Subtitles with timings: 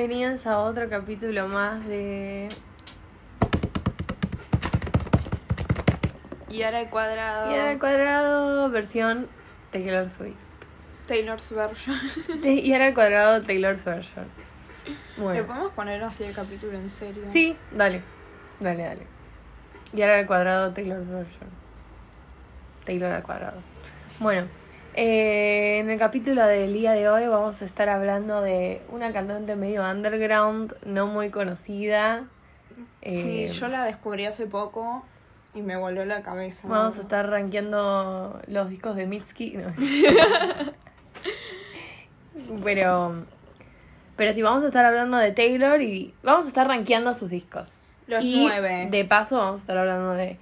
[0.00, 2.48] Bienvenidos a otro capítulo más de.
[6.48, 7.54] Y ahora el cuadrado.
[7.54, 9.28] Y al cuadrado, versión
[9.70, 10.36] Taylor Swift.
[11.06, 11.94] Taylor's version.
[12.42, 14.24] Y ahora al cuadrado, Taylor's version.
[15.18, 15.46] ¿Le Bueno.
[15.46, 17.24] podemos poner así el capítulo en serio?
[17.28, 18.00] Sí, dale.
[18.58, 19.06] Dale, dale.
[19.92, 21.50] Y ahora al cuadrado, Taylor's version.
[22.86, 23.60] Taylor al cuadrado.
[24.18, 24.48] Bueno.
[24.94, 29.56] Eh, en el capítulo del día de hoy vamos a estar hablando de una cantante
[29.56, 32.24] medio underground, no muy conocida.
[33.02, 35.04] Sí, Eh, yo la descubrí hace poco
[35.54, 36.68] y me voló la cabeza.
[36.68, 39.56] Vamos a estar rankeando los discos de Mitski.
[39.56, 39.72] no.
[42.64, 43.24] pero.
[44.16, 47.78] Pero sí, vamos a estar hablando de Taylor y vamos a estar rankeando sus discos.
[48.06, 48.88] Los y nueve.
[48.90, 50.36] De paso, vamos a estar hablando de,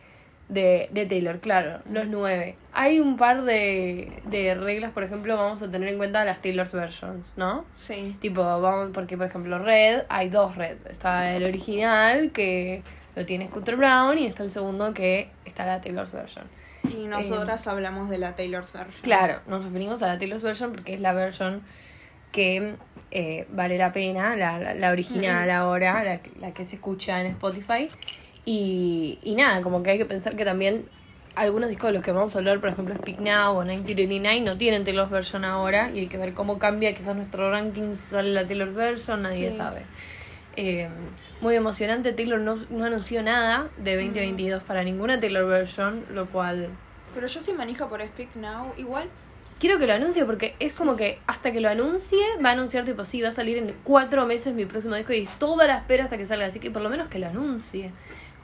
[0.48, 2.56] de, de Taylor, claro, los nueve.
[2.72, 6.72] Hay un par de, de reglas, por ejemplo, vamos a tener en cuenta las Taylor's
[6.72, 7.64] versions, ¿no?
[7.74, 8.16] Sí.
[8.20, 10.78] Tipo, vamos, porque por ejemplo, Red, hay dos Red.
[10.90, 12.82] Está el original, que
[13.16, 16.44] lo tiene Scooter Brown, y está el segundo, que está la Taylor's version.
[16.88, 18.94] Y nosotras hablamos de la Taylor's version.
[18.94, 21.62] Eh, Claro, nos referimos a la Taylor's version porque es la version
[22.32, 22.76] que
[23.10, 27.26] eh, vale la pena, la, la, la original ahora, la, la que se escucha en
[27.26, 27.90] Spotify.
[28.50, 30.86] Y, y nada, como que hay que pensar que también
[31.34, 34.56] algunos discos de los que vamos a hablar, por ejemplo, Speak Now o 1989, no
[34.56, 38.46] tienen Taylor's version ahora y hay que ver cómo cambia quizás nuestro ranking sale la
[38.46, 39.56] Taylor's version, nadie Sí.
[39.58, 39.82] sabe.
[40.56, 40.88] Eh,
[41.42, 46.70] muy emocionante, Taylor no, no anunció nada de 2022 para ninguna Taylor version, lo cual
[47.14, 48.72] Pero yo estoy manija por Speak Now.
[48.78, 49.10] Igual,
[49.60, 52.84] Quiero que lo anuncie porque es como que hasta que lo anuncie va a anunciar
[52.84, 56.04] tipo sí, va a salir en cuatro meses mi próximo disco y toda la espera
[56.04, 57.90] hasta que salga, así que por lo menos que lo anuncie.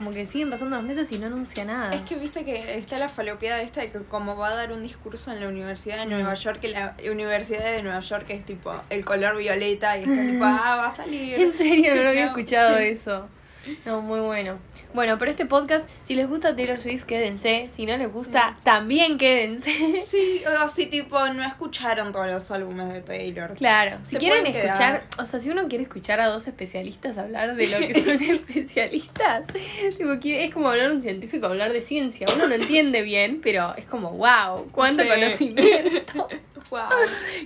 [0.04, 1.94] Como que siguen pasando los meses y no anuncia nada.
[1.94, 4.82] es que viste que está la falopeada esta de que como va a dar un
[4.82, 6.36] discurso en la Universidad de Nueva Mm.
[6.36, 10.44] York, que la Universidad de Nueva York es tipo el color violeta y está tipo,
[10.44, 11.38] ah, va a salir.
[11.40, 13.28] En serio, no lo había escuchado eso.
[13.84, 14.58] No, muy bueno.
[14.92, 17.68] Bueno, pero este podcast, si les gusta Taylor Swift, quédense.
[17.74, 19.72] Si no les gusta, también quédense.
[20.10, 23.54] Sí, o si tipo no escucharon todos los álbumes de Taylor.
[23.54, 25.04] Claro, si quieren escuchar, quedar.
[25.18, 29.46] o sea, si uno quiere escuchar a dos especialistas hablar de lo que son especialistas,
[29.96, 32.26] tipo, es como hablar un científico, hablar de ciencia.
[32.34, 35.08] Uno no entiende bien, pero es como, wow, cuánto Sí.
[35.08, 36.28] conocimiento.
[36.70, 36.80] Wow.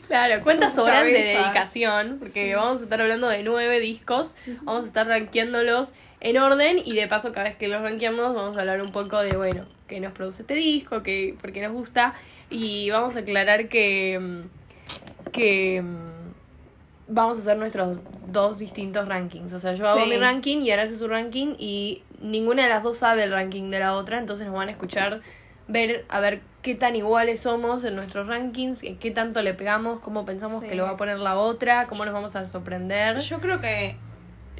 [0.06, 4.84] Claro, cuántas Sus horas de dedicación, porque vamos a estar hablando de nueve discos, vamos
[4.84, 8.60] a estar rankeándolos en orden y de paso cada vez que los rankeamos vamos a
[8.60, 12.14] hablar un poco de, bueno, qué nos produce este disco, qué, por qué nos gusta
[12.50, 19.52] y vamos a aclarar que, mm, que mm, vamos a hacer nuestros dos distintos rankings.
[19.52, 20.08] O sea, yo hago Sí.
[20.10, 23.70] mi ranking y ahora hace su ranking y ninguna de las dos sabe el ranking
[23.70, 25.20] de la otra, entonces nos van a escuchar
[25.68, 30.00] ver a ver qué tan iguales somos en nuestros rankings, qué qué tanto le pegamos,
[30.00, 30.68] cómo pensamos Sí.
[30.70, 33.20] que lo va a poner la otra, cómo nos vamos a sorprender.
[33.20, 33.96] Yo creo que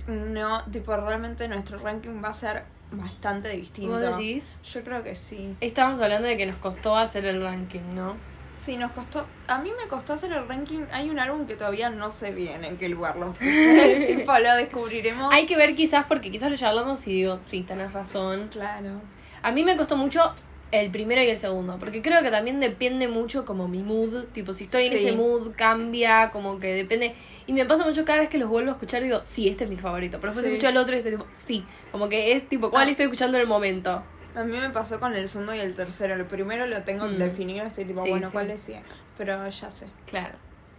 [0.09, 3.93] no, tipo, realmente nuestro ranking va a ser bastante distinto.
[3.93, 4.49] ¿Vos decís?
[4.73, 5.55] Yo creo que sí.
[5.61, 8.17] Estábamos hablando de que nos costó hacer el ranking, ¿no?
[8.59, 9.27] Sí, nos costó.
[9.47, 10.87] A mí me costó hacer el ranking.
[10.91, 15.33] Hay un álbum que todavía no sé bien en qué lugar lo tipo, lo descubriremos.
[15.33, 18.49] Hay que ver quizás, porque quizás lo charlamos y digo, sí, tenés razón.
[18.49, 19.01] Claro.
[19.43, 20.35] A mí me costó mucho
[20.71, 24.53] el primero y el segundo, porque creo que también depende mucho como mi mood, tipo
[24.53, 24.99] si estoy en Sí.
[25.07, 27.15] ese mood cambia, como que depende.
[27.47, 29.71] Y me pasa mucho cada vez que los vuelvo a escuchar, digo, sí, este es
[29.71, 30.53] mi favorito, pero después Sí.
[30.53, 32.91] escucho el otro y estoy tipo, sí, como que es tipo, ¿cuál Ah.
[32.91, 34.03] estoy escuchando en el momento?
[34.35, 36.15] A mí me pasó con el segundo y el tercero.
[36.15, 37.17] El primero lo tengo Mm.
[37.17, 37.65] definido.
[37.67, 38.29] Estoy tipo, Sí, bueno.
[38.31, 38.83] ¿cuál decía?
[39.17, 39.87] Pero ya sé.
[40.07, 40.35] Claro.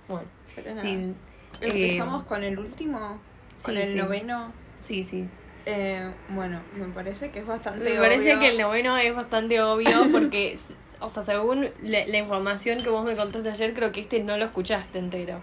[0.07, 0.81] Bueno, Pero nada.
[0.83, 1.13] sí.
[1.59, 3.19] Empezamos Eh, con el último.
[3.63, 4.53] Con el noveno.
[4.87, 5.27] Sí, sí.
[5.65, 8.39] Eh, bueno, me parece que es bastante Me parece obvio.
[8.39, 10.57] que el noveno es bastante obvio porque,
[10.99, 14.37] o sea, según la, la información que vos me contaste ayer, creo que este no
[14.37, 15.39] lo escuchaste entero.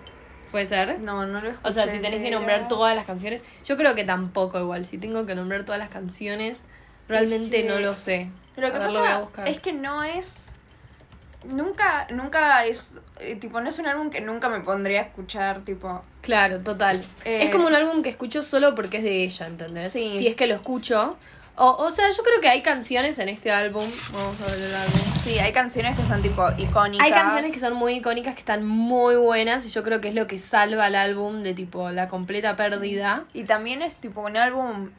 [0.50, 0.98] ¿Puede ser?
[1.00, 1.68] No, no lo escuché.
[1.68, 4.84] O sea, si tenés que nombrar todas las canciones, yo creo que tampoco igual.
[4.86, 6.58] Si tengo que nombrar todas las canciones,
[7.08, 8.30] realmente que- no lo sé.
[8.56, 10.45] Lo que lo pasa es que no es.
[11.48, 12.92] Nunca, nunca es.
[13.20, 16.02] eh, tipo, no es un álbum que nunca me pondría a escuchar, tipo.
[16.20, 17.00] Claro, total.
[17.24, 19.92] Eh, es como un álbum que escucho solo porque es de ella, ¿entendés?
[19.92, 20.16] Sí.
[20.18, 21.16] Si es que lo escucho.
[21.58, 23.84] O, o sea, yo creo que hay canciones en este álbum.
[24.12, 25.00] Vamos a ver el álbum.
[25.24, 27.04] Sí, hay canciones que son tipo icónicas.
[27.04, 30.14] Hay canciones que son muy icónicas, que están muy buenas, y yo creo que es
[30.14, 33.24] lo que salva al álbum de tipo la completa pérdida.
[33.32, 34.90] Y también es tipo un álbum.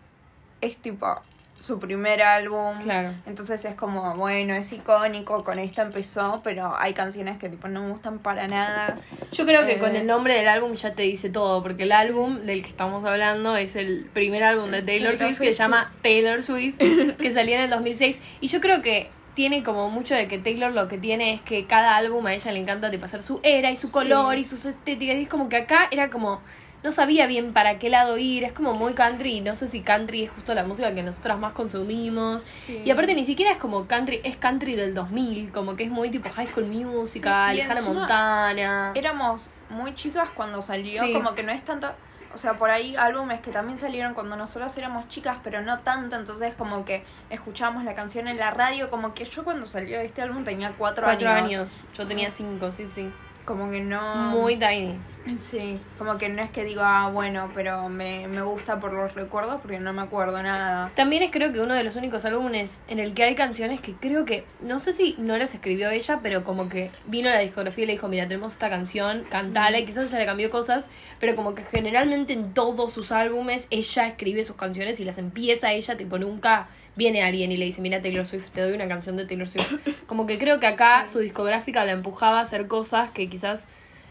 [0.60, 1.22] Es tipo
[1.60, 2.80] su primer álbum.
[2.84, 3.14] Claro.
[3.26, 7.82] Entonces es como, bueno, es icónico, con esto empezó, pero hay canciones que tipo no
[7.84, 8.98] me gustan para nada.
[9.32, 9.80] Yo creo que Eh.
[9.80, 13.04] con el nombre del álbum ya te dice todo, porque el álbum del que estamos
[13.06, 16.76] hablando es el primer álbum de Taylor Taylor Swift que se llama Taylor Swift,
[17.20, 18.18] que salió en el 2006.
[18.42, 21.66] Y yo creo que tiene como mucho de que Taylor lo que tiene es que
[21.68, 24.42] cada álbum a ella le encanta tipo hacer su era y su color Sí.
[24.42, 25.16] y sus estéticas.
[25.18, 26.42] Y es como que acá era como.
[26.84, 28.44] No sabía bien para qué lado ir.
[28.44, 29.42] Es como muy country.
[29.42, 32.44] No sé si country es justo la música que nosotras más consumimos.
[32.70, 36.10] Y aparte ni siquiera es como country, es country del 2000, como que es muy
[36.12, 38.92] tipo High School Musical, Sí, Hannah Montana.
[38.96, 41.14] éramos muy chicas cuando salió, Sí.
[41.14, 41.92] como que no es tanto,
[42.34, 46.16] o sea, por ahí álbumes que también salieron cuando nosotras éramos chicas, pero no tanto,
[46.16, 50.22] entonces como que escuchábamos la canción en la radio, como que yo cuando salió este
[50.22, 51.44] álbum tenía cuatro, Cuatro años.
[51.74, 51.78] años.
[51.98, 53.12] Yo tenía cinco, sí, sí.
[53.48, 54.02] Como que no...
[54.30, 55.00] Muy tiny.
[55.40, 59.14] Sí, como que no es que digo, ah, bueno, pero me, me gusta por los
[59.16, 60.92] recuerdos porque no me acuerdo nada.
[60.96, 63.94] También es creo que uno de los únicos álbumes en el que hay canciones que
[63.94, 67.86] creo que, no sé si no las escribió ella, pero como que vino la discografía
[67.86, 70.90] y le dijo, mira, tenemos esta canción, cantala, y quizás se le cambió cosas,
[71.22, 75.72] pero como que generalmente en todos sus álbumes ella escribe sus canciones y las empieza
[75.72, 76.68] ella, tipo nunca
[76.98, 79.72] viene alguien y le dice, mira Taylor Swift, te doy una canción de Taylor Swift.
[80.08, 83.66] Como que creo que acá su discográfica la empujaba a hacer cosas que quizás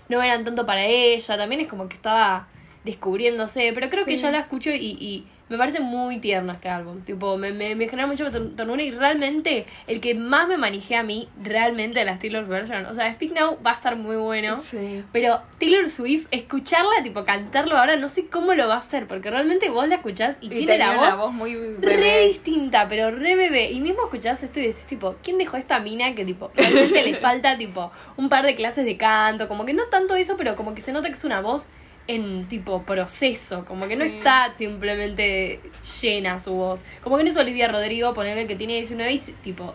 [0.09, 2.47] no eran tanto para ella, también es como que estaba
[2.85, 7.03] descubriéndose, pero creo que yo la escucho y, y me parece muy tierno este álbum,
[7.03, 10.97] tipo, me, me, me genera mucha ter- ternura y realmente el que más me manejé
[10.97, 14.17] a mí, realmente de las Taylor version, o sea, Speak Now va a estar muy
[14.17, 15.05] bueno, Sí.
[15.13, 19.31] pero Taylor Swift, escucharla, tipo, cantarlo ahora, no sé cómo lo va a hacer, porque
[19.31, 22.27] realmente vos la escuchás y, Y tiene la voz voz muy re bebé.
[22.29, 23.71] distinta, pero re bebé.
[23.71, 27.15] Y mismo escuchás esto y decís, tipo, ¿quién dejó esta mina que, tipo, realmente le
[27.21, 29.49] falta, tipo, un par de clases de canto?
[29.49, 31.67] Como que no tanto eso, pero como que se nota que es una voz
[32.07, 33.65] en, tipo, proceso.
[33.65, 35.61] Como que no está simplemente
[36.01, 36.85] llena su voz.
[37.03, 39.75] Como que no es Olivia Rodrigo, ponerle que tiene 19 y, tipo,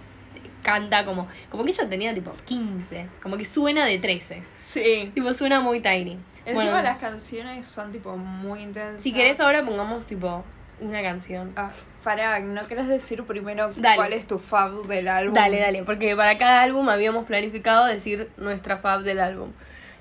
[0.63, 1.27] canta como...
[1.49, 3.07] Como que ella tenía, tipo, 15.
[3.21, 4.43] Como que suena de 13.
[4.69, 5.11] Sí.
[5.13, 6.17] Tipo, suena muy tiny.
[6.45, 9.03] Encima Bueno, las canciones son tipo muy intensas.
[9.03, 10.43] si querés ahora pongamos, tipo,
[10.79, 11.53] una canción.
[11.55, 11.71] Ah,
[12.03, 13.95] para, ¿no querés decir primero Dale.
[13.95, 15.33] cuál es tu fab del álbum?
[15.35, 19.51] Dale, dale, porque para cada álbum habíamos planificado decir nuestra fab del álbum.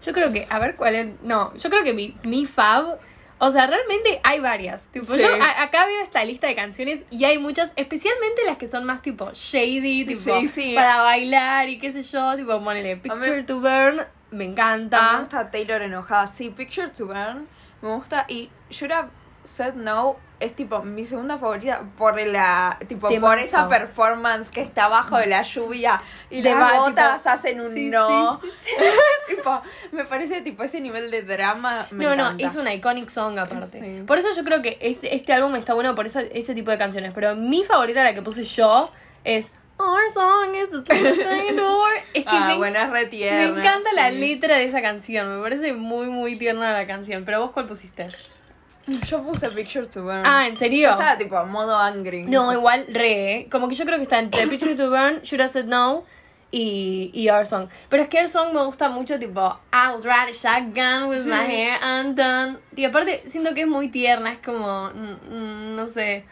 [0.03, 1.09] Yo creo que, a ver cuál es.
[1.23, 2.99] No, yo creo que mi, mi fab.
[3.43, 4.85] O sea, realmente hay varias.
[4.89, 5.21] Tipo, Sí.
[5.21, 8.85] yo a- acá veo esta lista de canciones y hay muchas, especialmente las que son
[8.85, 10.75] más tipo shady, tipo Sí, sí.
[10.75, 14.45] para bailar y qué sé yo, tipo ponele Picture to Burn, me A mí me
[14.45, 15.19] encanta.
[15.21, 16.27] gusta Taylor enojada.
[16.27, 17.49] Sí, Picture to Burn.
[17.81, 18.27] Me gusta.
[18.29, 19.09] Y Should Have
[19.45, 24.89] Said No es tipo mi segunda favorita por la tipo por esa performance que está
[24.89, 26.01] bajo de la lluvia
[26.31, 28.41] y De las tipo- hacen un Sí, no.
[28.63, 28.71] sí,
[29.29, 29.61] tipo,
[29.93, 31.87] me parece tipo ese nivel de drama.
[31.91, 32.43] Me no, encanta.
[32.43, 34.03] no, es una iconic song aparte.
[34.07, 36.79] Por eso yo creo que este, este álbum está bueno por esa- ese tipo de
[36.79, 37.13] canciones.
[37.15, 38.91] Pero mi favorita, la que puse yo,
[39.25, 41.91] es Our song is the door.
[42.13, 45.37] Es que ah, me, bueno, es re me encanta la letra de esa canción.
[45.37, 47.25] Me parece muy, muy tierna la canción.
[47.25, 48.09] Pero vos, ¿cuál pusiste?
[49.07, 50.23] Yo puse Picture to Burn.
[50.25, 50.91] Ah, ¿en Yo serio?
[50.91, 52.25] estaba tipo a modo angry.
[52.25, 53.33] No, igual re.
[53.37, 53.49] ¿eh?
[53.51, 56.05] Como que yo creo que está entre Picture to Burn, Should Have Said No
[56.51, 57.69] y, y Our Song.
[57.89, 59.41] Pero es que Our Song me gusta mucho, tipo,
[59.73, 62.59] I was riding shotgun with my hair undone.
[62.75, 66.25] Y aparte, siento que es muy tierna, es como, mm, mm, no sé.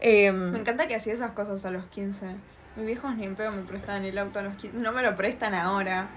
[0.00, 2.26] Em, Me encanta que hacía esas cosas a los 15.
[2.76, 4.76] Mis viejos ni en pedo me prestan el auto a los 15.
[4.78, 6.08] No me lo prestan ahora.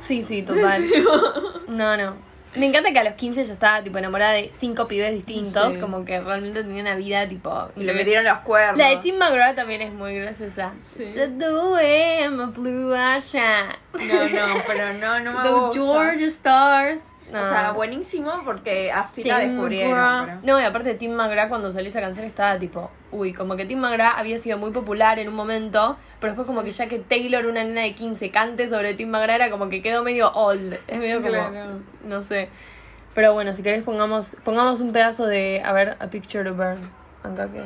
[0.00, 0.82] sí, sí, total.
[1.68, 2.29] No, no.
[2.56, 5.74] Me encanta que a los 15 ya estaba, tipo, enamorada de cinco pibes distintos.
[5.74, 5.80] Sí.
[5.80, 7.68] Como que realmente tenía una vida, tipo...
[7.76, 8.76] Y le metieron los cuernos.
[8.76, 10.72] La de Tim McGraw también es muy graciosa.
[10.96, 11.12] Sí.
[11.14, 13.78] The way my blue shine.
[14.08, 15.72] No, no, pero no, no me The gusta.
[15.80, 17.00] Georgia Stars.
[17.32, 17.42] No.
[17.44, 20.24] O sea, buenísimo porque así la descubrieron.
[20.26, 23.64] Pero- No, y aparte Tim McGraw cuando salió esa canción estaba tipo, uy, como que
[23.66, 26.98] Tim McGraw había sido muy popular en un momento, pero después como que ya que
[26.98, 30.78] Taylor, una nena de 15, cante sobre Tim McGraw era como que quedó medio old.
[30.88, 31.80] Es medio como, Claro.
[32.04, 32.48] no sé.
[33.14, 36.78] Pero bueno, si querés pongamos, pongamos un pedazo de, a ver, A Picture to Burn.
[37.24, 37.62] Acá que...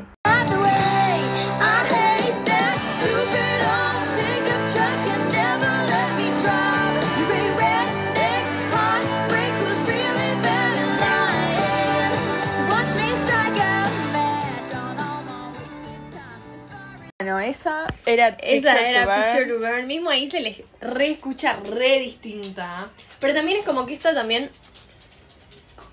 [17.54, 19.23] esa era Picture Esa to era Burn.
[19.25, 19.87] Picture to Burn.
[19.87, 22.88] Mismo ahí se les re escucha re distinta.
[23.20, 24.50] Pero también es como que esta también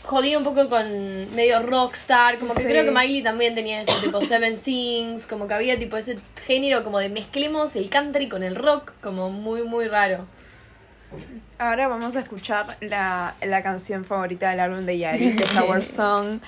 [0.03, 2.39] jodía un poco con medio rockstar.
[2.39, 2.68] Como que Sí.
[2.68, 5.27] creo que Miley también tenía eso, tipo Seven Things.
[5.27, 8.91] Como que había tipo ese género como de mezclemos el country con el rock.
[9.01, 10.27] Como muy, muy raro.
[11.60, 15.84] Ahora vamos a escuchar la, la canción favorita del álbum de Yari, que es Our
[15.86, 16.39] Song.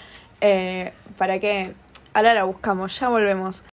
[0.42, 1.74] Eh, para que
[2.14, 3.64] ahora la buscamos, ya volvemos.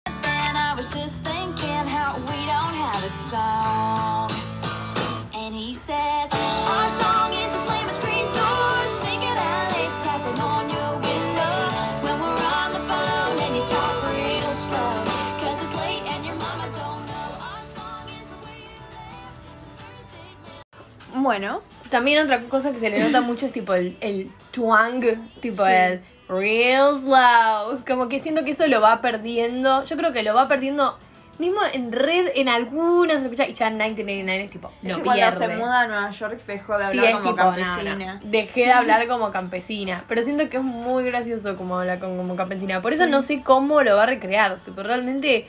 [21.31, 21.63] Bueno.
[21.91, 25.01] También otra cosa que se le nota mucho es tipo el, el twang,
[25.41, 25.73] tipo Sí.
[25.73, 27.85] el real slow.
[27.87, 29.85] Como que siento que eso lo va perdiendo.
[29.85, 30.99] Yo creo que lo va perdiendo
[31.39, 34.97] mismo en red, en algunas, se escucha, y ya en 1989 es tipo, Es lo
[34.99, 37.95] que cuando se muda a Nueva York dejó de hablar es como tipo, campesina.
[38.15, 38.21] no.
[38.25, 40.05] Dejé de hablar como campesina.
[40.09, 42.81] Pero siento que es muy gracioso como habla con- como campesina.
[42.83, 44.59] Por eso no sé cómo lo va a recrear.
[44.67, 45.47] Tipo, realmente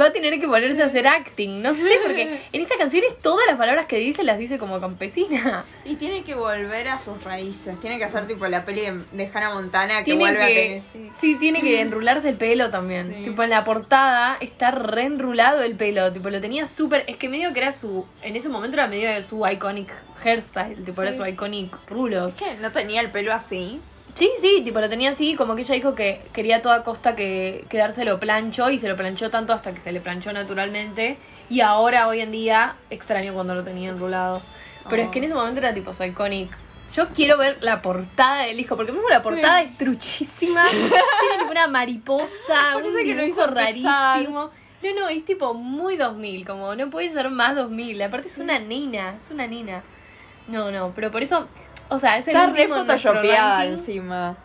[0.00, 1.60] va a tener que ponerse a hacer acting.
[1.62, 4.80] No sé, porque en esta canción es todas las palabras que dice las dice como
[4.80, 5.64] campesina.
[5.84, 7.78] Y tiene que volver a sus raíces.
[7.80, 8.82] Tiene que hacer tipo la peli
[9.12, 11.10] de, Hannah Montana que Tiene vuelve a Tennessee.
[11.20, 13.14] sí, tiene que enrularse el pelo también.
[13.16, 13.24] Sí.
[13.24, 16.12] Tipo, en la portada está reenrulado el pelo.
[16.12, 17.04] Tipo, lo tenía súper.
[17.06, 18.06] Es que medio que era su.
[18.22, 19.92] En ese momento era medio de su iconic
[20.24, 20.84] hairstyle.
[20.84, 21.18] Tipo, era Sí.
[21.18, 22.34] su iconic rulos.
[22.34, 23.80] Es que no tenía el pelo así.
[24.14, 27.16] Sí, sí, tipo lo tenía así, como que ella dijo que quería a toda costa
[27.16, 31.16] que quedárselo plancho y se lo planchó tanto hasta que se le planchó naturalmente.
[31.48, 34.42] Y ahora, hoy en día, extraño cuando lo tenía enrulado.
[34.90, 35.06] Pero Oh.
[35.06, 36.50] es que en ese momento era tipo su iconic.
[36.94, 40.66] Yo quiero ver la portada del hijo, porque mismo la portada es truchísima.
[40.70, 44.50] Tiene tipo una mariposa, un Parece que lo dibujo rarísimo.
[44.82, 48.02] No, no, es tipo muy 2000, como no puede ser más 2000.
[48.02, 49.82] Aparte es una nena, es una nena.
[50.48, 51.46] No, no, pero por eso,
[51.92, 53.78] o sea, es el Está re último en nuestro photoshopeada ranking.
[53.78, 54.36] encima.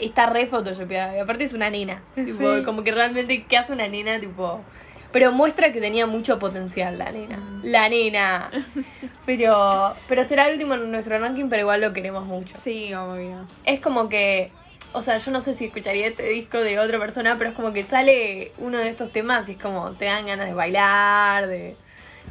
[0.00, 1.16] Está re photoshopeada.
[1.16, 2.02] Y aparte es una nena.
[2.14, 2.62] Tipo, Sí.
[2.64, 4.18] como que realmente, ¿qué hace una nena?
[4.20, 4.60] Tipo.
[5.12, 7.36] Pero muestra que tenía mucho potencial la nena.
[7.36, 7.60] Mm.
[7.64, 8.50] La nena.
[9.26, 9.94] Pero.
[10.08, 12.56] Pero será el último en nuestro ranking, pero igual lo queremos mucho.
[12.62, 13.46] Sí, obvio.
[13.64, 14.50] Es como que.
[14.92, 17.72] O sea, yo no sé si escucharía este disco de otra persona, pero es como
[17.72, 21.76] que sale uno de estos temas y es como te dan ganas de bailar, de.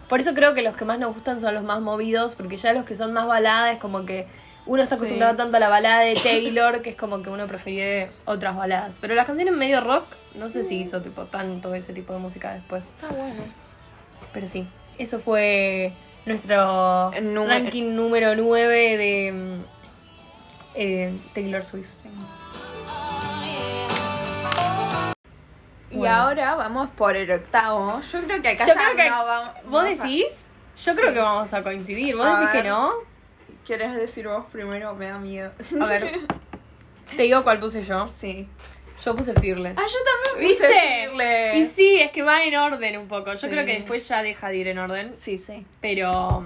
[0.07, 2.73] Por eso creo que los que más nos gustan son los más movidos, porque ya
[2.73, 4.27] los que son más baladas es como que
[4.65, 5.37] uno está acostumbrado Sí.
[5.37, 8.93] tanto a la balada de Taylor que es como que uno prefiere otras baladas.
[9.01, 10.05] Pero las canciones medio rock,
[10.35, 12.83] no sé si hizo tipo tanto ese tipo de música después.
[12.83, 13.43] Está bueno.
[14.31, 14.67] Pero sí,
[14.97, 15.93] eso fue
[16.25, 19.63] nuestro número- ranking número 9 de mm,
[20.75, 21.87] eh, Taylor Swift.
[25.91, 26.15] Y Bueno.
[26.15, 28.01] ahora vamos por el octavo.
[28.11, 29.53] Yo creo que acá Yo creo que no vamos.
[29.65, 30.25] ¿Vos vamos a- decís?
[30.83, 31.13] Yo creo Sí.
[31.13, 32.15] que vamos a coincidir.
[32.15, 32.91] ¿Vos A decís que no?
[33.65, 34.93] ¿Quieres decir vos primero?
[34.95, 35.51] Me da miedo.
[35.79, 36.19] A ver.
[37.15, 38.07] Te digo cuál puse yo.
[38.19, 38.47] Sí.
[39.03, 39.77] Yo puse Fearless.
[39.77, 39.97] Ah, yo
[40.33, 40.79] también puse ¿Viste?
[41.11, 41.55] Fearless.
[41.55, 43.33] Y sí, es que va en orden un poco.
[43.33, 43.47] Yo Sí.
[43.49, 45.13] creo que después ya deja de ir en orden.
[45.19, 45.65] Sí, sí.
[45.81, 46.45] Pero.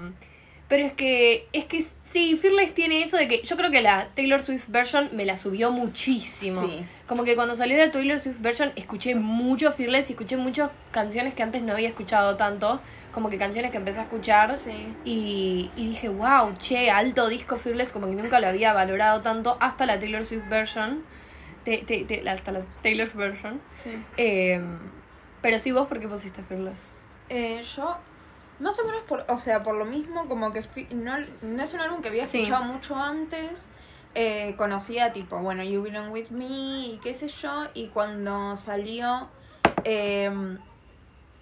[0.67, 1.47] Pero es que.
[1.53, 3.41] Es que sí, Fearless tiene eso de que.
[3.43, 6.61] Yo creo que la Taylor Swift version me la subió muchísimo.
[6.65, 6.83] Sí.
[7.07, 11.33] Como que cuando salió la Taylor Swift version escuché mucho Fearless y escuché muchas canciones
[11.35, 12.81] que antes no había escuchado tanto.
[13.17, 14.53] Como que canciones que empecé a escuchar.
[14.53, 14.95] Sí.
[15.03, 19.57] Y, y dije, wow, che, alto disco Fearless, como que nunca lo había valorado tanto
[19.59, 21.01] hasta la Taylor Swift version.
[21.63, 23.59] Te- te- te- la- hasta la Taylor version.
[23.83, 23.99] sí.
[24.17, 24.61] Eh,
[25.41, 26.79] pero sí, vos, ¿por qué pusiste Fearless?
[27.29, 27.97] Eh, yo,
[28.59, 30.61] más o menos por, o sea, por lo mismo, como que
[30.93, 32.41] no, no es un álbum que había Sí.
[32.43, 33.67] escuchado mucho antes.
[34.13, 37.65] Eh, conocía tipo, bueno, You Belong With Me y qué sé yo.
[37.73, 39.27] Y cuando salió
[39.85, 40.29] eh,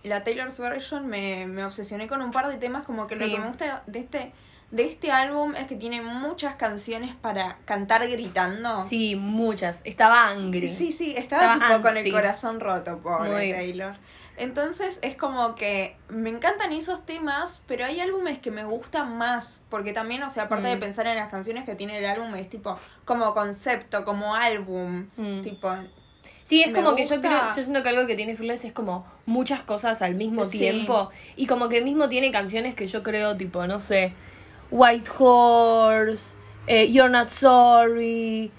[0.06, 2.84] la Taylor's version me, me obsesioné con un par de temas.
[2.84, 4.32] Como que lo que me gusta de este,
[4.72, 8.86] de este álbum es que tiene muchas canciones para cantar gritando.
[8.88, 9.82] Sí, muchas.
[9.84, 10.70] Estaba angry.
[10.70, 13.52] Sí, sí, estaba, Estaba tipo con el corazón roto, pobre Muy.
[13.52, 13.96] Taylor.
[14.38, 19.64] Entonces es como que me encantan esos temas, pero hay álbumes que me gustan más,
[19.70, 20.80] porque también, o sea, aparte de Mm.
[20.82, 25.42] pensar en las canciones que tiene el álbum, es tipo como concepto, como álbum, Mm.
[25.42, 25.74] tipo...
[26.48, 28.72] Sí, es Me como que yo creo, yo siento que algo que tiene Fearless es
[28.72, 30.60] como muchas cosas al mismo Sí.
[30.60, 31.10] tiempo.
[31.36, 34.14] Y como que mismo tiene canciones que yo creo, tipo, no sé,
[34.70, 36.36] White Horse,
[36.68, 38.52] eh, You're Not Sorry,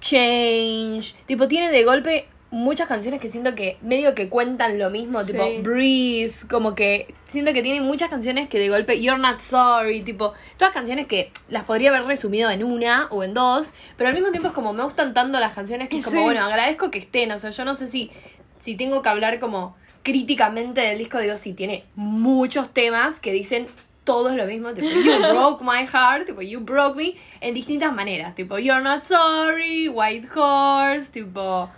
[0.00, 1.14] Change.
[1.26, 5.44] Tipo, tiene de golpe muchas canciones que siento que medio que cuentan lo mismo, tipo
[5.44, 5.58] Sí.
[5.60, 10.32] Breathe, como que siento que tiene muchas canciones que de golpe You're Not Sorry, tipo,
[10.56, 14.30] todas canciones que las podría haber resumido en una o en dos, pero al mismo
[14.30, 16.22] tiempo es como me gustan tanto las canciones que es como, Sí.
[16.24, 18.10] bueno, agradezco que estén, o sea, yo no sé si
[18.60, 23.66] si tengo que hablar como críticamente del disco, digo, si tiene muchos temas que dicen
[24.04, 28.34] todos lo mismo, tipo, you broke my heart, tipo, you broke me, en distintas maneras,
[28.34, 31.68] tipo, you're not sorry, white horse, tipo,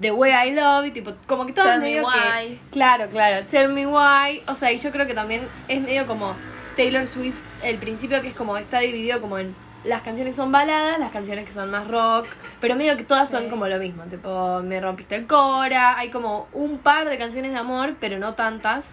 [0.00, 2.48] the way I love you, tipo, como que todas Tell me medio why.
[2.48, 6.06] que, claro, claro, tell me why, o sea, y yo creo que también es medio
[6.06, 6.34] como
[6.76, 9.54] Taylor Swift, el principio que es como, está dividido como en
[9.84, 12.26] las canciones son baladas, las canciones que son más rock,
[12.60, 16.48] pero medio que todas son como lo mismo, tipo, me rompiste el cora, hay como
[16.52, 18.92] un par de canciones de amor, pero no tantas.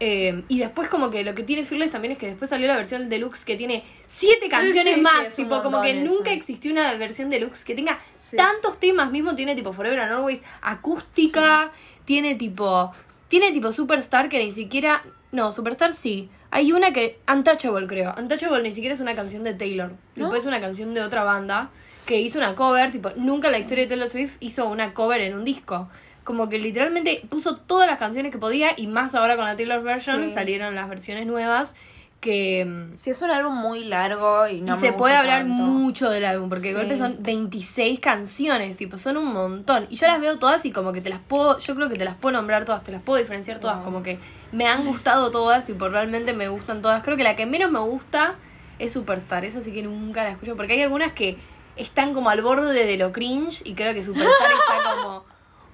[0.00, 2.76] Eh, y después como que lo que tiene Fearless también es que después salió la
[2.76, 6.38] versión deluxe que tiene siete canciones sí, más, tipo como que nunca eso.
[6.38, 7.98] existió una versión deluxe que tenga
[8.30, 8.36] Sí.
[8.36, 11.70] tantos temas, mismo tiene tipo Forever and Always acústica,
[12.04, 12.92] tiene tipo
[13.28, 15.02] Tiene tipo Superstar que ni siquiera.
[15.32, 16.30] No, Superstar sí.
[16.50, 17.18] Hay una que.
[17.30, 18.14] Untouchable, creo.
[18.18, 19.92] Untouchable ni siquiera es una canción de Taylor.
[20.14, 20.34] Tipo, ¿No?
[20.34, 21.68] es una canción de otra banda
[22.06, 22.90] que hizo una cover.
[22.90, 25.90] Tipo, nunca en la historia de Taylor Swift hizo una cover en un disco.
[26.24, 29.82] Como que literalmente puso todas las canciones que podía y más ahora con la Taylor
[29.82, 30.30] version Sí.
[30.30, 31.74] salieron las versiones nuevas
[32.20, 32.88] que.
[32.96, 35.54] Sí, es un álbum muy largo y no y me se gusta puede hablar tanto.
[35.54, 36.78] mucho del álbum, porque de Sí.
[36.78, 39.86] golpe son 26 canciones, tipo, son un montón.
[39.90, 42.04] Y yo las veo todas y como que te las puedo, yo creo que te
[42.04, 44.18] las puedo nombrar todas, te las puedo diferenciar todas, como que
[44.52, 47.02] me han gustado todas, tipo, realmente me gustan todas.
[47.02, 48.34] Creo que la que menos me gusta
[48.78, 51.36] es Superstar, esa sí que nunca la escucho, porque hay algunas que
[51.76, 55.24] están como al borde de lo cringe y creo que Superstar está como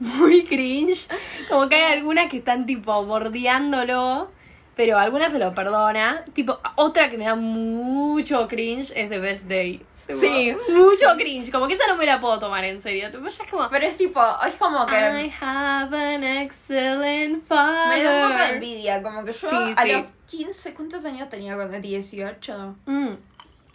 [0.01, 1.07] muy cringe.
[1.49, 4.31] Como que hay algunas que están tipo bordeándolo.
[4.77, 6.25] Pero algunas se lo perdona.
[6.35, 9.83] Tipo, otra que me da mucho cringe es The Best Day.
[10.07, 10.55] Tipo, Sí.
[10.69, 11.51] Mucho cringe.
[11.51, 13.11] Como que esa no me la puedo tomar en serio.
[13.11, 13.69] Tipo, ya es como.
[13.71, 17.89] Pero es tipo, es como que I have an excellent father.
[17.89, 19.03] me da un poco de envidia.
[19.03, 19.93] Como que yo Sí, a sí.
[19.93, 22.77] los 15, ¿cuántos años tenía cuando 18?
[22.87, 23.09] Mm.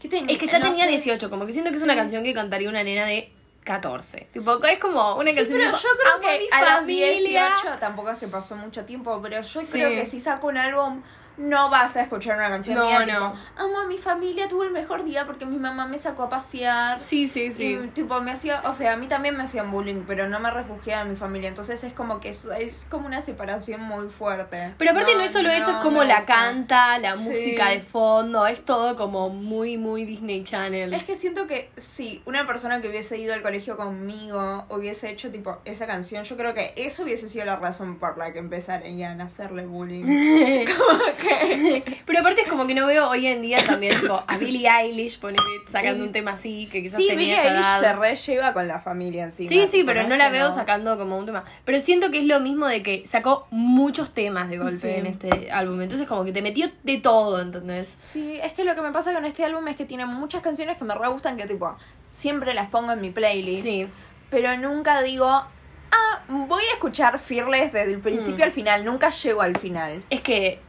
[0.01, 0.33] ¿Qué tenía?
[0.33, 0.91] Es que ya No tenía sé.
[0.91, 1.29] 18.
[1.29, 3.31] Como que siento que es una canción que cantaría una nena de
[3.63, 4.27] 14.
[4.33, 6.61] Tipo, es como una Sí, canción pero tipo, yo creo "Amo a mi que a
[6.61, 7.11] los familia".
[7.55, 9.67] 18 tampoco es que pasó mucho tiempo, pero yo Sí.
[9.71, 11.01] creo que si saco un álbum
[11.39, 13.05] no vas a escuchar una canción No, mía no.
[13.05, 16.29] tipo, amo a mi familia, tuve el mejor día porque mi mamá me sacó a
[16.29, 17.01] pasear.
[17.01, 17.79] Sí, sí, sí.
[17.83, 20.51] Y tipo me hacía, o sea, a mí también me hacían bullying, pero no me
[20.51, 24.73] refugiaba en mi familia, entonces es como que es, es como una separación muy fuerte.
[24.77, 27.23] Pero aparte no, es solo eso, es como la canta, la Sí.
[27.23, 30.93] música de fondo, es todo como muy, muy Disney Channel.
[30.93, 35.31] Es que siento que si una persona que hubiese ido al colegio conmigo hubiese hecho
[35.31, 39.21] tipo esa canción, yo creo que eso hubiese sido la razón por la que empezarían
[39.21, 40.03] a hacerle bullying.
[40.65, 41.28] como que
[42.05, 45.19] Pero aparte es como que no veo hoy en día también tipo, a Billie Eilish
[45.19, 45.39] poner,
[45.71, 47.81] sacando un tema así, que quizás sí, tenía Billie esa Eilish edad.
[47.81, 49.49] se re lleva con la familia encima.
[49.49, 50.55] Sí, sí, pero no la veo no.
[50.55, 51.43] sacando como un tema.
[51.65, 54.87] Pero siento que es lo mismo de que sacó muchos temas de golpe Sí.
[54.89, 55.81] en este álbum.
[55.81, 57.93] Entonces como que te metió de todo, ¿entendés?
[58.03, 60.77] Sí, es que lo que me pasa con este álbum es que tiene muchas canciones
[60.77, 61.75] que me re gustan que tipo
[62.11, 63.65] siempre las pongo en mi playlist.
[63.65, 63.87] Sí.
[64.29, 68.47] pero nunca digo, ah, voy a escuchar Fearless desde el principio Mm.
[68.47, 70.03] al final, nunca llego al final.
[70.09, 70.59] Es que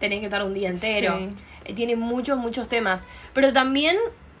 [0.00, 1.18] tenés que estar un día entero.
[1.18, 1.28] Sí.
[1.64, 3.02] Eh, Tiene muchos, muchos temas.
[3.34, 3.96] Pero también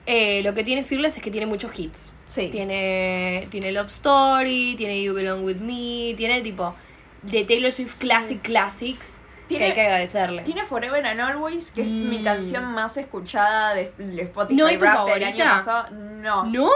[0.06, 2.12] eh, lo que tiene Fearless es que tiene muchos hits.
[2.26, 2.48] Sí.
[2.48, 6.74] Tiene, tiene Love Story, tiene You Belong With Me, tiene tipo
[7.22, 9.17] de Taylor Swift Classic Classics
[9.48, 10.42] Tiene- que hay que agradecerle.
[10.42, 12.08] Tiene Forever and Always, que es Mm.
[12.10, 15.86] mi canción más escuchada de, de Spotify ¿No es Rap del año pasado.
[15.90, 16.44] No.
[16.44, 16.70] ¡No!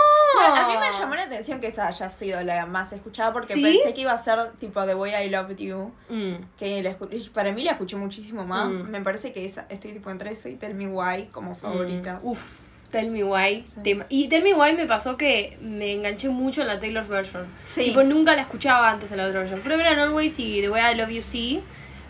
[0.44, 3.62] A mí me llamó la atención que esa haya sido la más escuchada porque ¿Sí?
[3.62, 5.92] pensé que iba a ser tipo The Way I Loved You.
[6.08, 6.32] Mm.
[6.58, 6.96] Que la
[7.34, 8.68] para mí la escuché muchísimo más.
[8.68, 8.88] Mm.
[8.90, 12.22] Me parece que esa, estoy tipo entre esa y Tell Me Why como favoritas.
[12.24, 12.28] Mm.
[12.28, 13.64] Uf, Tell Me Why.
[13.66, 13.98] Sí.
[14.08, 17.46] Y Tell Me Why me pasó que me enganché mucho en la Taylor's version.
[17.70, 17.84] Sí.
[17.86, 19.60] Tipo, nunca la escuchaba antes en la otra version.
[19.60, 21.62] Forever and Always y The Way I Love You sí.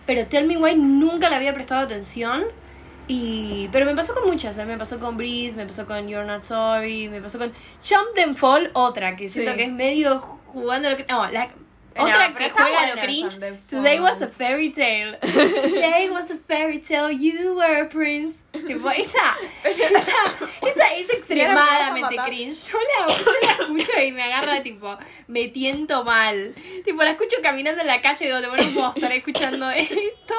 [0.06, 2.44] Pero Tell Me Why nunca le había prestado atención.
[3.08, 4.64] Y, pero me pasó con muchas, ¿eh?
[4.64, 7.52] me pasó con Breeze, me pasó con You're Not Sorry, me pasó con
[7.86, 9.58] Jump Then Fall, otra que siento Sí.
[9.58, 11.04] que es medio jugando lo que...
[11.08, 11.50] No, la,
[12.00, 13.38] otra pero que juega lo cringe.
[13.68, 15.18] Today was a fairy tale.
[15.22, 18.38] Today was a fairy tale, you were a prince.
[18.52, 19.98] Tipo, esa, esa,
[20.68, 22.70] esa es extremadamente cringe.
[22.70, 24.96] Yo la, yo la escucho y me agarra, tipo,
[25.28, 26.54] me tiento mal.
[26.84, 30.34] Tipo, la escucho caminando en la calle donde bueno, no puedo estar escuchando esto.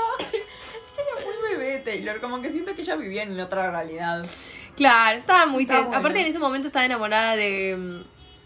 [1.19, 4.25] Era muy bebé Taylor, como que siento que ella vivía en otra realidad.
[4.75, 5.99] Claro, estaba muy Está ten- bueno.
[5.99, 8.03] Aparte en ese momento estaba enamorada de,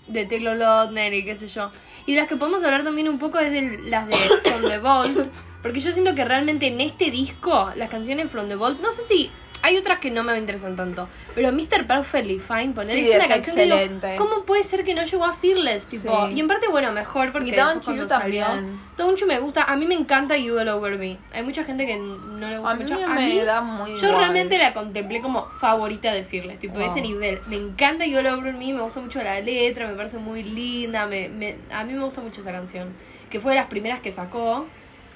[0.08, 1.72] de Taylor Lautner y qué sé yo.
[2.08, 5.28] Y las que podemos hablar también un poco es de las de From the Vault.
[5.62, 9.02] Porque yo siento que realmente en este disco, las canciones From the Vault, no sé
[9.08, 9.30] si
[9.62, 11.08] hay otras que no me interesan tanto.
[11.36, 11.86] Pero Mr.
[11.88, 14.15] Perfectly Fine, poner Sí, es una es canción que digo, excelente.
[14.17, 15.86] ¿cómo puede ser que no llegó a Fearless?
[15.86, 16.34] Tipo, Sí.
[16.36, 18.80] Y en parte, bueno, mejor porque Y Don't You salió- también.
[18.98, 19.63] Don't You me gusta.
[19.63, 21.17] A mí me encanta You All Over Me.
[21.34, 22.96] Hay mucha gente que no le gusta A mí mucho.
[23.08, 24.15] me da muy Yo igual.
[24.15, 26.91] realmente la contemplé como favorita de Fearless, tipo Wow.
[26.91, 27.39] ese nivel.
[27.48, 31.06] Me encanta You All Over Me, me gusta mucho la letra, me parece muy linda,
[31.08, 32.93] me, me- a mí me gusta mucho esa canción,
[33.30, 34.65] que fue de las primeras que sacó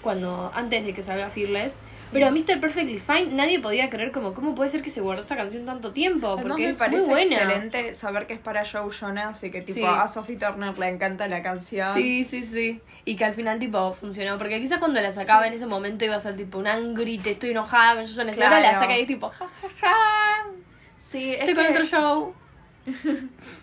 [0.02, 1.80] cuando antes de que salga Fearless.
[2.12, 2.60] Pero a Mr.
[2.60, 5.94] Perfectly Fine nadie podía creer como cómo puede ser que se guardó esta canción tanto
[5.94, 7.36] tiempo, Además porque me es parece muy buena.
[7.38, 9.86] excelente saber que es para Joe Jonas y que tipo Sí.
[9.86, 11.96] a Sophie Turner le encanta la canción.
[11.96, 12.82] Sí, sí, sí.
[13.06, 14.38] Y que al final, tipo, funcionó.
[14.38, 17.32] Porque quizás cuando la sacaba en ese momento iba a ser tipo un angry, te
[17.32, 18.38] estoy enojada con Jonas.
[18.38, 18.82] Y ahora la Claro.
[18.82, 19.96] saca y es tipo, ja, ja, ja.
[21.10, 22.34] Sí, es Estoy con que- otro show.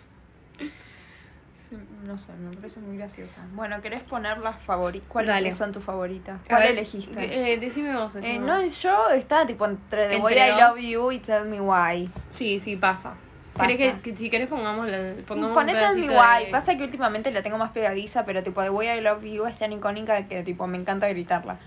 [2.05, 3.41] No sé, me parece muy graciosa.
[3.53, 5.07] Bueno, ¿querés poner las favoritas?
[5.09, 5.51] ¿Cuáles Dale.
[5.51, 6.39] son tus favoritas?
[6.47, 7.53] ¿Cuál ver, elegiste?
[7.53, 8.15] Eh, decime vos.
[8.15, 8.81] Eh, decime no, vos.
[8.81, 10.59] yo estaba tipo entre The Way I.
[10.61, 12.09] Love You y Tell Me Why.
[12.33, 13.15] Sí, sí, pasa.
[13.59, 14.01] ¿Querés pasa.
[14.01, 16.45] que, que- si querés pongamos la, pongamos Ponete pedacito guay.
[16.45, 19.45] de- Pasa que últimamente la tengo más pegadiza, pero tipo The Way I Love You
[19.47, 21.57] es tan icónica que tipo me encanta gritarla.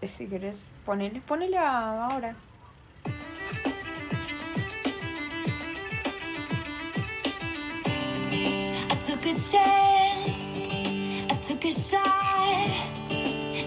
[0.00, 2.34] Eh, Si querés, ponele, ponela ahora.
[9.06, 10.62] Took a chance,
[11.28, 12.70] I took a shot,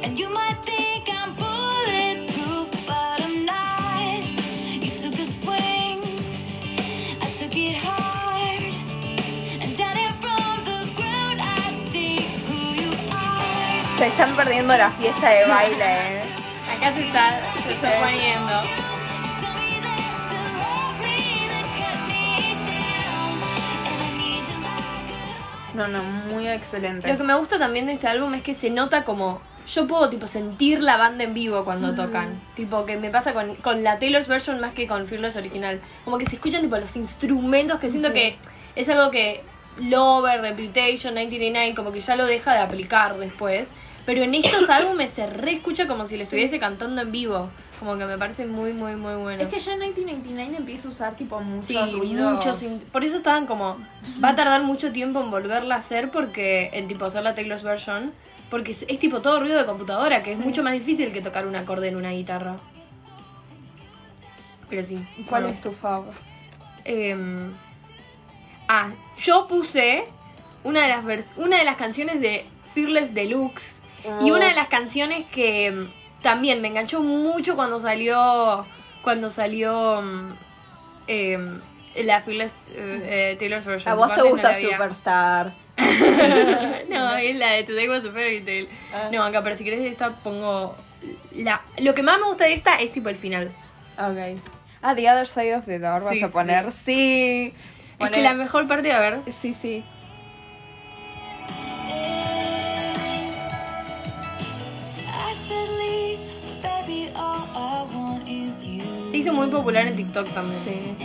[0.01, 4.23] and you might think I'm bulletproof, but I'm not.
[4.73, 6.01] You took a swing,
[7.21, 8.63] I took it hard,
[9.61, 13.97] and down it from the ground I see who you are.
[13.99, 16.23] Se están perdiendo la fiesta de baile, eh.
[16.75, 18.86] Acá se está, se está poniendo.
[25.77, 27.07] No, no, muy excelente.
[27.07, 29.41] Lo que me gusta también de este álbum es que se nota como.
[29.69, 32.39] Yo puedo tipo sentir la banda en vivo cuando tocan.
[32.55, 35.81] Tipo que me pasa con, con la Taylor's version más que con Fearless original.
[36.05, 38.13] Como que se escuchan tipo los instrumentos que siento Sí.
[38.13, 38.35] que
[38.75, 39.43] es algo que
[39.79, 43.67] Lover, Reputation, 1989 como que ya lo deja de aplicar después.
[44.05, 47.49] Pero en estos álbumes se reescucha como si le estuviese cantando en vivo.
[47.79, 49.43] Como que me parece muy, muy, muy bueno.
[49.43, 52.57] Es que ya en 1999 empieza a usar tipo mucho Sí, muchos.
[52.91, 53.77] Por eso estaban como.
[54.23, 56.71] Va a tardar mucho tiempo en volverla a hacer porque.
[56.73, 58.11] En tipo hacer la Taylor's version.
[58.49, 61.45] Porque es, es tipo todo ruido de computadora, que es mucho más difícil que tocar
[61.45, 62.55] un acorde en una guitarra.
[64.69, 65.05] Pero sí.
[65.27, 65.55] ¿Cuál bueno.
[65.57, 66.05] es tu fav?
[66.85, 67.51] Em,
[68.67, 68.89] ah,
[69.21, 70.05] yo puse
[70.63, 74.35] una de las vers- una de las canciones de Fearless Deluxe y Oh.
[74.35, 75.89] una de las canciones que em,
[76.21, 78.65] también me enganchó mucho cuando salió
[79.01, 80.29] cuando salió em,
[81.07, 81.61] em,
[82.03, 83.91] la Fearless eh, eh, Taylor's version.
[83.91, 84.59] A vos te no gusta.
[84.59, 85.53] Superstar.
[86.89, 88.67] no, es la de Today Was a Fairy Tale.
[88.93, 89.09] Ah.
[89.11, 90.75] No, acá, pero si querés esta pongo
[91.35, 93.49] la lo que más me gusta de esta es tipo el final.
[93.97, 94.39] Ok.
[94.81, 96.71] Ah, The Other Side of the Door vas Sí, a poner.
[96.71, 97.53] Sí.
[97.93, 99.83] Es Poné- que la mejor parte, a ver, Sí, sí.
[109.27, 110.61] Hizo muy popular en TikTok también.
[110.63, 110.95] Sí.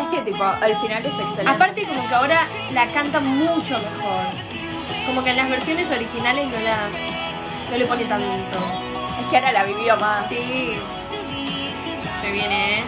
[0.00, 1.48] Es que tipo, al final es excelente.
[1.48, 2.40] Aparte como que ahora
[2.72, 4.26] la canta mucho mejor.
[5.06, 6.88] Como que en las versiones originales no la
[7.70, 8.58] no le pone tanto.
[9.22, 10.28] es que ahora la vivió más.
[10.28, 10.78] Sí.
[12.20, 12.84] Se viene, ¿eh?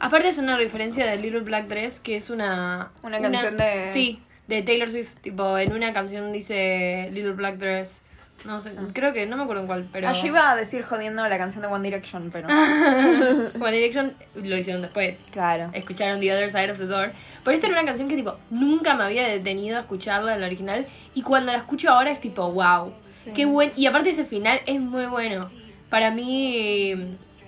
[0.00, 2.90] Aparte es una referencia de Little Black Dress, que es una...
[3.02, 5.14] Una canción de- Sí, de Taylor Swift.
[5.22, 8.00] Tipo, en una canción dice Little Black Dress.
[8.44, 10.08] No sé, creo que, no me acuerdo en cuál, pero...
[10.08, 12.46] Ah, yo iba a decir jodiendo la canción de One Direction, pero.
[13.60, 15.18] One Direction lo hicieron después.
[15.32, 15.70] claro.
[15.72, 17.10] escucharon The Other Side of the Door.
[17.42, 20.46] Pero esta era una canción que tipo nunca me había detenido a escucharla en la
[20.46, 22.92] original y cuando la escucho ahora es tipo wow.
[23.34, 25.50] Qué buen y aparte ese final es muy bueno.
[25.90, 26.94] Para mí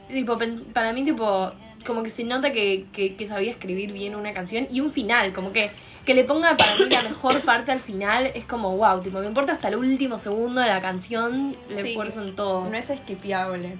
[0.08, 0.38] tipo
[0.74, 1.52] para mí tipo
[1.86, 5.32] como que se nota que, que, que sabía escribir bien una canción y un final,
[5.32, 5.70] como que
[6.04, 9.26] que le ponga para mí la mejor parte al final es como wow, tipo me
[9.26, 12.68] importa hasta el último segundo de la canción, le Sí, esfuerzo en todo.
[12.68, 13.76] No es esquipiable.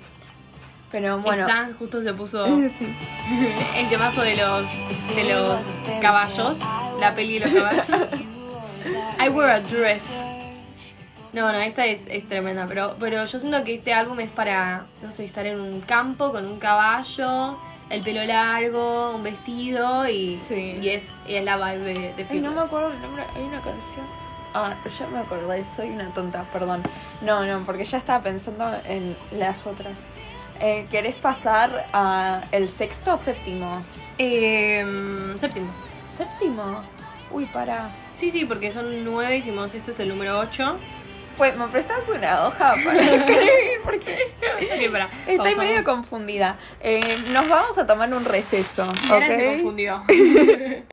[0.93, 1.47] Pero bueno.
[1.47, 2.45] Esta justo se puso
[2.79, 2.95] Sí.
[3.77, 4.65] el temazo de los
[5.17, 6.57] de los caballos,
[7.01, 8.09] la peli de los caballos.
[9.19, 10.11] I wear a dress.
[11.33, 14.87] No, no, esta es, es tremenda, pero, pero yo siento que este álbum es para,
[15.03, 17.57] no sé, estar en un campo con un caballo,
[17.91, 20.79] el pelo largo, un vestido y, Sí.
[20.81, 23.25] y es, y es la vibe de, de Ay, no me acuerdo el nombre.
[23.35, 24.07] Hay una canción.
[24.55, 25.65] Ah, ya me acordé.
[25.77, 26.83] Soy una tonta, perdón.
[27.21, 29.95] No, no, porque ya estaba pensando en las otras.
[30.61, 33.83] Eh, ¿Querés pasar a el sexto o séptimo?
[34.19, 34.85] Eh,
[35.41, 35.71] séptimo.
[36.11, 36.83] ¿Séptimo?
[37.31, 37.91] Uy, para.
[38.19, 40.77] Sí, sí, porque son nueve, hicimos, este es el número 8.
[41.41, 43.81] Pues, ¿me prestas una hoja para escribir?
[43.83, 44.31] Porque
[44.93, 46.59] para, estoy medio confundida.
[46.83, 47.01] Eh,
[47.33, 49.55] nos vamos a tomar un receso, se ¿ok?
[49.55, 50.05] confundió.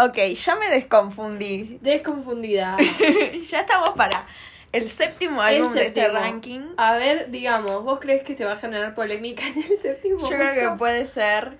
[0.00, 1.80] Ok, ya me desconfundí.
[1.82, 2.76] Desconfundida.
[3.50, 4.28] ya estamos para
[4.70, 6.60] el séptimo álbum El de este ranking.
[6.76, 10.20] A ver, digamos, ¿vos crees que se va a generar polémica en el séptimo?
[10.20, 11.58] Yo creo que puede ser.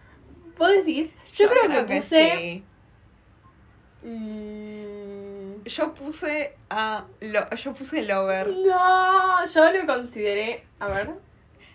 [0.57, 1.11] ¿Vos decís?
[1.35, 2.37] Yo, creo, que puse...
[2.37, 2.65] sí.
[4.05, 4.68] Mm,
[5.69, 7.05] Yo puse a.
[7.21, 8.49] Lo, yo puse Lover.
[8.49, 10.67] No, yo lo consideré...
[10.81, 11.11] A ver...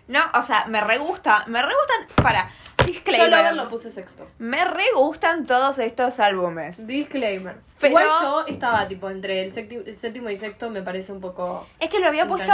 [0.06, 1.44] No, o sea, me re gusta.
[1.46, 2.22] Me re gustan.
[2.22, 2.50] Para.
[2.86, 3.30] Yo disclaimer.
[3.30, 4.26] Lover lo puse sexto.
[4.38, 6.86] Me re gustan todos estos álbumes.
[6.86, 7.56] Disclaimer.
[7.80, 11.20] Pero- Igual yo estaba tipo entre el, séptimo, el séptimo y sexto me parece un
[11.20, 12.52] poco Es que lo había puesto.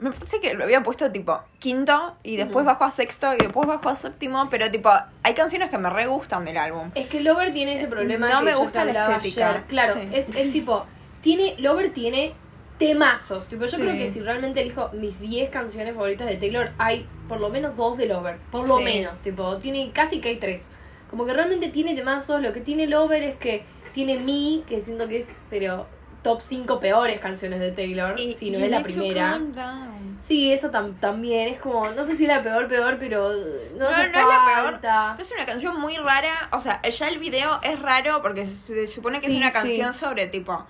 [0.00, 2.72] Me parece que lo había puesto tipo quinto y después Ujú.
[2.72, 4.90] bajó a sexto y después bajó a séptimo, pero tipo,
[5.22, 6.90] hay canciones que me re gustan del álbum.
[6.96, 9.50] Es que Lover tiene ese problema No que me yo gusta la estética.
[9.50, 9.62] ayer.
[9.64, 10.08] Claro, Sí.
[10.12, 10.84] es, es tipo,
[11.22, 12.34] tiene, Lover tiene
[12.78, 13.46] temazos.
[13.48, 13.76] Tipo, yo Sí.
[13.82, 17.76] creo que si realmente elijo mis 10 canciones favoritas de Taylor, hay por lo menos
[17.76, 18.38] dos de Lover.
[18.50, 18.84] Por lo Sí.
[18.84, 20.62] menos, tipo, tiene casi que hay tres.
[21.10, 22.40] Como que realmente tiene temazos.
[22.42, 25.86] Lo que tiene Lover es que tiene Me, que siento que es, pero
[26.22, 29.40] top 5 peores canciones de Taylor, Y si no es la primera.
[30.20, 31.48] Sí, eso tam- también.
[31.48, 34.18] Es como, no sé si es la peor, peor, pero uh, no, No, hace no
[34.20, 34.70] es la peor.
[34.72, 35.16] falta.
[35.20, 39.20] Es una canción muy rara, o sea, ya el video es raro porque se supone
[39.20, 39.52] que Sí, es una sí.
[39.52, 40.64] canción sobre tipo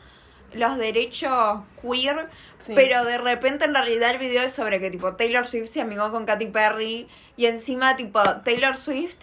[0.55, 2.73] los derechos queer, Sí.
[2.75, 6.11] pero de repente en realidad el video es sobre que tipo Taylor Swift se amigó
[6.11, 9.17] con Katy Perry y encima tipo Taylor Swift,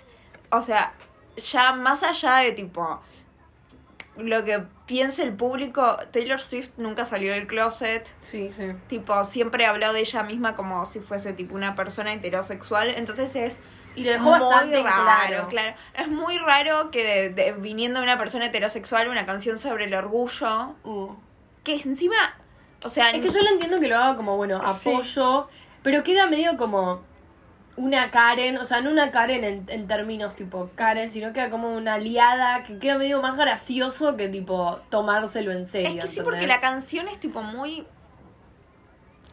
[0.51, 0.93] o sea,
[1.37, 3.01] ya más allá de tipo
[4.17, 8.13] lo que piense el público, Taylor Swift nunca salió del closet.
[8.21, 8.73] Sí, sí.
[8.87, 12.89] Tipo, siempre habló de ella misma como si fuese tipo una persona heterosexual.
[12.89, 13.59] Entonces es
[13.95, 15.75] Y lo dejó bastante raro, claro.
[15.93, 19.93] Es muy raro que de- de- viniendo de una persona heterosexual una canción sobre el
[19.93, 21.09] orgullo, Uh.
[21.63, 22.15] que encima,
[22.83, 24.89] o sea, Es que yo lo entiendo que lo haga como, bueno, Sí.
[24.89, 25.49] apoyo,
[25.83, 27.01] pero queda medio como
[27.77, 31.73] una Karen, o sea, no una Karen en, en términos tipo Karen, sino queda como
[31.73, 35.99] una aliada que queda medio más gracioso que tipo tomárselo en serio.
[35.99, 37.85] es que sí porque la canción es tipo muy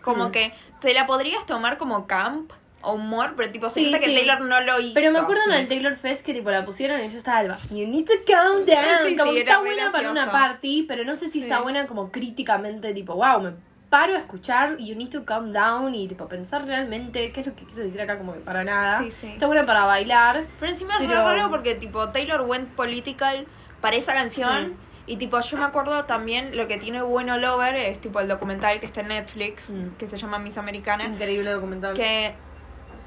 [0.02, 0.32] como Mm.
[0.32, 2.52] que te la podrías tomar como camp
[2.84, 4.06] humor, pero tipo se Sí, nota que.
[4.06, 4.94] Taylor no lo hizo.
[4.94, 7.58] Pero me acuerdo en el Taylor Fest que tipo la pusieron y yo estaba alba.
[7.70, 9.16] You need to calm down.
[9.18, 12.94] Como que está buena para una party, pero no sé si está buena como críticamente,
[12.94, 13.52] tipo, wow, me
[13.90, 17.54] paro a escuchar You need to calm down y tipo pensar realmente qué es lo
[17.56, 18.98] que quiso decir acá, como que para nada.
[19.02, 19.28] Sí, sí.
[19.28, 20.44] Está buena para bailar.
[20.60, 23.46] Pero encima es Pero- re raro porque tipo Taylor went political
[23.80, 24.74] para esa canción
[25.06, 28.78] y tipo yo me acuerdo también lo que tiene bueno Lover es tipo el documental
[28.78, 29.96] que está en Netflix Mm.
[29.96, 31.94] que se llama Miss Americana Increíble documental.
[31.94, 32.34] que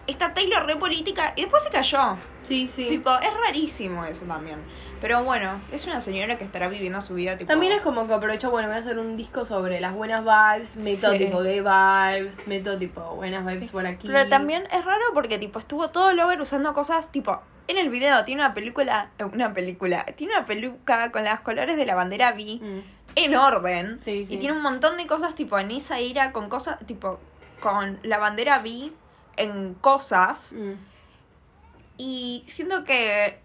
[0.07, 2.17] está Taylor re política y después se cayó.
[2.43, 2.87] Sí, sí.
[2.87, 4.57] Tipo, es rarísimo eso también.
[4.99, 8.13] Pero bueno, es una señora que estará viviendo su vida tipo También es como que
[8.13, 11.17] aprovechó, bueno, voy a hacer un disco sobre las buenas vibes, meto Sí.
[11.17, 14.07] tipo de vibes, meto tipo buenas vibes por aquí.
[14.07, 18.25] Pero también es raro porque tipo estuvo todo Lover usando cosas tipo en el video
[18.25, 22.31] tiene una película, eh, una película, tiene una peluca con los colores de la bandera
[22.33, 22.59] B.
[22.61, 22.79] Mm.
[23.15, 23.99] en orden.
[24.05, 24.35] Sí, sí.
[24.35, 27.19] Y tiene un montón de cosas tipo en esa ira con cosas tipo
[27.59, 28.91] con la bandera B
[29.37, 30.53] en cosas.
[30.53, 30.73] Mm.
[31.97, 33.39] Y siento que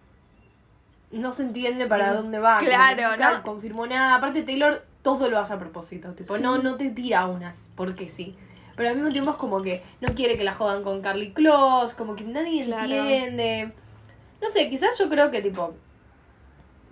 [1.10, 2.58] no se entiende para Mm, dónde va.
[2.58, 3.42] claro, nunca ¿no?
[3.42, 4.14] confirmó nada.
[4.16, 6.12] Aparte, Taylor todo lo hace a propósito.
[6.14, 8.36] Tipo, no, no te tira unas, porque sí.
[8.76, 11.94] Pero al mismo tiempo es como que no quiere que la jodan con Carly Close,
[11.96, 12.82] como que nadie Claro.
[12.84, 13.72] entiende.
[14.42, 15.74] No sé, quizás yo creo que tipo.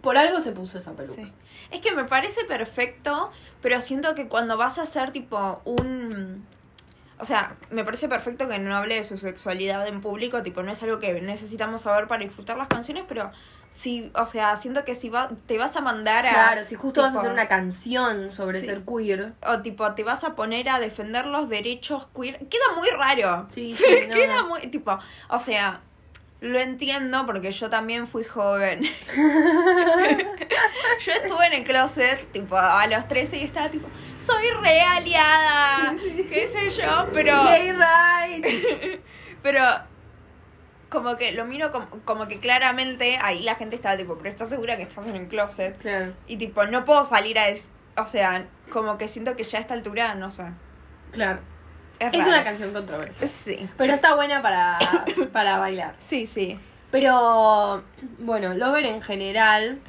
[0.00, 1.14] Por algo se puso esa peluca.
[1.22, 1.32] sí.
[1.70, 3.30] Es que me parece perfecto,
[3.62, 6.46] pero siento que cuando vas a hacer tipo un
[7.18, 10.72] o sea, me parece perfecto que no hable de su sexualidad en público, tipo, no
[10.72, 13.30] es algo que necesitamos saber para disfrutar las canciones, pero
[13.72, 16.32] sí, o sea, siento que si va, te vas a mandar a...
[16.32, 18.66] Claro, si justo vas a hacer una canción sobre Sí.
[18.66, 19.32] ser queer.
[19.46, 22.38] O tipo, te vas a poner a defender los derechos queer.
[22.48, 23.46] Queda muy raro.
[23.50, 24.48] Sí, sí, no, Queda no.
[24.48, 24.60] muy.
[24.68, 24.98] Tipo,
[25.28, 25.80] o sea,
[26.40, 28.82] lo entiendo porque yo también fui joven.
[31.06, 35.94] yo estuve en el closet, tipo, a los 13 y estaba tipo, soy re aliada.
[36.28, 37.08] ¿Qué sé yo?
[37.12, 37.44] Pero.
[37.44, 39.00] Gay right.
[39.42, 39.62] Pero.
[40.90, 44.48] Como que lo miro como, como que claramente ahí la gente estaba tipo, pero ¿estás
[44.48, 45.76] segura que estás en el closet?
[45.78, 47.48] Claro, Y tipo, no puedo salir a...
[47.48, 50.44] Es, o sea, como que siento que ya a esta altura, no sé.
[51.10, 51.40] claro.
[51.98, 53.28] Es, Es una canción controversial.
[53.44, 53.68] Sí.
[53.76, 54.78] Pero está buena para,
[55.32, 55.96] para bailar.
[56.08, 56.60] Sí, sí.
[56.92, 57.82] Pero,
[58.18, 59.80] bueno, Lover en general,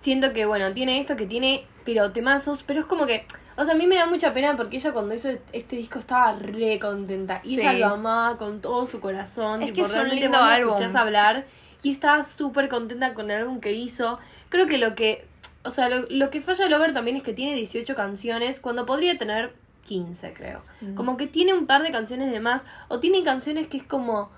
[0.00, 3.26] siento que, bueno, tiene esto que tiene, pero temazos, pero es como que,
[3.58, 6.32] o sea, a mí me da mucha pena porque ella cuando hizo este disco estaba
[6.32, 7.60] re contenta y Sí.
[7.60, 9.62] ella lo amaba con todo su corazón.
[9.62, 10.74] Es tipo, que es un realmente lindo vos la álbum.
[10.74, 11.44] escuchás hablar
[11.82, 14.18] y estaba súper contenta con el álbum que hizo.
[14.48, 15.26] Creo que lo que,
[15.64, 19.18] o sea, lo, lo que falla Lover también es que tiene 18 canciones cuando podría
[19.18, 19.52] tener
[19.84, 20.60] 15, creo.
[20.80, 20.94] Mm.
[20.94, 24.30] Como que tiene un par de canciones de más o tiene canciones que es como...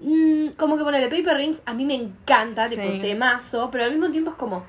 [0.00, 2.76] mm, como que ponele Paper Rings, a mí me encanta, Sí.
[2.76, 4.64] tipo temazo, pero al mismo tiempo es como.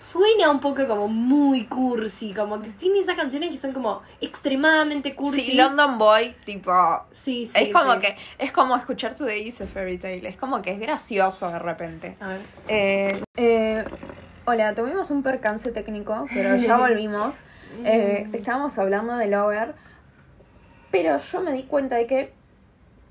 [0.00, 5.14] Suena un poco como muy cursi, como que tiene esas canciones que son como extremadamente
[5.14, 5.42] cursi.
[5.42, 6.72] Sí, London Boy, tipo...
[7.12, 7.52] Sí, sí.
[7.54, 8.00] es como sí.
[8.00, 8.16] que...
[8.38, 10.26] Es como escuchar To The Is a Fairy Tale.
[10.26, 12.16] Es como que es gracioso de repente.
[12.18, 12.40] A ver.
[12.68, 13.84] Eh, eh,
[14.46, 17.40] hola, tuvimos un percance técnico, pero ya volvimos.
[17.84, 19.74] Eh, estábamos hablando de Lover,
[20.90, 22.32] pero yo me di cuenta de que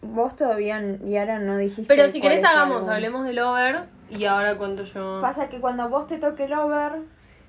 [0.02, 1.94] vos todavía, y ahora no dijiste.
[1.94, 2.90] Pero si querés hagamos, álbum.
[2.90, 5.20] hablemos del over y ahora cuento yo.
[5.22, 6.94] Pasa que cuando vos te toque el over.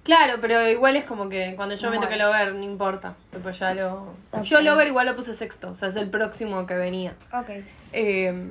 [0.03, 3.14] Claro, pero igual es como que cuando yo me toque el over, no importa.
[3.33, 4.14] Tipo, ya lo...
[4.42, 7.14] Yo el over igual lo puse sexto, o sea, es el próximo que venía.
[7.33, 7.51] Ok.
[7.92, 8.51] Eh,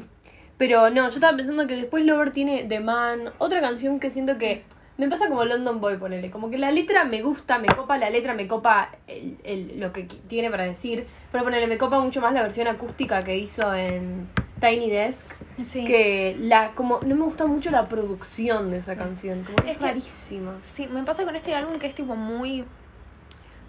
[0.58, 4.38] pero no, yo estaba pensando que después Lover tiene The Man, otra canción que siento
[4.38, 4.64] que
[4.98, 6.30] me pasa como London Boy, ponele.
[6.30, 9.94] Como que la letra me gusta, me copa la letra, me copa el, el- lo
[9.94, 11.08] que tiene para decir.
[11.32, 14.28] Pero ponele, me copa mucho más la versión acústica que hizo en
[14.60, 15.26] Tiny Desk.
[15.64, 15.84] Sí.
[15.86, 19.44] Que la, como, no me gusta mucho la producción de esa canción.
[19.44, 20.54] Como Es es que- rarísima.
[20.64, 22.66] Sí, me pasa con este álbum que es tipo muy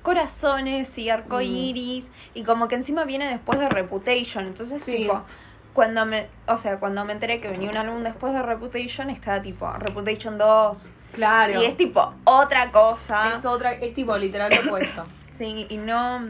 [0.03, 4.97] corazones y arcoiris y como que encima viene después de Reputation, entonces Sí.
[4.97, 5.21] tipo
[5.75, 9.41] cuando me, o sea, cuando me enteré que venía un álbum después de Reputation estaba
[9.43, 11.61] tipo Reputation 2 Claro.
[11.63, 13.35] y es tipo otra cosa.
[13.39, 15.05] es otra, es tipo literal opuesto.
[15.39, 16.21] Sí, y no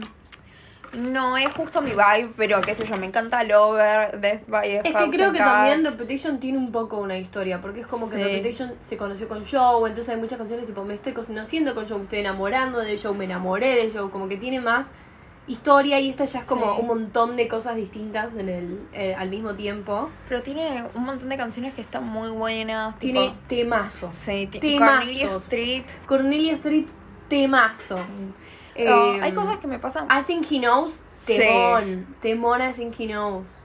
[0.93, 4.83] no es justo mi vibe, pero qué sé yo, me encanta Lover, Death by Es
[4.83, 8.23] que creo que también Reputation tiene un poco una historia, porque es como que Sí.
[8.23, 11.97] Reputation se conoció con Joe, entonces hay muchas canciones tipo me estoy conociendo con Joe,
[11.97, 14.91] me estoy enamorando de Joe, me enamoré de Joe, como que tiene más
[15.47, 16.81] historia y esta ya es como Sí.
[16.81, 20.09] un montón de cosas distintas en el eh, al mismo tiempo.
[20.29, 22.97] Pero tiene un montón de canciones que están muy buenas.
[22.99, 24.15] Tiene temazos.
[24.15, 24.97] Sí, temazos.
[24.99, 25.83] Cornelia Street.
[26.05, 26.85] Cornelia Street,
[27.27, 27.97] temazo.
[28.87, 30.07] Eh, hay cosas que me pasan.
[30.09, 31.37] I Think He Knows, Sí.
[31.37, 32.07] temón.
[32.21, 33.57] Temón I Think He Knows.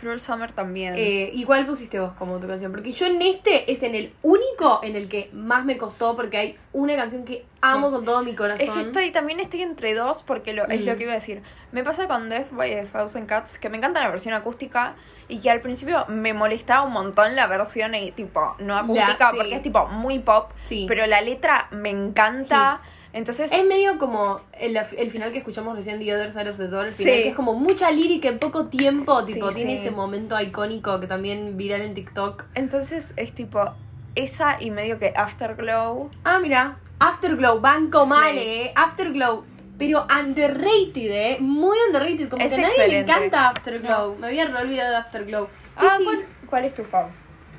[0.00, 0.94] Cruel Summer también.
[0.96, 4.80] Eh, igual pusiste vos como tu canción, porque yo en este es en el único
[4.82, 8.34] en el que más me costó, porque hay una canción que amo con todo mi
[8.34, 8.68] corazón.
[8.68, 10.84] es que estoy, también estoy entre dos porque lo, es Mm.
[10.84, 11.42] lo que iba a decir.
[11.72, 14.94] Me pasa con Death by a Thousand Cats que me encanta la versión acústica
[15.26, 19.36] y que al principio me molestaba un montón la versión tipo no acústica sí.
[19.38, 20.84] porque es tipo muy pop, Sí.
[20.86, 22.74] pero la letra me encanta.
[22.78, 22.90] Hits.
[23.14, 26.66] Entonces, Es medio como el, el final que escuchamos recién de Other Side of the
[26.66, 27.22] Door, el final Sí.
[27.22, 29.82] que es como mucha lírica en poco tiempo, tipo, Sí, tiene sí.
[29.86, 32.44] ese momento icónico que también viral en TikTok.
[32.54, 33.72] entonces es tipo
[34.16, 36.10] esa y medio que Afterglow.
[36.24, 38.08] Ah, mira, Afterglow, banco Sí.
[38.08, 38.72] mal, eh.
[38.74, 39.44] Afterglow,
[39.78, 41.36] pero underrated, eh.
[41.40, 44.16] Muy underrated, como Es que a nadie le encanta Afterglow.
[44.18, 45.48] Me había olvidado de Afterglow.
[45.76, 45.98] Ah.
[46.04, 47.06] ¿cuál, cuál es tu fav?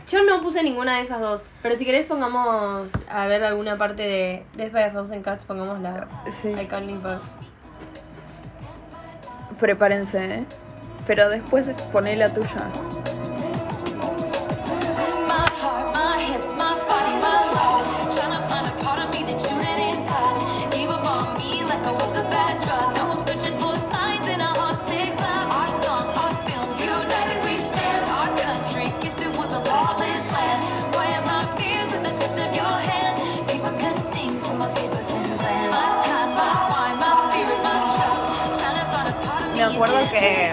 [0.10, 4.04] Yo no puse ninguna de esas dos, pero si querés pongamos a ver alguna parte
[4.04, 6.50] de Death by a Thousand Cats, pongamos la Sí.
[6.50, 7.20] I Can't Live.
[9.60, 10.46] Prepárense, ¿eh?
[11.08, 12.50] Pero después poné la tuya.
[40.20, 40.52] Que-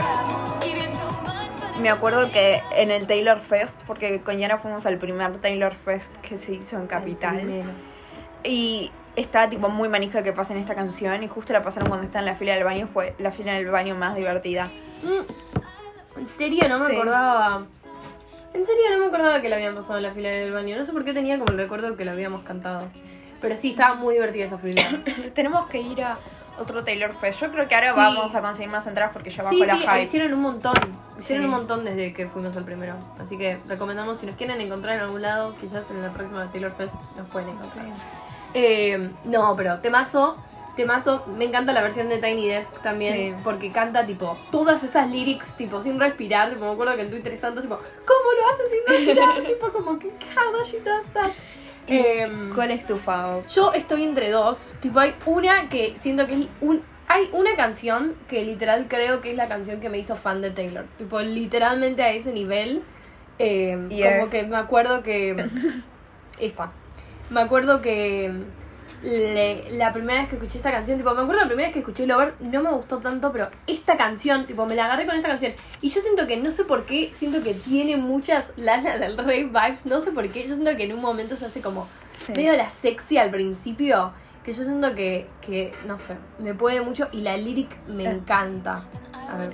[1.81, 6.14] Me acuerdo que en el Taylor Fest, porque con Yara fuimos al primer Taylor Fest
[6.18, 7.42] que se hizo en Capital.
[8.44, 12.20] Y estaba tipo muy manija que pasen esta canción y justo la pasaron cuando estaba
[12.20, 12.88] en la fila del baño.
[12.92, 14.70] Fue la fila del baño más divertida.
[15.03, 16.92] Mm, En serio, no me Sí.
[16.94, 17.62] acordaba.
[18.55, 20.77] En serio, no me acordaba que la habían pasado en la fila del baño.
[20.77, 22.88] No sé por qué tenía como el recuerdo que la habíamos cantado.
[23.40, 24.83] Pero sí, estaba muy divertida esa fila.
[25.35, 26.16] Tenemos que ir a
[26.59, 27.41] otro Taylor Fest.
[27.41, 27.99] Yo creo que ahora Sí.
[27.99, 30.03] vamos a conseguir más entradas porque ya bajó Sí, la sí, hype.
[30.03, 30.75] hicieron un montón.
[31.19, 32.95] Hicieron un montón desde que fuimos al primero.
[33.21, 36.73] Así que recomendamos, si nos quieren encontrar en algún lado, quizás en la próxima Taylor
[36.73, 37.87] Fest nos pueden encontrar.
[38.55, 40.37] Eh, no, pero temazo,
[40.77, 41.25] temazo.
[41.38, 45.81] Me encanta la versión de Tiny Desk también, porque canta tipo todas esas lyrics, tipo
[45.81, 46.51] sin respirar.
[46.51, 49.43] Tipo, me acuerdo que en Twitter es tanto tipo, ¿cómo lo hace sin respirar?
[49.47, 51.31] tipo, como que, how does she does that?
[51.87, 53.47] Em, ¿Cuál es tu fav?
[53.49, 54.62] yo estoy entre dos.
[54.81, 56.83] Tipo, hay una que siento que es un.
[57.09, 60.51] Hay una canción que literal creo que es la canción que me hizo fan de
[60.51, 60.87] Taylor.
[60.97, 62.83] Tipo, literalmente a ese nivel.
[63.38, 65.47] eh, Y como que me acuerdo que.
[66.40, 66.73] esta.
[67.31, 68.33] Me acuerdo que.
[69.03, 71.81] Le- la primera vez que escuché esta canción, tipo, me acuerdo la primera vez que
[71.81, 75.29] escuché Lover, no me gustó tanto, pero esta canción, tipo, me la agarré con esta
[75.29, 75.53] canción.
[75.81, 79.45] Y yo siento que, no sé por qué, siento que tiene muchas Lana del Rey
[79.45, 81.89] vibes, no sé por qué, yo siento que en un momento se hace como
[82.26, 82.33] Sí.
[82.33, 84.12] medio la sexy al principio,
[84.45, 88.11] que yo siento que, que, no sé, me puede mucho y la lyric me Eh.
[88.11, 88.85] encanta.
[89.29, 89.51] A ver.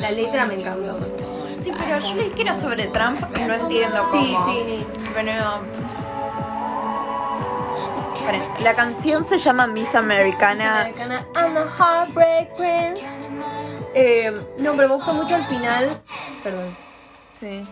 [0.00, 0.98] La letra me encantó.
[1.62, 4.52] Sí, pero yo leí que era sobre Trump no entiendo Sí, cómo.
[4.52, 5.32] sí, Pero.
[8.14, 10.80] Esperen, La canción se llama Miss Americana.
[10.82, 13.02] Americana, I'm a heartbreak prince.
[13.94, 14.30] Eh,
[14.60, 16.00] no, pero me gusta mucho al final
[16.44, 16.76] Perdón.
[17.40, 17.62] Sí.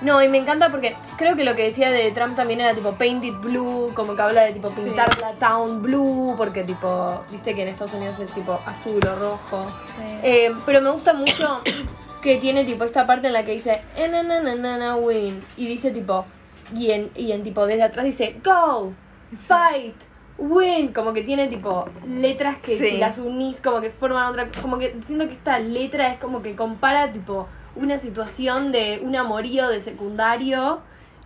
[0.00, 2.92] No, y me encanta porque creo que lo que decía de Trump también era tipo
[2.92, 7.62] painted blue, como que habla de tipo pintar la town blue, porque tipo, viste que
[7.62, 9.66] en Estados Unidos es tipo azul o rojo.
[10.22, 11.62] Eh, pero me gusta mucho
[12.22, 14.96] que tiene tipo esta parte en la que dice "Eh, na, na, na, na, na,
[14.96, 16.24] win y dice tipo
[16.72, 18.92] y en, y en tipo desde atrás dice go,
[19.36, 19.96] fight,
[20.38, 22.90] win, como que tiene tipo letras que Sí.
[22.90, 26.40] si las unís como que forman otra, como que siento que esta letra es como
[26.40, 27.48] que compara tipo
[27.78, 30.80] una situación de un amorío de secundario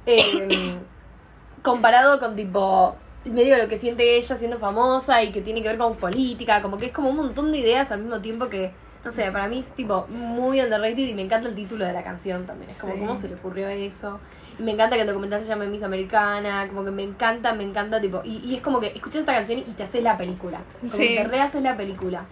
[0.07, 0.79] eh,
[1.63, 5.79] comparado con tipo medio lo que siente ella siendo famosa y que tiene que ver
[5.79, 8.73] con política, como que es como un montón de ideas al mismo tiempo que,
[9.05, 12.03] no sé, para mí es tipo muy underrated y me encanta el título de la
[12.03, 12.99] canción también, es como Sí.
[13.01, 14.19] cómo se le ocurrió eso.
[14.59, 17.63] Y me encanta que el documental se llame Miss Americana, como que me encanta, me
[17.63, 20.59] encanta, tipo, y, y es como que escuchas esta canción y te haces la película,
[20.81, 21.09] como Sí.
[21.09, 22.25] que te rehaces la película.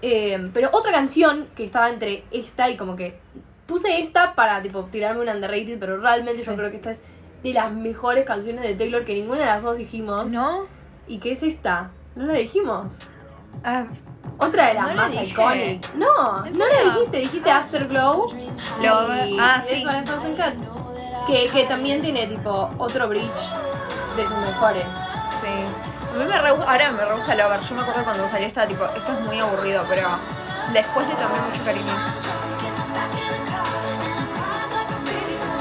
[0.00, 3.18] Eh, pero otra canción que estaba entre esta y como que
[3.68, 7.00] puse esta para tipo tirarme un underrated, pero realmente yo creo que esta es
[7.44, 10.26] de las mejores canciones de Taylor que ninguna de las dos dijimos.
[10.26, 10.66] ¿No?
[11.06, 11.90] ¿Y qué es esta?
[12.16, 12.86] ¿No la dijimos?
[13.62, 13.84] Ah,
[14.38, 15.24] Otra de las No la más dije.
[15.26, 15.94] iconic.
[15.94, 18.26] No, ¿En no la dijiste, dijiste Afterglow.
[18.82, 19.84] Lo- y ah, sí.
[21.26, 23.30] Que, que también tiene tipo otro bridge
[24.16, 24.84] de sus mejores.
[25.42, 25.48] sí.
[26.14, 27.60] A mí me re, ahora me re gusta Lover.
[27.68, 30.08] Yo me acuerdo cuando salió esta, tipo, esto es muy aburrido, pero
[30.72, 31.92] después le tomé mucho cariño.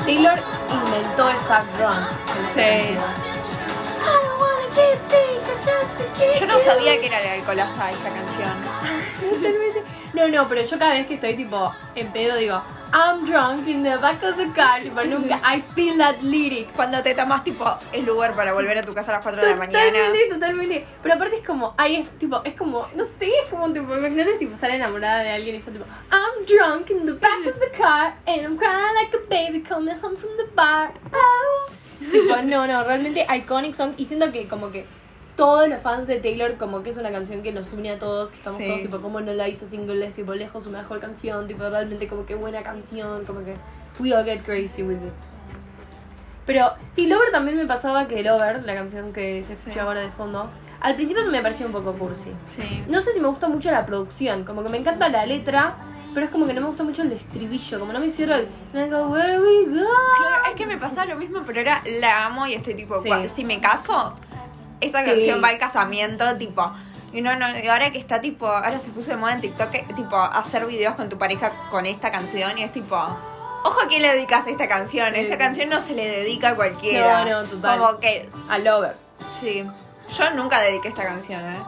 [0.07, 0.39] Taylor
[0.71, 2.07] inventó esta drunk.
[2.55, 2.95] Sí.
[6.39, 8.53] Yo no sabía que era la alcoholaza esta canción.
[9.19, 9.83] Totalmente.
[10.13, 12.61] No, no, pero yo cada vez que estoy tipo en pedo digo,
[12.93, 16.71] I'm drunk in the back of the car, tipo nunca, I feel that lyric.
[16.71, 19.49] Cuando te tomas, tipo, el Uber para volver a tu casa a las 4 de
[19.49, 19.85] la mañana.
[19.85, 20.85] Totalmente, totalmente.
[21.03, 24.35] Pero aparte es como, ahí es tipo, es como, no sé, es como tipo, imagínate
[24.35, 27.69] tipo estar enamorada de alguien y estar tipo, I'm drunk in the back of the
[27.77, 30.91] car and I'm crying like a baby coming home from the bar.
[31.13, 31.69] Oh.
[32.11, 34.85] Tipo, no, no, realmente iconic song y siento que como que
[35.35, 38.31] todos los fans de Taylor como que es una canción que nos une a todos,
[38.31, 38.67] que estamos Sí.
[38.67, 42.07] todos tipo, como no la hizo single, es tipo lejos su mejor canción, tipo realmente
[42.07, 43.55] como que buena canción, como que
[43.99, 45.13] we all get crazy with it.
[46.45, 49.79] Pero sí, Lover también me pasaba que Lover, la canción que se escucha Sí.
[49.79, 50.49] ahora de fondo,
[50.81, 52.31] al principio me parecía un poco cursi.
[52.55, 52.83] Sí.
[52.87, 55.73] No sé si me gusta mucho la producción, como que me encanta la letra,
[56.17, 58.47] pero es como que no me gusta mucho el estribillo, como no me cierra el
[58.73, 59.85] "I go where we go".
[60.17, 63.11] Claro, es que me pasaba lo mismo, pero era la amo y estoy tipo, Sí.
[63.35, 64.11] si me caso,
[64.81, 65.05] esa Sí.
[65.11, 66.71] canción va al casamiento, tipo.
[67.13, 69.69] Y no, no, y ahora que está tipo, ahora se puso de moda en TikTok,
[69.69, 73.87] que, tipo, hacer videos con tu pareja con esta canción y es tipo, ojo a
[73.87, 77.25] quién le dedicas a esta canción, esta canción no se le dedica a cualquiera.
[77.25, 77.77] No, no, total.
[77.77, 78.95] Como que, A Lover.
[79.39, 79.63] sí,
[80.17, 81.59] yo nunca dediqué esta canción, eh.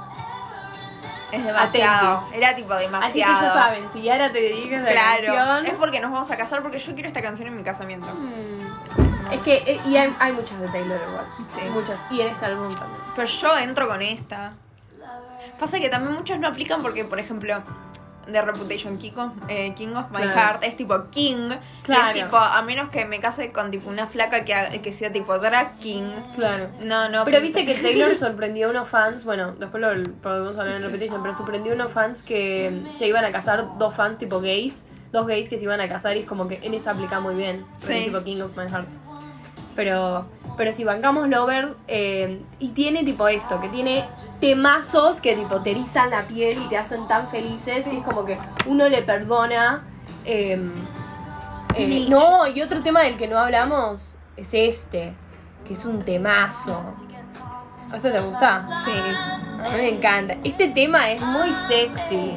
[1.32, 3.06] Es demasiado, era tipo demasiado.
[3.06, 5.66] Así que ya saben, si Yara te dedicas a la Claro, canción.
[5.68, 8.08] es porque nos vamos a casar porque yo quiero esta canción en mi casamiento.
[8.08, 9.32] Mm.
[9.34, 11.26] Es que, eh, y hay, hay muchas de Taylor igual.
[11.56, 11.62] Sí.
[11.72, 12.00] Muchas.
[12.10, 13.02] Y en este álbum también.
[13.16, 14.54] Pero yo entro con esta.
[15.60, 17.62] Pasa que también muchos no aplican porque, por ejemplo,
[18.32, 20.32] The Reputation King of, eh, King of My Claro.
[20.34, 21.52] Heart es tipo King.
[21.52, 22.18] y Claro.
[22.18, 25.38] Es tipo, a menos que me case con tipo una flaca que, que sea tipo
[25.40, 26.12] drag king.
[26.36, 26.68] Claro.
[26.82, 27.26] No, no.
[27.26, 31.22] Pero viste que Taylor sorprendió a unos fans, bueno, después lo podemos hablar en repetition,
[31.22, 35.26] pero sorprendió a unos fans que se iban a casar, dos fans tipo gays, dos
[35.28, 37.64] gays que se iban a casar y es como que en esa aplica muy bien,
[37.86, 38.06] Sí.
[38.06, 38.88] tipo King of My Heart.
[39.80, 40.26] Pero,
[40.58, 44.04] pero si bancamos Lover, eh, y tiene tipo esto, que tiene
[44.42, 48.26] temazos que tipo te erizan la piel y te hacen tan felices, que es como
[48.26, 49.86] que uno le perdona.
[50.26, 50.60] eh,
[51.76, 54.02] eh, no, y otro tema del que no hablamos
[54.36, 55.14] es este,
[55.66, 56.84] que es un temazo.
[57.90, 58.84] ¿A esto te gusta?
[58.84, 58.92] Sí.
[58.92, 60.36] A mí me encanta.
[60.44, 62.34] Este tema es muy sexy.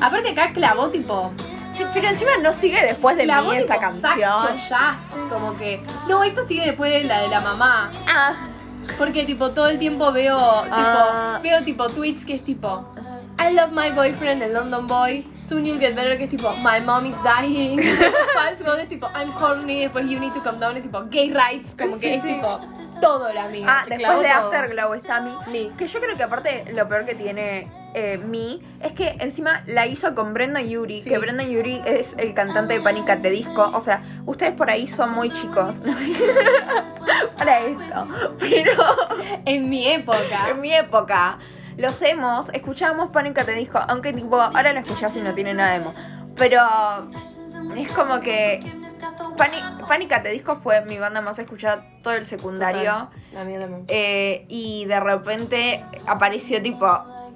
[0.00, 1.30] Aparte acá clavó tipo,
[1.76, 4.18] Sí, pero encima no sigue después de clavó mí esta tipo canción.
[4.28, 5.82] saxo jazz, como que.
[6.08, 7.90] No, esto sigue después de la de la mamá.
[8.06, 8.32] Ah,
[8.98, 11.38] Porque tipo todo el tiempo veo tipo Ah.
[11.42, 12.84] veo tipo tweets que es tipo
[13.38, 15.24] I love my boyfriend, el London boy.
[15.48, 17.78] Soon you'll get better, que es tipo My mom is dying.
[18.34, 21.32] False God es tipo I'm horny, después you need to come down, es tipo gay
[21.32, 22.28] rights, como que Sí, es sí.
[22.34, 22.60] tipo
[23.00, 23.66] todo la mía.
[23.68, 24.46] Ah, después de todo.
[24.46, 25.70] Afterglow está Mi.
[25.76, 29.86] Que yo creo que aparte lo peor que tiene eh, Mi es que encima la
[29.86, 31.02] hizo con Brenda Yuri.
[31.02, 31.10] Sí.
[31.10, 33.20] Que Brenda Yuri es el cantante de Panic!
[33.20, 33.70] the Disco.
[33.74, 35.74] O sea, ustedes por ahí son muy chicos
[37.38, 38.06] para esto.
[38.38, 38.72] Pero
[39.44, 40.48] En mi época.
[40.50, 41.38] En mi época,
[41.76, 45.70] los emos, escuchábamos Pánica Te Disco, aunque tipo, ahora lo escuchás y no tiene nada
[45.70, 45.94] de emo.
[46.36, 46.60] Pero
[47.76, 48.60] es como que
[49.40, 53.08] Pani- Pánica Te Disco fue mi banda más escuchada todo el secundario.
[53.32, 53.84] La mía también.
[53.88, 56.86] Eh, y de repente apareció tipo.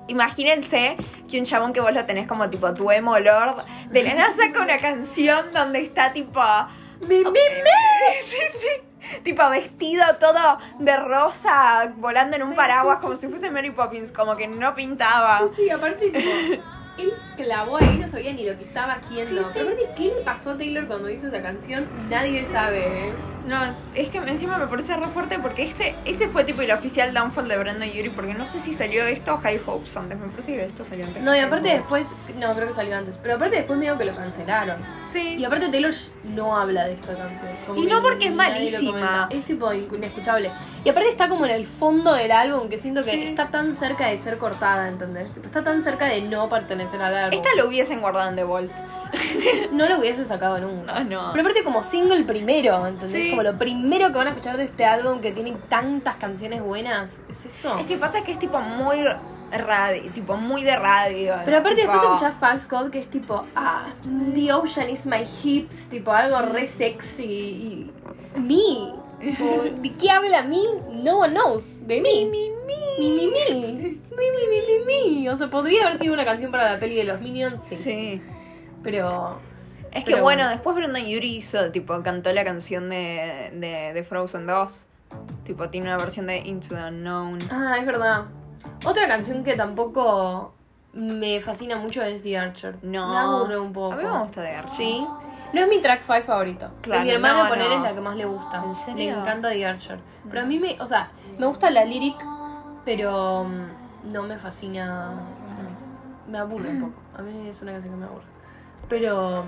[0.06, 0.96] Imagínense
[1.30, 4.34] que un chabón que vos lo tenés como tipo tu emo lord, de la nada
[4.36, 6.40] saca una canción donde está tipo.
[7.08, 7.24] ¡Mi, mi,
[8.26, 9.18] Sí, sí.
[9.22, 14.34] Tipo vestido todo de rosa, volando en un paraguas como si fuese Mary Poppins, como
[14.36, 15.42] que no pintaba.
[15.56, 16.18] Sí, aparte, tipo,
[16.98, 19.30] él clavó ahí, no sabía ni lo que estaba haciendo.
[19.30, 19.50] Sí, sí.
[19.52, 21.88] Pero aparte, ¿qué le pasó a Taylor cuando hizo esa canción?
[22.08, 23.12] Nadie sabe, ¿eh?
[23.46, 23.62] No,
[23.94, 27.46] es que encima me parece re fuerte porque este, ese fue tipo el oficial downfall
[27.46, 30.54] de Brandon Yuri, porque no sé si salió esto o High Hopes antes, me parece
[30.54, 31.22] que esto salió antes.
[31.22, 32.06] No, y aparte después,
[32.38, 33.18] no, creo que salió antes.
[33.22, 34.78] Pero aparte después medio que lo cancelaron.
[35.14, 35.36] Sí.
[35.38, 35.92] Y aparte Taylor
[36.24, 37.48] no habla de esta canción.
[37.66, 39.28] Como Y no porque es malísima.
[39.30, 40.50] Es tipo inescuchable.
[40.84, 43.22] Y aparte está como en el fondo del álbum que siento que Sí.
[43.22, 45.32] está tan cerca de ser cortada, ¿entendés?
[45.32, 47.38] Tipo, está tan cerca de no pertenecer al álbum.
[47.38, 48.72] Esta lo hubiesen guardado en The Vault.
[49.72, 51.00] No lo hubiese sacado nunca.
[51.00, 51.32] No, no.
[51.32, 53.22] Pero aparte como single primero, ¿entendés?
[53.24, 53.30] Sí.
[53.30, 57.20] Como lo primero que van a escuchar de este álbum que tiene tantas canciones buenas.
[57.30, 57.78] Es eso.
[57.78, 58.98] Es que pasa que es tipo muy
[59.58, 61.34] radio, tipo muy de radio.
[61.44, 63.88] Pero aparte tipo- después escuchar False God que es tipo, ah,
[64.34, 67.92] the ocean is my hips, tipo algo re sexy y
[68.40, 69.02] me.
[69.80, 70.58] ¿De qué habla me?
[71.02, 71.64] No one knows.
[71.86, 72.28] De mí.
[72.30, 72.74] Mi, mi.
[72.98, 73.32] Mi, mi, mi.
[73.54, 74.84] Mi, mi, mi, mi,
[75.20, 75.28] mi.
[75.28, 77.76] O sea, podría haber sido una canción para la peli de los Minions, sí.
[77.76, 78.22] Sí.
[78.82, 79.38] Pero.
[79.92, 80.48] Es que bueno, bueno.
[80.50, 84.84] después Brandon Yuri hizo, tipo, cantó la canción de, de, de Frozen 2.
[85.44, 87.38] Tipo, tiene una versión de Into the Unknown.
[87.50, 88.24] Ah, es verdad.
[88.84, 90.52] Otra canción que tampoco
[90.92, 92.76] me fascina mucho es The Archer.
[92.82, 93.10] No.
[93.12, 93.94] Me aburre un poco.
[93.94, 94.76] A mí me gusta de Archer.
[94.76, 95.06] Sí.
[95.52, 96.70] No es mi track 5 favorito.
[96.82, 97.76] Claro, mi hermana no, poner no.
[97.76, 98.62] es la que más le gusta.
[98.64, 98.94] ¿En serio?
[99.14, 99.98] Le encanta The Archer.
[100.28, 101.06] Pero a mí me, o sea,
[101.38, 102.16] me gusta la lyric,
[102.84, 105.12] pero mm, no me fascina.
[106.28, 107.02] Me aburre un poco.
[107.16, 108.24] A mí es una canción que me aburre.
[108.88, 109.44] Pero,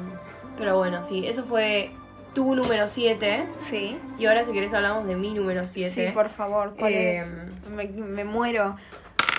[0.59, 1.93] pero bueno, sí, eso fue
[2.35, 3.49] tu número 7.
[3.69, 3.99] Sí.
[4.19, 6.09] Y ahora si querés hablamos de mi número 7.
[6.09, 7.69] Sí, por favor, ¿cuál Eh, es?
[7.71, 8.77] Me, me muero.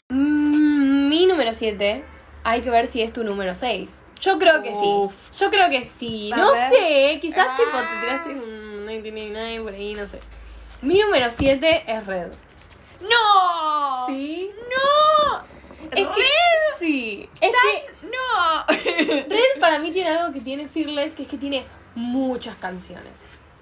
[0.10, 2.04] Mm, Mi número 7,
[2.44, 3.92] hay que ver si es tu número 6.
[4.22, 5.14] Yo creo que Uf.
[5.32, 5.44] sí.
[5.44, 6.32] Yo creo que sí.
[6.36, 7.56] No sé, quizás Ah.
[7.58, 10.20] tipo te tiraste un 1999 por ahí, no sé.
[10.82, 12.28] Mi número 7 es Red.
[13.02, 14.08] ¡No!
[14.08, 14.50] ¿Sí?
[14.70, 15.44] ¡No!
[15.92, 16.24] Es que,
[16.80, 17.30] sí.
[17.42, 18.66] Es que ¡No!
[19.30, 21.64] Red para mí tiene algo que tiene Fearless, que es que tiene
[21.96, 23.20] muchas canciones.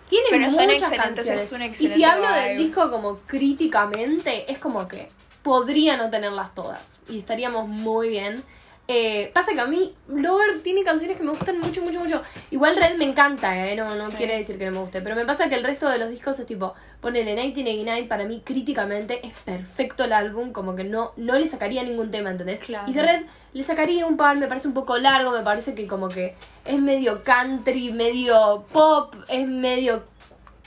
[0.09, 1.41] Tiene Pero muchas canciones.
[1.41, 2.39] es un y si hablo vibe.
[2.41, 5.09] del disco como críticamente, es como que
[5.45, 6.97] podría no tenerlas todas.
[7.07, 8.43] Y estaríamos muy bien.
[8.87, 12.21] Eh, pasa que a mí Lover tiene canciones que me gustan mucho, mucho, mucho.
[12.49, 13.75] Igual Red me encanta, ¿eh?
[13.75, 14.17] No, no Sí.
[14.17, 15.01] quiere decir que no me guste.
[15.01, 18.41] Pero me pasa que el resto de los discos es tipo, ponele 1989, para mí
[18.43, 20.51] críticamente es perfecto el álbum.
[20.51, 22.59] Como que no, no le sacaría ningún tema, ¿entendés?
[22.59, 22.89] Claro.
[22.89, 23.21] Y de Red
[23.53, 26.35] le sacaría un par, me parece un poco largo, me parece que como que
[26.65, 30.03] es medio country, medio pop, es medio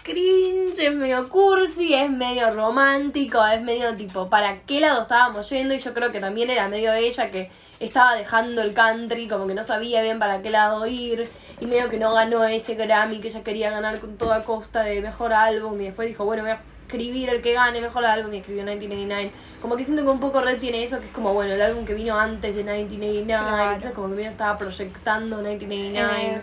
[0.09, 5.75] cringe, es medio cursi, es medio romántico, es medio tipo, ¿para qué lado estábamos yendo?
[5.75, 9.55] Y yo creo que también era medio ella que estaba dejando el country, como que
[9.55, 11.29] no sabía bien para qué lado ir,
[11.61, 15.03] y medio que no ganó ese Grammy que ella quería ganar con toda costa de
[15.03, 18.39] mejor álbum, y después dijo, bueno, voy a escribir el que gane mejor álbum, y
[18.39, 19.31] escribió 1989.
[19.61, 21.85] Como que siento que un poco Red tiene eso, que es como, bueno, el álbum
[21.85, 23.63] que vino antes de 1989, Claro.
[23.65, 26.35] entonces como que medio estaba proyectando 1989.
[26.37, 26.43] Eh,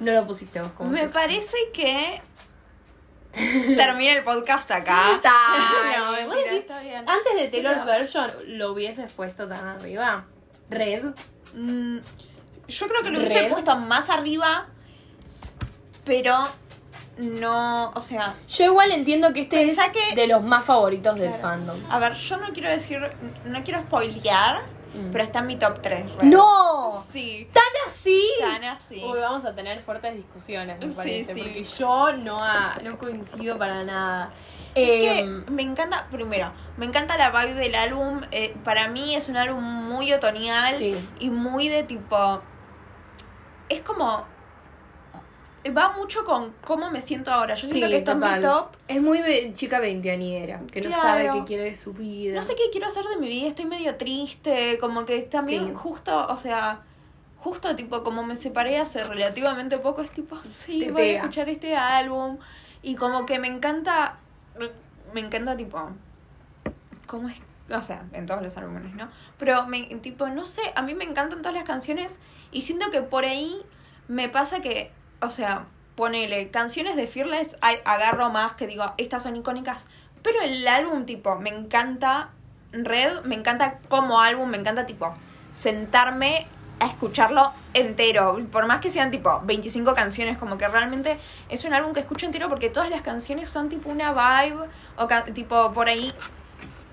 [0.00, 2.20] no lo pusiste vos como Me parece que
[3.76, 5.12] termina el podcast acá.
[5.16, 5.32] Está
[5.98, 7.04] No, mentira, decís, está bien.
[7.08, 10.24] Antes de Taylor's Pero- version, ¿lo hubieses puesto tan arriba?
[10.70, 11.04] Red.
[11.54, 11.98] Mm,
[12.68, 13.50] yo creo que lo hubiese Red.
[13.52, 14.66] puesto más arriba,
[16.04, 16.36] pero
[17.18, 21.32] no, o sea, Yo igual entiendo que este es que- de los más favoritos del
[21.34, 21.78] fandom.
[21.90, 23.00] a ver, yo no quiero decir,
[23.44, 24.62] no quiero spoilear,
[24.94, 25.10] Mm.
[25.12, 26.04] pero está en mi top 3.
[26.22, 27.04] ¡No!
[27.12, 28.22] Sí, ¿Tan así?
[28.40, 29.02] tan así.
[29.04, 31.34] Uy, vamos a tener fuertes discusiones, me Sí, parece.
[31.34, 31.40] sí.
[31.40, 34.32] Porque yo no, ah, no coincido para nada.
[34.74, 38.20] Es que Em, me encanta, primero, me encanta la vibe del álbum.
[38.32, 40.96] eh, para mí es un álbum muy otoñal Sí.
[41.20, 42.40] y muy de tipo.
[43.68, 44.24] Es como.
[45.70, 47.54] Va mucho con cómo me siento ahora.
[47.54, 48.40] Yo siento sí, que en total.
[48.40, 48.66] mi top.
[48.86, 49.20] Es muy
[49.54, 52.34] chica veinteañera, que no sabe qué quiere de su vida.
[52.36, 53.48] No sé qué quiero hacer de mi vida.
[53.48, 54.78] Estoy medio triste.
[54.78, 55.72] Como que también Sí.
[55.74, 56.82] justo, o sea.
[57.38, 60.00] Justo tipo como me separé hace relativamente poco.
[60.02, 61.18] Es tipo, sí, Te voy pega.
[61.18, 62.38] a escuchar este álbum.
[62.82, 64.16] Y como que me encanta.
[64.58, 64.68] Me,
[65.14, 65.90] me encanta tipo.
[67.06, 67.36] ¿Cómo es?
[67.70, 69.08] O sea, en todos los álbumes, ¿no?
[69.38, 72.18] Pero me, tipo, no sé, a mí me encantan todas las canciones
[72.52, 73.56] y siento que por ahí
[74.08, 74.90] me pasa que,
[75.24, 75.66] o sea,
[75.96, 79.86] ponele, canciones de Fearless hay- agarro más que digo, estas son icónicas,
[80.22, 82.30] Pero el álbum, tipo, me encanta.
[82.72, 85.14] Red, me encanta como álbum, me encanta, tipo,
[85.52, 86.46] sentarme
[86.80, 88.40] a escucharlo entero.
[88.50, 91.18] Por más que sean, tipo, 25 canciones, como que realmente
[91.50, 94.66] es un álbum que escucho entero porque todas las canciones son, tipo, una vibe.
[94.96, 96.12] O, tipo, por ahí.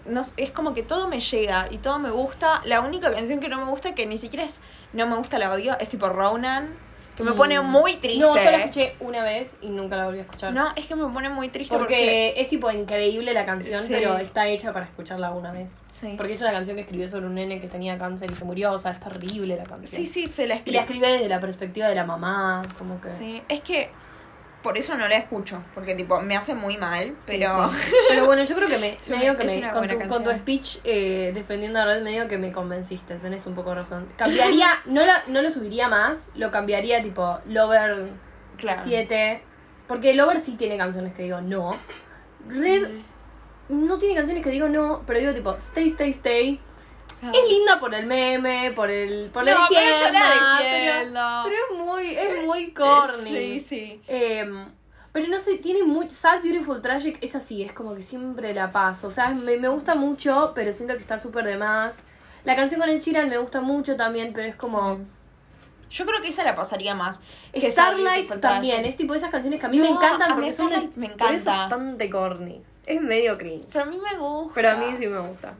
[0.06, 2.62] No, es como que todo me llega y todo me gusta.
[2.66, 4.60] La única canción que no me gusta, que ni siquiera es.
[4.94, 6.76] No me gusta la odio, es tipo Ronan.
[7.24, 7.66] Que me pone Mm.
[7.66, 8.20] muy triste.
[8.20, 10.54] No, yo la escuché una vez y nunca la volví a escuchar.
[10.54, 12.34] No, es que me pone muy triste porque, porque.
[12.42, 13.90] es tipo increíble la canción, Sí.
[13.94, 15.70] pero está hecha para escucharla una vez.
[15.92, 16.14] Sí.
[16.18, 18.72] Porque es una canción que escribió sobre un nene que tenía cáncer y se murió,
[18.74, 19.86] o sea, es terrible la canción.
[20.02, 20.76] Sí, sí, se la Y escribe.
[20.78, 23.10] la escribe desde la perspectiva de la mamá, como que...
[23.10, 23.90] Sí, es que
[24.62, 27.78] por eso no la escucho, porque tipo me hace muy mal, pero sí.
[28.10, 30.78] Pero bueno, yo creo que me, medio una- que me con, tu, con tu speech
[30.84, 34.08] eh, defendiendo a Red, medio que me convenciste, tenés un poco razón.
[34.18, 38.10] Cambiaría, no, la, no lo subiría más, lo cambiaría tipo Lover
[38.58, 38.82] Claro.
[38.84, 39.42] 7,
[39.88, 41.76] porque Lover sí tiene canciones que digo no.
[42.48, 42.88] Red
[43.70, 46.60] no tiene canciones que digo no, pero digo tipo Stay, Stay, Stay.
[47.22, 52.46] Es linda por el meme, por el por No, la pero, pero es muy es
[52.46, 53.30] muy corny.
[53.30, 54.02] Sí, sí.
[54.08, 54.66] Em,
[55.12, 56.10] pero no sé, tiene muy.
[56.10, 59.08] Sad, Beautiful, Tragic es así, es como que siempre la paso.
[59.08, 61.96] O sea, me, me gusta mucho, pero siento que está súper de más.
[62.44, 65.00] La canción con el Chiran me gusta mucho también, pero es como.
[65.92, 67.20] Yo creo que esa la pasaría más.
[67.54, 70.54] que Starlight Sad también, es tipo esas canciones que a mí No, me encantan porque
[70.54, 70.90] son de.
[70.96, 71.58] Me pero es encanta.
[71.58, 72.62] bastante corny.
[72.86, 73.68] Es medio cringe.
[73.72, 74.54] Pero a mí me gusta.
[74.56, 75.54] Pero a mí sí me gusta.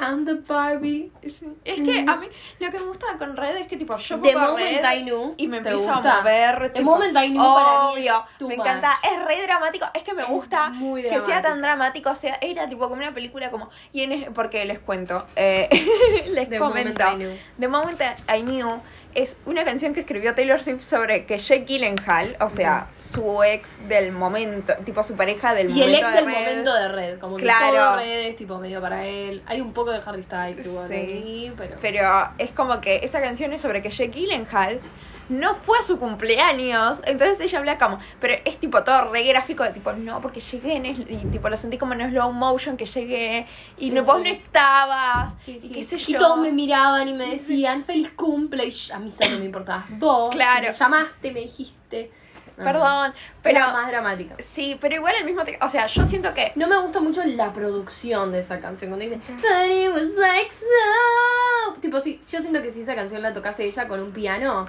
[0.00, 1.10] I'm the Barbie.
[1.26, 1.46] Sí.
[1.64, 2.28] Es que a mí
[2.60, 5.02] lo que me gusta con Red es que tipo yo The pongo Moment Red I
[5.02, 6.14] Knew, y me ¿te empiezo gusta?
[6.14, 6.58] a mover.
[6.72, 8.66] The tipo, Moment I Knew para mí es me much.
[8.66, 12.10] encanta, es re dramático, es que me Es gusta que sea tan dramático.
[12.10, 15.68] o sea, era tipo como una película como y en porque les cuento, eh,
[16.28, 16.90] les The comento.
[16.92, 17.38] Moment I Knew.
[17.58, 18.80] The Moment I Knew
[19.14, 23.86] es una canción que escribió Taylor Swift sobre que Jake Gyllenhaal, o sea, su ex
[23.88, 26.34] del momento, tipo su pareja del Y el momento ex de del Red.
[26.50, 27.74] momento de Red, como que Claro.
[27.76, 29.42] todo Red es tipo medio para él.
[29.46, 30.94] Hay un poco de Harry Styles igual Sí.
[30.94, 31.76] ahí, pero...
[31.80, 34.80] Pero es como que esa canción es sobre que Jake Gyllenhaal
[35.28, 37.00] no fue a su cumpleaños.
[37.04, 37.98] Entonces ella habla como.
[38.20, 40.86] Pero es tipo todo re gráfico de tipo, no, porque llegué en.
[40.86, 43.46] Y tipo lo sentí como en slow motion que llegué.
[43.76, 45.32] Y Sí, no, vos no estabas.
[45.44, 46.18] Sí, y qué sé Y yo.
[46.18, 48.66] todos me miraban y me decían, feliz cumple.
[48.66, 50.30] Y yo- a mí solo me importaba dos.
[50.30, 50.68] Claro.
[50.68, 52.10] Me llamaste, me dijiste.
[52.56, 53.14] Perdón.
[53.40, 54.34] Pero más dramática.
[54.42, 55.42] Sí, pero igual al mismo.
[55.60, 56.50] O sea, yo siento que.
[56.56, 58.90] No me gusta mucho la producción de esa canción.
[58.90, 61.80] Cuando dice, "But it was like so".
[61.80, 64.68] Tipo, sí, yo siento que si esa canción la tocase ella con un piano,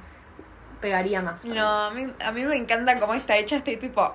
[0.82, 1.46] pegaría más.
[1.46, 3.58] No, a mí, a mí me encanta cómo está hecha.
[3.58, 4.14] Estoy tipo.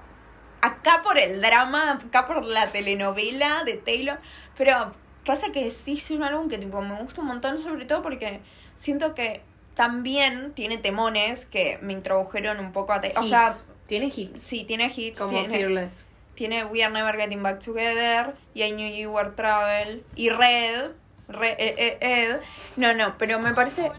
[0.61, 4.19] Acá por el drama, acá por la telenovela de Taylor.
[4.57, 4.95] Pero
[5.27, 8.41] pasa que sí es un álbum que tipo me gusta un montón, sobre todo porque
[8.75, 9.43] siento que
[9.75, 13.23] también tiene temones que me introdujeron un poco a Taylor.
[13.23, 13.55] O sea,
[13.87, 14.41] tiene hits.
[14.41, 15.19] sí, tiene hits.
[15.19, 16.05] Como tiene, Fearless.
[16.35, 20.93] tiene We Are Never Getting Back Together y I Knew You Were Travel y Red.
[21.27, 22.41] Re- eh, eh, Ed.
[22.77, 23.91] No, no, pero me parece.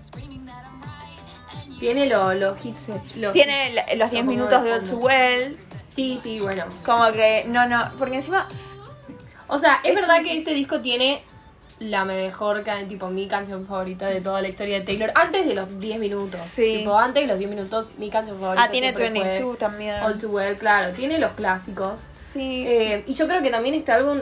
[1.79, 2.89] Tiene lo- los hits.
[3.17, 3.97] Los Tiene hits.
[3.99, 4.79] los 10 Como minutos de.
[4.81, 5.57] Too Well.
[5.87, 6.65] Sí, sí, bueno.
[6.85, 8.47] Como que, no, no, porque encima
[9.47, 11.21] O sea, es, Es verdad que este disco tiene
[11.79, 15.11] la mejor, tipo, mi canción favorita de toda la historia de Taylor.
[15.13, 16.39] Antes de los 10 minutos.
[16.55, 16.77] Sí.
[16.79, 18.63] Tipo, antes de los 10 minutos, mi canción favorita.
[18.63, 19.95] Ah, tiene siempre fue 22 también.
[20.01, 20.93] All Too Well, claro.
[20.95, 22.01] Tiene los clásicos.
[22.33, 22.63] Sí.
[22.65, 24.21] Eh, y yo creo que también este álbum,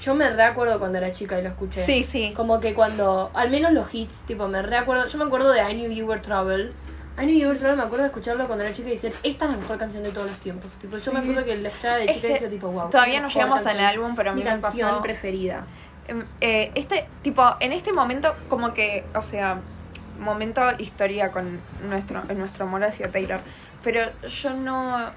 [0.00, 1.84] yo me recuerdo cuando era chica y lo escuché.
[1.86, 2.32] sí, sí.
[2.36, 5.74] Como que cuando, al menos los hits, tipo, me recuerdo, yo me acuerdo de I
[5.74, 6.72] Knew You Were Trouble.
[7.18, 9.44] I Knew You Were Trouble, me acuerdo de escucharlo cuando era chica y decir, esta
[9.44, 10.70] es la mejor canción de todos los tiempos.
[10.80, 12.88] Tipo, yo me acuerdo que la escuchaba de chica y decía, tipo, wow.
[12.90, 13.86] todavía no llegamos al canción.
[13.86, 15.64] álbum, pero a mí Mi me canción pasó- preferida.
[16.08, 19.58] Em, eh, este, tipo, en este momento, como que, o sea,
[20.18, 23.40] momento historia con nuestro, nuestro amor hacia Taylor.
[23.84, 25.10] Pero yo no.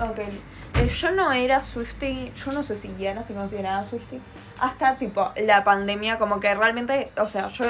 [0.00, 0.18] Ok.
[0.80, 4.20] Eh, yo no era Swiftie, yo no sé si Diana se consideraba Swiftie.
[4.58, 7.66] Hasta tipo la pandemia, como que realmente, o sea, yo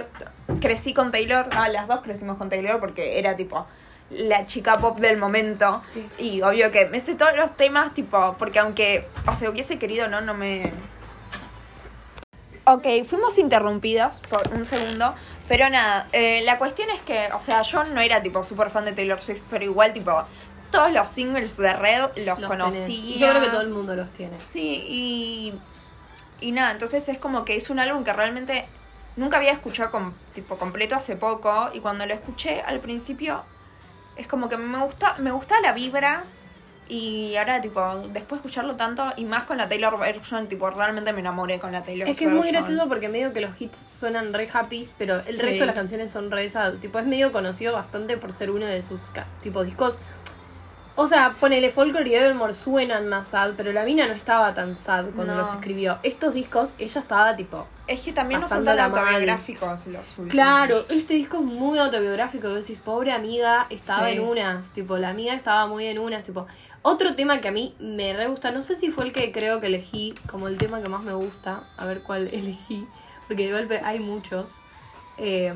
[0.61, 3.67] crecí con Taylor, ah, las dos crecimos con Taylor porque era tipo
[4.11, 5.83] la chica pop del momento.
[5.93, 6.09] Sí.
[6.19, 10.09] Y obvio que me sé todos los temas, tipo, porque aunque, o sea, hubiese querido,
[10.09, 10.73] no, no me.
[12.65, 15.15] Ok, fuimos interrumpidas por un segundo,
[15.49, 18.85] pero nada, eh, la cuestión es que, o sea, yo no era tipo súper fan
[18.85, 20.13] de Taylor Swift, pero igual tipo,
[20.71, 22.77] todos los singles de Red los, Los.
[22.89, 24.37] Y yo creo que todo el mundo los tiene.
[24.39, 25.55] Sí, y,
[26.41, 28.67] y nada, entonces es como que es un álbum que realmente
[29.17, 33.43] nunca había escuchado tipo completo hace poco y cuando lo escuché al principio
[34.17, 36.23] es como que me gusta me gusta la vibra
[36.89, 37.81] y ahora tipo
[38.13, 41.73] después de escucharlo tanto y más con la Taylor version tipo realmente me enamoré con
[41.73, 42.63] la Taylor Es que es muy version.
[42.65, 45.43] gracioso porque medio que los hits suenan re happy, pero el Sí.
[45.43, 46.75] resto de las canciones son re sad.
[46.75, 49.01] Tipo, es medio conocido bastante por ser uno de sus
[49.43, 49.99] tipo discos
[50.97, 54.77] O sea, ponele Folklore y Evermore suenan más sad, pero la mina no estaba tan
[54.77, 55.41] sad cuando No.
[55.43, 55.99] los escribió.
[56.03, 57.67] Estos discos, ella estaba tipo.
[57.87, 60.31] Es que también no son tan autobiográficos los últimos.
[60.31, 62.49] Claro, este disco es muy autobiográfico.
[62.49, 64.13] vos Decís, pobre amiga, estaba Sí.
[64.17, 64.71] en unas.
[64.71, 66.23] Tipo, la amiga estaba muy en unas.
[66.23, 66.47] Tipo,
[66.83, 68.51] otro tema que a mí me re gusta.
[68.51, 71.15] No sé si fue el que creo que elegí como el tema que más me
[71.15, 71.63] gusta.
[71.79, 72.87] A ver cuál elegí.
[73.27, 74.47] Porque de golpe hay muchos.
[75.19, 75.55] Eh,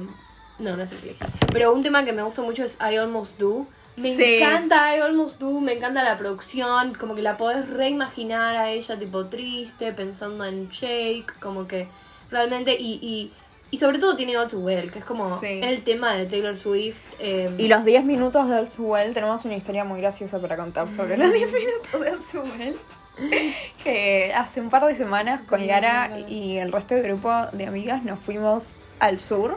[0.58, 1.24] no, no es el que elegí.
[1.52, 3.66] Pero un tema que me gusta mucho es I Almost Do.
[3.96, 4.36] Me Sí.
[4.36, 8.98] encanta I Almost Do, me encanta la producción, como que la podés reimaginar a ella
[8.98, 11.86] tipo triste, pensando en Jake, como que
[12.30, 13.30] realmente, y, y,
[13.70, 15.60] y sobre todo tiene All Too Well, que es como Sí.
[15.62, 16.98] el tema de Taylor Swift.
[17.20, 21.16] eh, Y los 10 minutos de Well tenemos una historia muy graciosa para contar sobre
[21.16, 22.76] los 10 minutos de Well.
[23.84, 28.02] Que hace un par de semanas con Yara y el resto del grupo de amigas
[28.02, 29.56] nos fuimos al sur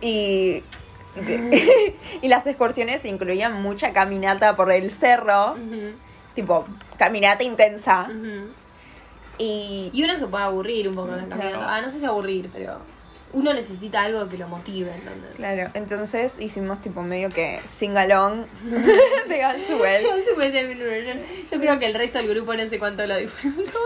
[0.00, 0.64] y,
[2.22, 5.56] y las excursiones incluían mucha caminata por el cerro,
[6.34, 6.64] tipo
[6.96, 8.08] caminata intensa.
[9.38, 11.40] Y Y uno se puede aburrir un poco en la Claro.
[11.42, 11.74] caminata.
[11.76, 12.78] Ah, no sé si aburrir, pero
[13.32, 15.34] uno necesita algo que lo motive, ¿entendés?
[15.36, 18.44] claro, entonces hicimos tipo medio que singalong
[19.28, 21.20] de version.
[21.50, 23.72] Yo creo que el resto del grupo no sé cuánto lo disfrutó.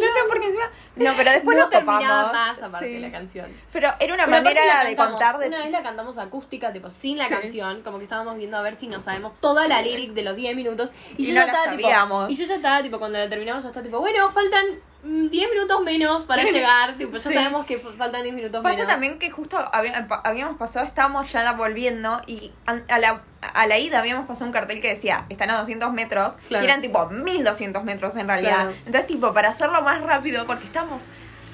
[0.00, 0.64] No, no, porque encima.
[0.96, 2.32] No, pero después no nos terminaba copamos.
[2.32, 2.92] más aparte Sí.
[2.94, 3.52] de la canción.
[3.72, 5.48] Pero era una Pero manera de cantamos- contar de.
[5.48, 7.34] Una vez la cantamos acústica, tipo sin la Sí.
[7.34, 10.36] canción, como que estábamos viendo a ver si nos sabemos toda la lyric de los
[10.36, 10.90] 10 minutos.
[11.18, 12.28] Y, Y yo no ya estaba sabíamos.
[12.28, 12.32] tipo.
[12.32, 14.64] Y yo ya estaba tipo, cuando la terminamos, ya está tipo, bueno, faltan
[15.02, 16.96] 10 minutos menos para llegar.
[16.98, 17.34] Tipo, ya Sí.
[17.34, 18.88] sabemos que faltan 10 minutos Pasa menos.
[18.90, 23.98] también que justo pa- habíamos pasado, estábamos ya volviendo y a la, a la ida
[24.00, 26.64] habíamos pasado un cartel que decía, están a 200 metros, Claro.
[26.64, 28.54] y eran tipo 1200 metros en realidad.
[28.56, 28.70] Claro.
[28.86, 31.02] Entonces, tipo, para hacerlo más rápido, porque estamos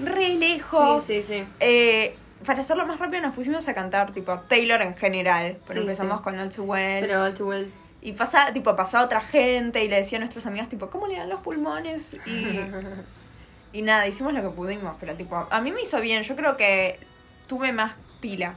[0.03, 1.49] re lejos, Sí, sí, sí.
[1.61, 5.57] eh, para hacerlo más rápido nos pusimos a cantar, tipo, Taylor en general.
[5.67, 6.25] Pero Sí, empezamos sí.
[6.25, 7.01] con All Too Well.
[7.07, 7.73] Pero All Too Well.
[8.03, 11.17] Y pasa, tipo, pasaba otra gente y le decía a nuestras amigas, tipo, ¿cómo le
[11.17, 12.15] dan los pulmones?
[12.27, 12.61] Y,
[13.79, 16.57] y nada, hicimos lo que pudimos, pero tipo, a mí me hizo bien, yo creo
[16.57, 16.99] que
[17.47, 18.55] tuve más pila.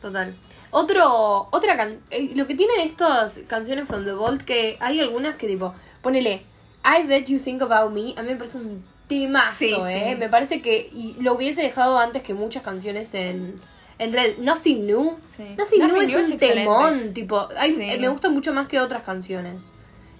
[0.00, 0.34] Total.
[0.70, 5.36] Otro, otra can eh, lo que tienen estas canciones from the vault que hay algunas
[5.36, 6.42] que tipo, ponele,
[6.84, 10.10] I bet you think about me, a mí me parece un temazo, Sí, eh.
[10.10, 10.16] sí.
[10.18, 13.60] Me parece que y lo hubiese dejado antes que muchas canciones en
[13.98, 14.36] en Red.
[14.38, 15.16] Nothing New.
[15.36, 15.44] Sí.
[15.56, 18.78] Nothing, New es New un es temón, tipo, hay- eh, me gusta mucho más que
[18.78, 19.70] otras canciones.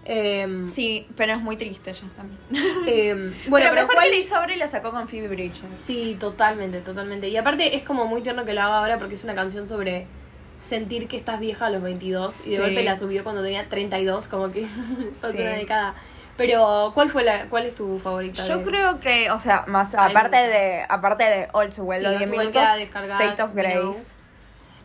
[0.08, 2.38] Em, Sí, pero es muy triste ya también.
[2.86, 5.26] em, bueno, pero, pero mejor ¿cuál- que le hizo ahora y la sacó con Phoebe
[5.28, 5.60] Bridges.
[5.80, 7.28] Sí, totalmente, totalmente.
[7.28, 10.06] Y aparte es como muy tierno que la haga ahora porque es una canción sobre
[10.60, 12.62] sentir que estás vieja a los 22 y de Sí.
[12.62, 15.18] golpe la subió cuando tenía 32, como que es Sí.
[15.22, 15.94] una década.
[16.36, 18.46] Pero, ¿cuál fue la cuál es tu favorita?
[18.46, 22.04] Yo de- creo que, o sea, más aparte de aparte de All Too Well, Sí,
[22.04, 23.54] los All 10 Too Well minutos, State of.
[23.54, 24.14] Grace.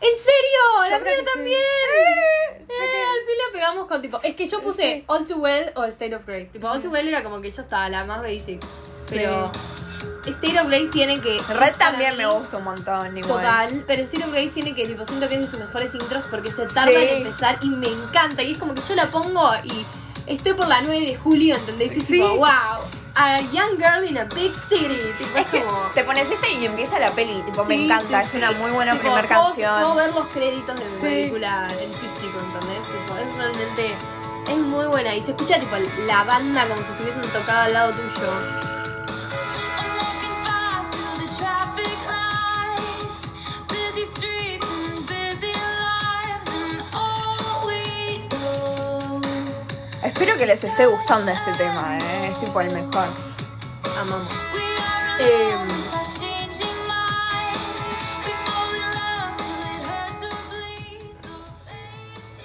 [0.02, 0.84] ¿En serio?
[0.84, 1.26] Yo la mía que sí.
[1.34, 1.60] también.
[1.60, 4.20] Eh, Eh, al fin la pegamos con tipo.
[4.22, 6.46] Es que yo puse All Too Well o State of Grace.
[6.46, 8.60] Tipo, All Too Well era como que ya estaba la más basic.
[9.10, 9.52] Pero
[10.24, 11.38] State of Grace tiene que.
[11.54, 13.36] Red también mí, me gusta un montón, igual.
[13.42, 16.24] Total, pero State of Grace tiene que, tipo, siento que es de sus mejores intros
[16.30, 17.06] porque se tarda Sí.
[17.08, 18.42] en empezar y me encanta.
[18.42, 19.84] Y es como que yo la pongo y
[20.26, 21.92] estoy por la 9 de julio, ¿entendés?
[21.94, 22.12] Y es Sí.
[22.14, 22.48] tipo, wow,
[23.16, 24.98] a young girl in a big city.
[25.18, 25.78] Tipo, es, Es que como.
[25.94, 28.92] te pones esta y empieza la peli, tipo, me encanta, sí, es una muy buena
[28.92, 29.80] Tipo, primera canción.
[29.80, 32.78] Puedo ver los créditos de mi película en físico, ¿entendés?
[32.92, 33.94] Tipo, es realmente.
[34.50, 37.92] Es muy buena y se escucha tipo la banda como si estuviesen tocado al lado
[37.92, 38.71] tuyo.
[50.42, 52.26] Que les esté gustando este tema, eh.
[52.28, 53.06] es tipo el mejor.
[54.00, 54.28] Amamos.
[55.20, 55.54] Eh,
[55.88, 56.12] fade.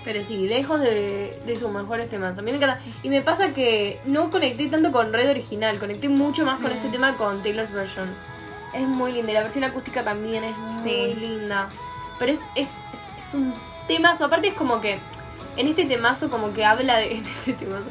[0.05, 2.37] Pero sí, lejos de, de sus mejores temas.
[2.37, 2.79] A mí me encanta.
[3.01, 6.89] Y me pasa que no conecté tanto con Red original, conecté mucho más con este
[6.89, 8.07] tema con Taylor's version.
[8.75, 9.31] Es muy linda.
[9.31, 11.13] Y la versión acústica también es muy Sí.
[11.15, 11.67] linda.
[12.19, 13.55] Pero es, es, es, es un
[13.87, 14.25] temazo.
[14.25, 14.99] Aparte es como que
[15.57, 17.11] en este temazo como que habla de...
[17.17, 17.85] En este temazo.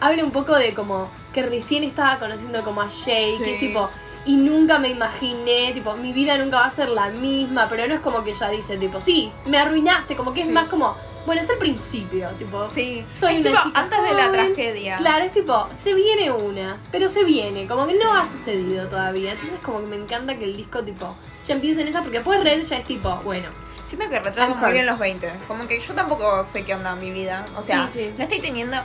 [0.00, 3.66] Habla un poco de como que recién estaba conociendo como a Jay, que es Sí.
[3.68, 3.88] tipo...
[4.26, 7.94] Y nunca me imaginé, tipo, mi vida nunca va a ser la misma, pero no
[7.94, 10.94] es como que ella dice, tipo, sí, me arruinaste, como que es más como,
[11.24, 14.96] bueno, es el principio, tipo, Sí, soy es una tipo chica antes de la tragedia.
[14.98, 19.32] Claro, es tipo, se viene unas, pero se viene, como que no ha sucedido todavía.
[19.32, 21.14] Entonces como que me encanta que el disco tipo
[21.46, 23.48] ya empiece en esa, porque después Red ya es tipo, bueno,
[23.88, 25.32] Siento que retrata I'm muy bien los 20.
[25.48, 27.44] Como que yo tampoco sé qué onda mi vida.
[27.56, 28.14] O sea, Sí, sí.
[28.16, 28.76] no estoy teniendo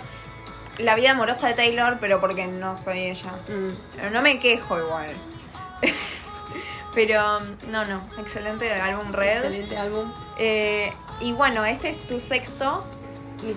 [0.77, 3.31] la vida amorosa de Taylor, pero porque no soy ella.
[3.49, 5.11] mm, Pero no me quejo igual.
[6.95, 7.39] pero
[7.69, 9.37] no, no, excelente álbum Red.
[9.37, 10.13] excelente álbum.
[10.37, 10.91] Eh,
[11.21, 12.85] y bueno, este es tu sexto.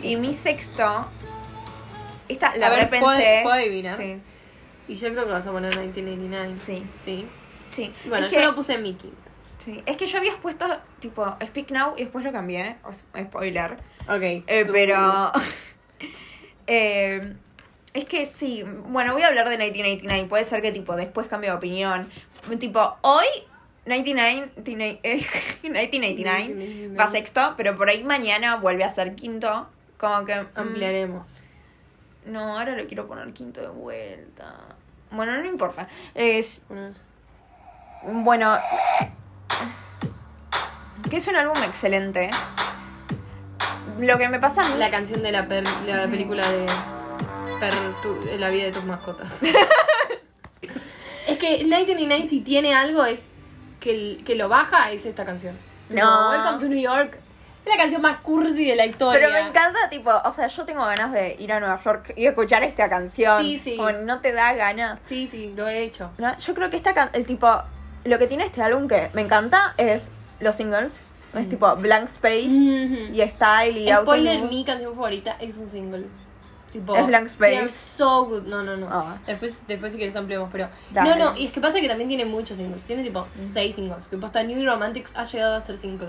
[0.02, 1.06] Y mi sexto.
[2.28, 3.04] Esta la A ver, repensé.
[3.04, 3.96] ¿puedo- puedo adivinar?
[3.98, 4.20] Sí.
[4.88, 6.54] Y yo creo que vas a poner 1989.
[6.54, 6.84] Sí.
[7.04, 7.28] Sí.
[7.70, 7.94] sí.
[8.08, 9.25] Bueno, Es yo que- lo puse en mi quinta.
[9.66, 9.82] Sí.
[9.84, 10.64] Es que yo había puesto
[11.00, 12.76] tipo Speak Now y después lo cambié.
[12.84, 13.72] o sea, spoiler.
[14.08, 14.22] Ok.
[14.46, 15.32] Eh, pero.
[16.68, 17.34] eh,
[17.92, 18.62] es que sí.
[18.62, 20.28] Bueno, voy a hablar de 1989.
[20.28, 22.08] Puede ser que tipo después cambie de opinión.
[22.60, 23.26] Tipo, hoy
[23.86, 25.24] 99, tina- eh,
[25.62, 29.68] 1989 va sexto, pero por ahí mañana vuelve a ser quinto.
[29.98, 30.42] Como que.
[30.42, 31.42] mm, Ampliaremos.
[32.26, 34.54] No, ahora lo quiero poner quinto de vuelta.
[35.10, 35.88] Bueno, no importa.
[36.14, 36.62] Es.
[38.02, 38.58] Bueno.
[41.10, 42.30] Que es un álbum excelente.
[44.00, 44.78] Lo que me pasa a mí.
[44.78, 46.66] La canción de la, per- la película de,
[47.60, 47.72] per-
[48.02, 49.30] tu- la vida de tus mascotas.
[51.26, 53.26] es que 1999 si tiene algo es
[53.80, 55.56] que, el- que lo baja es esta canción.
[55.88, 56.30] No.
[56.30, 57.16] Welcome to New York.
[57.64, 59.20] Es la canción más cursi de la historia.
[59.20, 62.26] Pero me encanta, tipo, o sea, yo tengo ganas de ir a Nueva York y
[62.26, 63.42] escuchar esta canción.
[63.42, 63.76] Sí, sí.
[63.76, 65.00] Como no te da ganas.
[65.08, 66.10] Sí, sí, lo he hecho.
[66.18, 66.36] ¿no?
[66.38, 67.48] Yo creo que esta can- el tipo,
[68.06, 71.00] lo que tiene este álbum que me encanta es los singles.
[71.34, 73.12] Es tipo Blank Space Ujú.
[73.14, 76.06] y Style y Spoiler, mi canción favorita es un single.
[76.72, 77.68] Tipo, Es Blank Space.
[77.68, 78.42] So good.
[78.44, 78.88] No, no, no.
[78.90, 79.16] Ah.
[79.26, 80.68] Después, después si quieres ampliamos, pero.
[80.90, 81.08] Dale.
[81.10, 82.84] No, no, y es que pasa que también tiene muchos singles.
[82.84, 84.04] Tiene tipo seis singles.
[84.08, 86.08] Tipo, hasta New Romantics ha llegado a ser single.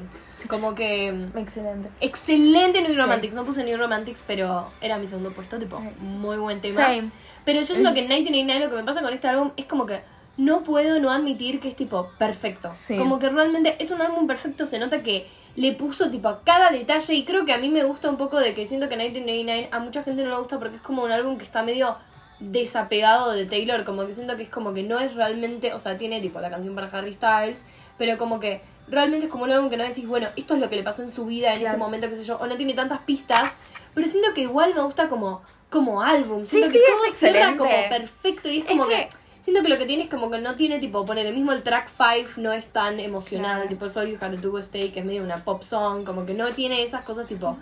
[0.50, 1.12] Como que.
[1.12, 1.89] mm, Excelente.
[2.02, 2.98] Excelente New Sí.
[2.98, 3.34] Romantics.
[3.34, 5.58] No puse New Romantics, pero era mi segundo puesto.
[5.58, 6.82] Tipo, muy buen tema.
[6.82, 7.12] Same.
[7.45, 9.86] Pero yo siento que en 1999 lo que me pasa con este álbum es como
[9.86, 10.02] que
[10.38, 12.72] no puedo no admitir que es tipo perfecto.
[12.76, 12.96] Sí.
[12.98, 16.70] Como que realmente es un álbum perfecto, se nota que le puso tipo a cada
[16.70, 19.70] detalle y creo que a mí me gusta un poco de que siento que 1999
[19.72, 21.98] a mucha gente no le gusta porque es como un álbum que está medio
[22.40, 25.98] desapegado de Taylor, como que siento que es como que no es realmente, o sea,
[25.98, 27.64] tiene tipo la canción para Harry Styles,
[27.98, 30.70] pero como que realmente es como un álbum que no decís, bueno, esto es lo
[30.70, 31.74] que le pasó en su vida en Claro.
[31.76, 33.52] este momento, qué sé yo, o no tiene tantas pistas,
[33.94, 37.12] pero siento que igual me gusta como como álbum, Sí, siento sí, que es todo
[37.14, 37.58] cierra excelente.
[37.58, 39.10] como perfecto y es Es como que, que-
[39.48, 41.64] siento que lo que tiene es como que no tiene tipo poner el mismo el
[41.64, 43.70] track 5 no es tan emocional, Claro.
[43.70, 46.34] tipo Sorry You Had to Go Stay que es medio una pop song, como que
[46.34, 47.58] no tiene esas cosas tipo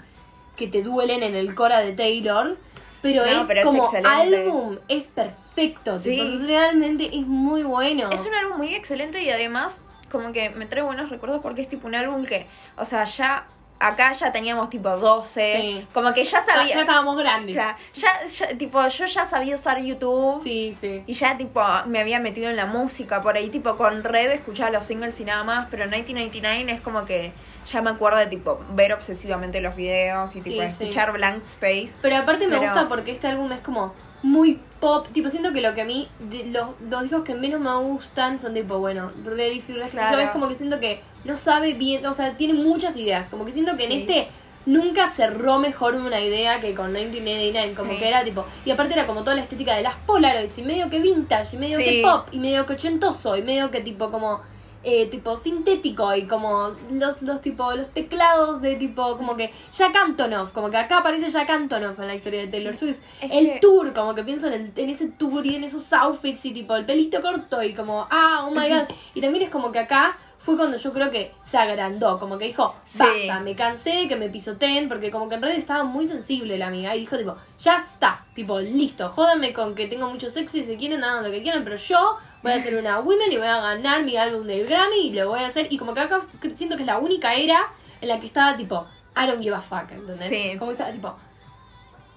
[0.56, 2.58] que te duelen en el cora de Taylor,
[3.04, 4.10] pero No, es pero es como excelente.
[4.10, 6.10] álbum, es perfecto, Sí.
[6.18, 8.10] tipo, realmente es muy bueno.
[8.12, 11.70] Es un álbum muy excelente y además como que me trae buenos recuerdos porque es
[11.70, 13.46] tipo un álbum que, o sea, ya
[13.80, 15.88] acá ya teníamos tipo 12, Sí.
[15.94, 17.56] como que ya sabía, ya estábamos grandes.
[17.56, 21.04] o sea, ya, ya, tipo yo ya sabía usar YouTube Sí, sí.
[21.06, 24.70] y ya tipo me había metido en la música por ahí tipo con red escuchaba
[24.72, 27.34] los singles y nada más, pero 1999 es como que
[27.72, 30.84] ya me acuerdo de tipo ver obsesivamente los videos y tipo Sí, sí.
[30.84, 31.94] escuchar Blank Space.
[32.02, 35.08] Pero aparte me Pero- gusta porque este álbum es como muy pop.
[35.12, 38.40] Tipo, siento que lo que a mí, de los, los discos que menos me gustan
[38.40, 39.90] son tipo, bueno, Ready Fearless.
[39.92, 40.18] Claro.
[40.18, 43.28] Yo es como que siento que no sabe bien, o sea, tiene muchas ideas.
[43.30, 44.28] Como que siento que en este
[44.66, 47.74] nunca cerró mejor una idea que con 1989.
[47.76, 47.98] Como Sí.
[48.00, 50.90] que era tipo, y aparte era como toda la estética de las Polaroids y medio
[50.90, 51.84] que vintage y medio Sí.
[51.84, 54.42] que pop y medio que ochentoso y medio que tipo como
[54.88, 59.96] eh, tipo sintético y como los, los tipo los teclados de tipo como que Jack
[59.96, 63.00] Antonoff, como que acá aparece Jack Antonoff en la historia de Taylor Swift.
[63.20, 65.92] Es el que- tour, como que pienso en, el, en ese tour y en esos
[65.92, 68.84] outfits y tipo el pelito corto y como, ah, oh my god.
[69.16, 72.46] Y también es como que acá fue cuando yo creo que se agrandó, como que
[72.46, 73.00] dijo, Sí.
[73.00, 76.58] basta, me cansé de que me pisoteen, porque como que en realidad estaba muy sensible
[76.60, 80.64] la amiga y dijo tipo, ya está, tipo, listo, jódanme con que tengo mucho sexy,
[80.64, 83.48] si quieren hagan lo que quieran, pero yo voy a ser una women y voy
[83.48, 86.22] a ganar mi álbum del Grammy y lo voy a hacer, y como que acá
[86.56, 87.68] siento que es la única era
[88.00, 88.86] en la que estaba tipo,
[89.18, 90.30] I don't give a fuck, ¿entendés?
[90.30, 90.58] Sí.
[90.60, 91.16] Como que estaba tipo,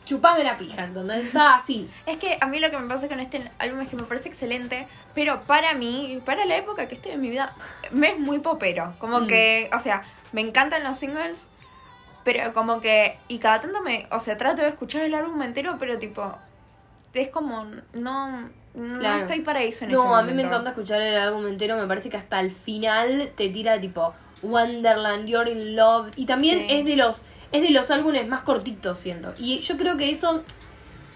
[0.04, 1.26] chupame la pija, ¿entendés?
[1.26, 1.88] Estaba así.
[2.06, 4.28] Es que a mí lo que me pasa con este álbum es que me parece
[4.28, 4.86] excelente,
[5.18, 7.52] pero para mí, para la época que estoy en mi vida,
[7.90, 8.94] me es muy popero.
[9.00, 9.26] Como Mm.
[9.26, 11.48] que, o sea, me encantan los singles,
[12.22, 15.74] pero como que, y cada tanto me, o sea, trato de escuchar el álbum entero,
[15.80, 16.36] pero tipo,
[17.14, 17.64] es como,
[17.94, 19.18] no, no Claro.
[19.22, 21.76] estoy para eso en No, este a mí me encanta escuchar el álbum entero.
[21.76, 24.14] Me parece que hasta el final te tira tipo
[24.44, 26.12] Wonderland, You're in Love.
[26.14, 26.66] Y también Sí.
[26.68, 29.34] es de los es de los álbumes más cortitos, siento.
[29.36, 30.44] Y yo creo que eso,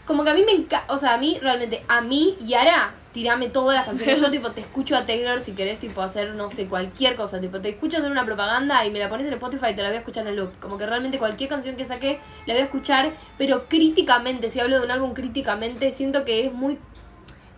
[0.07, 2.94] como que a mí me encanta, o sea, a mí realmente, a mí y ahora,
[3.12, 4.20] tirame todas las canciones.
[4.20, 7.40] Yo tipo te escucho a Taylor si querés tipo hacer, no sé, cualquier cosa.
[7.40, 9.88] Tipo, te escucho hacer una propaganda y me la pones en Spotify y te la
[9.88, 10.58] voy a escuchar en loop.
[10.60, 14.78] Como que realmente cualquier canción que saque la voy a escuchar, pero críticamente, si hablo
[14.78, 16.78] de un álbum críticamente, siento que es muy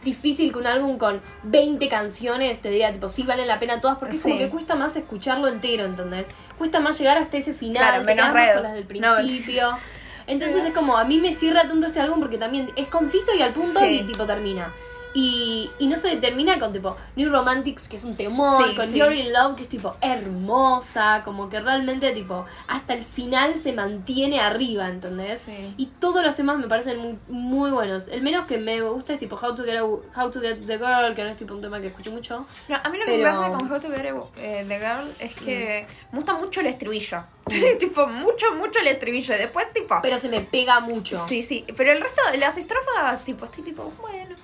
[0.05, 3.97] difícil que un álbum con 20 canciones te diga, tipo, sí valen la pena todas,
[3.99, 6.27] porque es como que cuesta más escucharlo entero, ¿entendés?
[6.59, 9.17] Cuesta más llegar hasta ese final, Claro, menos las del No.
[9.17, 9.79] principio.
[10.27, 13.43] Entonces es como, a mí me cierra tanto este álbum porque también es conciso y
[13.43, 14.01] al punto Sí.
[14.01, 14.73] y tipo termina.
[15.15, 18.89] Y, y no se termina con tipo New Romantics, que es un temor, Sí, con
[18.91, 18.99] sí.
[18.99, 23.73] You're in Love, que es tipo hermosa, como que realmente tipo hasta el final se
[23.73, 25.43] mantiene arriba, ¿entendés?
[25.43, 25.75] Sí.
[25.77, 28.09] Y todos los temas me parecen muy, muy buenos.
[28.09, 30.79] El menos que me gusta es tipo How to Get, a- How to Get the
[30.79, 32.47] Girl, que no es tipo un tema que escucho mucho.
[32.69, 35.15] No, a mí lo que me pasa con How to Get a- eh, the Girl
[35.21, 37.23] es que me gusta mucho el estribillo.
[37.79, 39.35] tipo, mucho, mucho el estribillo.
[39.37, 39.97] Después, tipo.
[40.03, 41.25] Pero se me pega mucho.
[41.29, 41.65] Sí, sí.
[41.77, 44.35] Pero el resto de las estrofas, tipo, estoy tipo, bueno.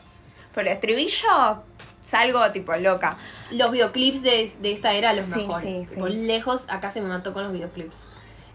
[0.55, 1.63] Pero el estribillo,
[2.09, 3.17] salgo tipo loca.
[3.53, 5.89] Los videoclips de, de esta era los Sí, mejores.
[5.89, 6.01] sí, sí.
[6.27, 7.97] lejos, acá se me mató con los videoclips.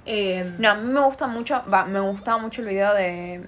[0.05, 3.45] Eh, No, a mí me gusta mucho, va, me gustaba mucho el video de...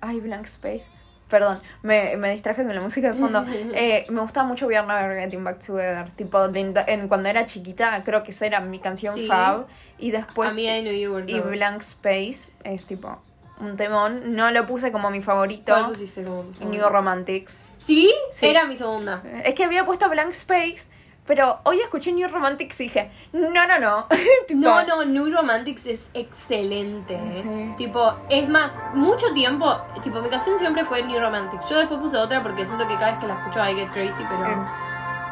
[0.00, 0.84] Ay, Blank Space.
[1.28, 3.44] Perdón, me, me distraje con la música de fondo.
[3.74, 6.10] Eh, me gustaba mucho We Are Never Getting Back Together.
[6.16, 9.66] Tipo, de- en, cuando era chiquita, creo que esa era mi canción fab.
[9.98, 10.50] Y después...
[10.50, 11.38] a mí I You Were y.
[11.40, 13.22] Blank Space es tipo
[13.60, 14.34] un temón.
[14.36, 15.72] No lo puse como mi favorito.
[15.72, 16.64] ¿Cuál pusiste como tu?
[16.66, 17.64] New Romantics.
[17.78, 18.12] ¿Sí?
[18.30, 18.46] Sí.
[18.46, 19.22] Era mi segunda.
[19.44, 20.88] Es que había puesto Blank Space,
[21.26, 24.06] pero hoy escuché New Romantics y dije, no, no, no.
[24.48, 27.14] Tipo, No, no, New Romantics es excelente.
[27.14, 27.40] ¿eh?
[27.42, 27.74] Sí.
[27.86, 29.66] Tipo, es más, mucho tiempo,
[30.02, 31.68] tipo, mi canción siempre fue New Romantics.
[31.68, 34.22] Yo después puse otra porque siento que cada vez que la escucho I get crazy,
[34.28, 34.66] pero Eh.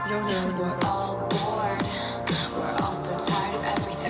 [0.09, 0.21] yo
[0.83, 1.29] no.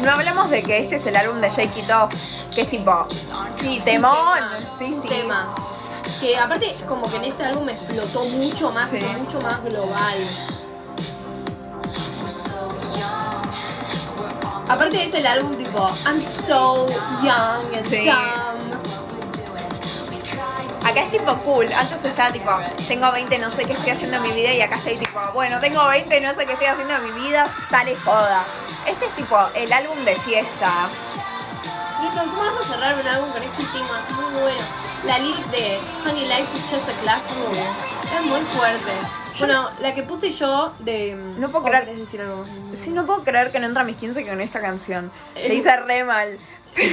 [0.03, 2.15] No hablamos de que este es el álbum de Shake It Off,
[2.55, 3.07] que es tipo,
[3.61, 4.13] Sí, temón.
[4.15, 4.49] tema,
[4.79, 5.09] Sí, un sí.
[5.09, 5.55] tema.
[6.21, 8.99] Que aparte, como que en este álbum explotó mucho más, Sí.
[9.19, 10.17] mucho más global.
[14.69, 16.87] Aparte es el álbum tipo I'm so
[17.23, 18.60] young and dumb.
[20.91, 22.51] Acá es tipo cool, antes estaba tipo,
[22.89, 25.61] tengo 20, no sé qué estoy haciendo en mi vida y acá estoy tipo, bueno,
[25.61, 28.43] tengo 20, no sé qué estoy haciendo en mi vida, sale joda.
[28.89, 30.71] Este es tipo el álbum de fiesta.
[32.03, 34.01] Listo, ¿cómo vamos a cerrar un álbum con este tema?
[34.09, 34.61] Es muy bueno.
[35.07, 38.91] La lyric de Honey Life is just a classroom es muy fuerte.
[39.39, 41.15] Bueno, la que puse yo de...
[41.39, 42.45] No puedo ¿o creer- decir algo?
[42.77, 45.11] Sí, no puedo creer que no entra a mis 15 con esta canción.
[45.35, 46.37] Le hice re mal.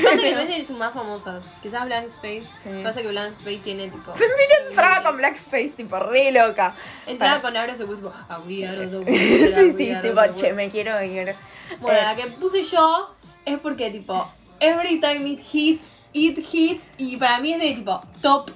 [0.03, 1.43] Pasa que no es de sus más famosas.
[1.61, 2.43] Quizás Blank Space.
[2.63, 2.81] Sí.
[2.83, 4.11] Pasa que Blank Space tiene tipo...
[4.15, 6.73] Mira, entraba con Black Space, tipo, re loca.
[7.05, 8.11] Entraba con Abres de tipo...
[8.29, 10.35] "Ah, we are the world, sí, sí, tipo, world".
[10.39, 11.33] che, me quiero ir.
[11.79, 13.15] Bueno, Eh, la que puse yo
[13.45, 14.27] es porque tipo,
[14.59, 15.83] every time it hits,
[16.13, 18.51] it hits, y para mí es de tipo top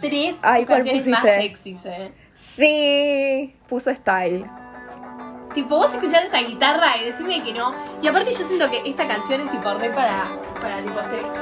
[0.00, 2.12] 3 Ay, ¿cuál canciones más sexys, eh.
[2.34, 4.44] Sí, puso style.
[5.54, 7.74] Tipo, vos escuchás esta guitarra y decime que no.
[8.00, 10.24] Y aparte yo siento que esta canción es tipo re para,
[10.60, 11.40] para tipo hacer esto.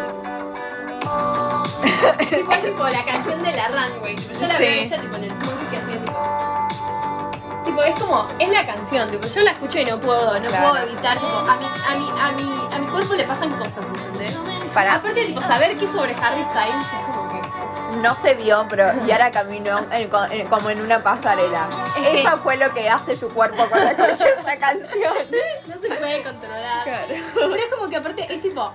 [2.31, 4.17] tipo, es tipo la canción de la runway.
[4.17, 4.63] Tipo, yo la Sí.
[4.63, 7.65] veo ella tipo en el tour que hacía tipo.
[7.65, 10.71] Tipo, es como, es la canción, tipo, yo la escucho y no puedo, no Claro.
[10.71, 13.73] puedo evitar, tipo, a mi, a mi, a mi, a mi cuerpo le pasan cosas,
[14.07, 14.37] ¿entendés?
[14.75, 17.97] Para, Aparte, tipo, saber que sobre Harry Styles es como que.
[17.99, 21.69] no se vio, pero Yara caminó en- co- en- como en una pasarela.
[21.99, 25.13] Es que- Eso fue lo que hace su cuerpo cuando escucha esta canción.
[25.67, 26.85] No se puede controlar.
[26.85, 27.07] Claro.
[27.35, 28.73] Pero es como que aparte es tipo.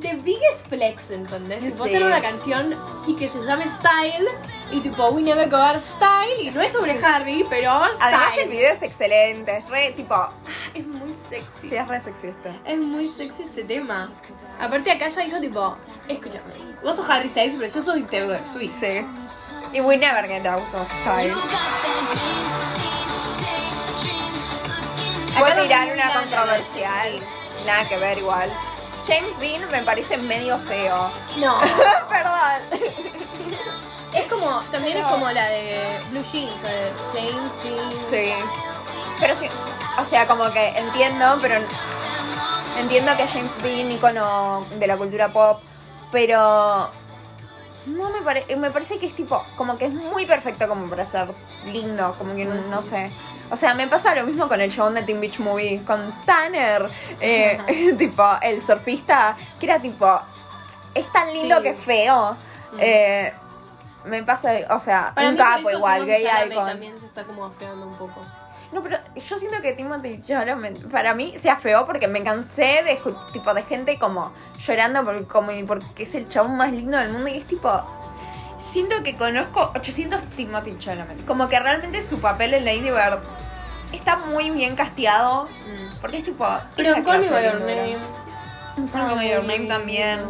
[0.00, 1.60] The biggest flex, ¿entendés?
[1.60, 1.90] Tipo Sí.
[1.90, 2.74] hacer una canción
[3.06, 4.28] y que se llame Style
[4.70, 8.28] y tipo We Never Go Out of Style y no es sobre Harry, pero Además
[8.34, 8.48] el Style.
[8.50, 10.14] video es excelente, es re tipo,
[10.74, 11.68] Es muy sexy.
[11.70, 12.50] sí, es re sexista.
[12.64, 14.10] Es muy sexy este tema.
[14.60, 15.74] Aparte acá ya dijo tipo,
[16.06, 16.42] escúchame,
[16.84, 18.78] vos sos Harry Styles, pero yo soy Taylor Swift.
[18.78, 19.04] Sí.
[19.72, 21.34] Y We Never Get Out of Style.
[25.40, 27.20] Voy a tirar una controversial.
[27.66, 28.52] Nada que ver igual.
[29.08, 31.10] James Dean me parece medio feo.
[31.38, 31.58] No,
[32.08, 32.82] Perdón.
[34.14, 37.90] es como, también Pero- es como la de Blue Jeans, la de James Dean.
[38.10, 38.32] Sí.
[39.20, 39.46] Pero sí,
[39.98, 41.54] o sea, como que entiendo, pero
[42.78, 45.60] entiendo que James Dean, icono de la cultura pop,
[46.12, 46.88] pero
[47.86, 51.04] no me parece, me parece que es tipo, como que es muy perfecto como para
[51.04, 51.28] ser
[51.64, 53.10] lindo, como que no sé.
[53.50, 56.88] O sea, me pasa lo mismo con el chabón de Teen Beach Movie, con Tanner,
[57.20, 57.58] eh,
[57.98, 60.20] tipo, el surfista, que era tipo,
[60.94, 61.62] es tan lindo Sí.
[61.62, 62.36] que es feo.
[62.78, 63.32] Eh,
[64.04, 66.66] me pasa, o sea, Para un capo igual, gay icon.
[66.66, 68.20] también se está como afeando un poco.
[68.70, 73.00] No, pero yo siento que Timothy Chalamet para mí se afeó porque me cansé de
[73.32, 77.28] tipo de gente como llorando porque como porque es el chabón más lindo del mundo
[77.28, 77.70] y es tipo
[78.72, 83.20] siento que conozco 800 Timothy Chalamet, como que realmente su papel en Lady Bird
[83.92, 85.48] está muy bien casteado
[86.00, 86.46] porque es tipo
[86.76, 87.60] Pero Call Me clase By Your.
[87.60, 87.96] Name.
[88.92, 90.20] Call Me By Your Name también.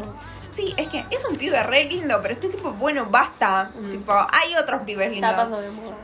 [0.55, 3.71] Sí, es que es un pibe re lindo, pero este tipo, bueno, basta.
[3.81, 3.91] Mm.
[3.93, 5.31] Tipo, hay otros pibes lindos.
[5.31, 5.97] Ya pasó de moda.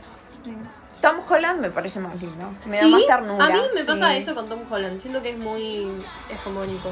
[1.01, 2.49] Tom Holland me parece más lindo.
[2.65, 2.89] Me da ¿Sí?
[2.89, 3.45] más ternura.
[3.45, 4.21] A mí me pasa sí.
[4.21, 5.01] eso con Tom Holland.
[5.01, 5.97] Siento que es muy
[6.29, 6.89] hegemónico.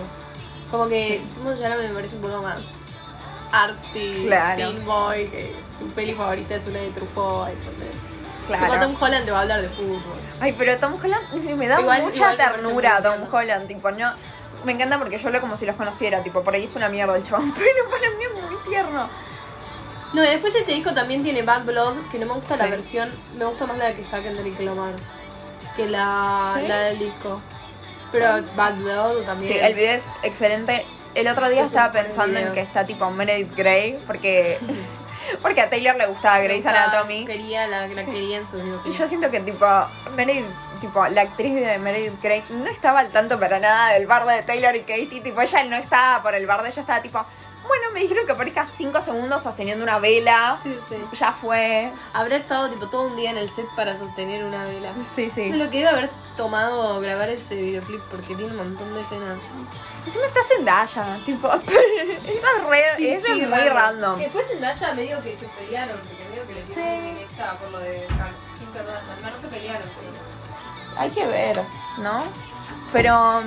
[0.70, 2.60] Como que Timothée Chalamet me parece un poco más.
[3.54, 4.58] Artsy, Claro.
[4.58, 7.88] teen boy, que su peli favorita es una de Truffaut, entonces.
[8.47, 8.66] Claro.
[8.74, 10.01] Tipo, Tom Holland te va a hablar de fútbol.
[10.41, 13.14] Ay, pero Tom Holland me da Igual- mucha igual ternura Tom.
[13.32, 14.12] Holland, tipo, no.
[14.66, 17.16] Me encanta porque yo hablo como si los conociera, tipo, por ahí es una mierda
[17.16, 19.10] el chabón, pero para mí es muy tierno.
[20.14, 23.10] No, y después este disco también tiene Bad Blood, que no me gusta la versión,
[23.38, 24.93] me gusta más la que está Kendrick Lamar
[25.76, 26.68] que la, ¿Sí?
[26.68, 27.41] la del disco.
[28.12, 29.54] Pero Bad Blood también.
[29.54, 30.86] Sí, el video es excelente.
[31.16, 34.57] El otro día estaba pensando en que está tipo Meredith Grey, porque,
[35.41, 37.26] porque a Taylor le gustaba Grey's Anatomy.
[37.26, 39.66] Quería, la, la quería en su Y yo siento que tipo,
[40.16, 40.45] Meredith,
[40.82, 44.41] tipo, la actriz de Meredith Grey no estaba al tanto para nada del bardo de
[44.41, 47.24] Taylor y Katie, tipo, ella no estaba por el bardo, ella estaba tipo,
[47.68, 50.97] bueno, me dijeron que aparezca 5 segundos sosteniendo una vela, Sí, sí.
[51.18, 51.89] ya fue.
[52.14, 54.89] Habrá estado tipo todo un día en el set para sostener una vela.
[55.16, 55.49] Sí, sí.
[55.51, 59.38] Lo que debe haber tomado grabar ese videoclip porque tiene un montón de escenas.
[60.06, 63.74] Encima está Zendaya, tipo, esa es re, Sí, esa sí, es muy raro.
[63.76, 64.20] random.
[64.20, 67.10] Después Zendaya medio que se pelearon, porque medio que le Sí.
[67.10, 68.06] en esta por lo de
[68.60, 69.22] Kim Kardashian.
[69.34, 71.02] No se pelearon, pero...
[71.02, 71.60] Hay que ver,
[72.00, 72.24] ¿no?
[72.92, 73.42] Pero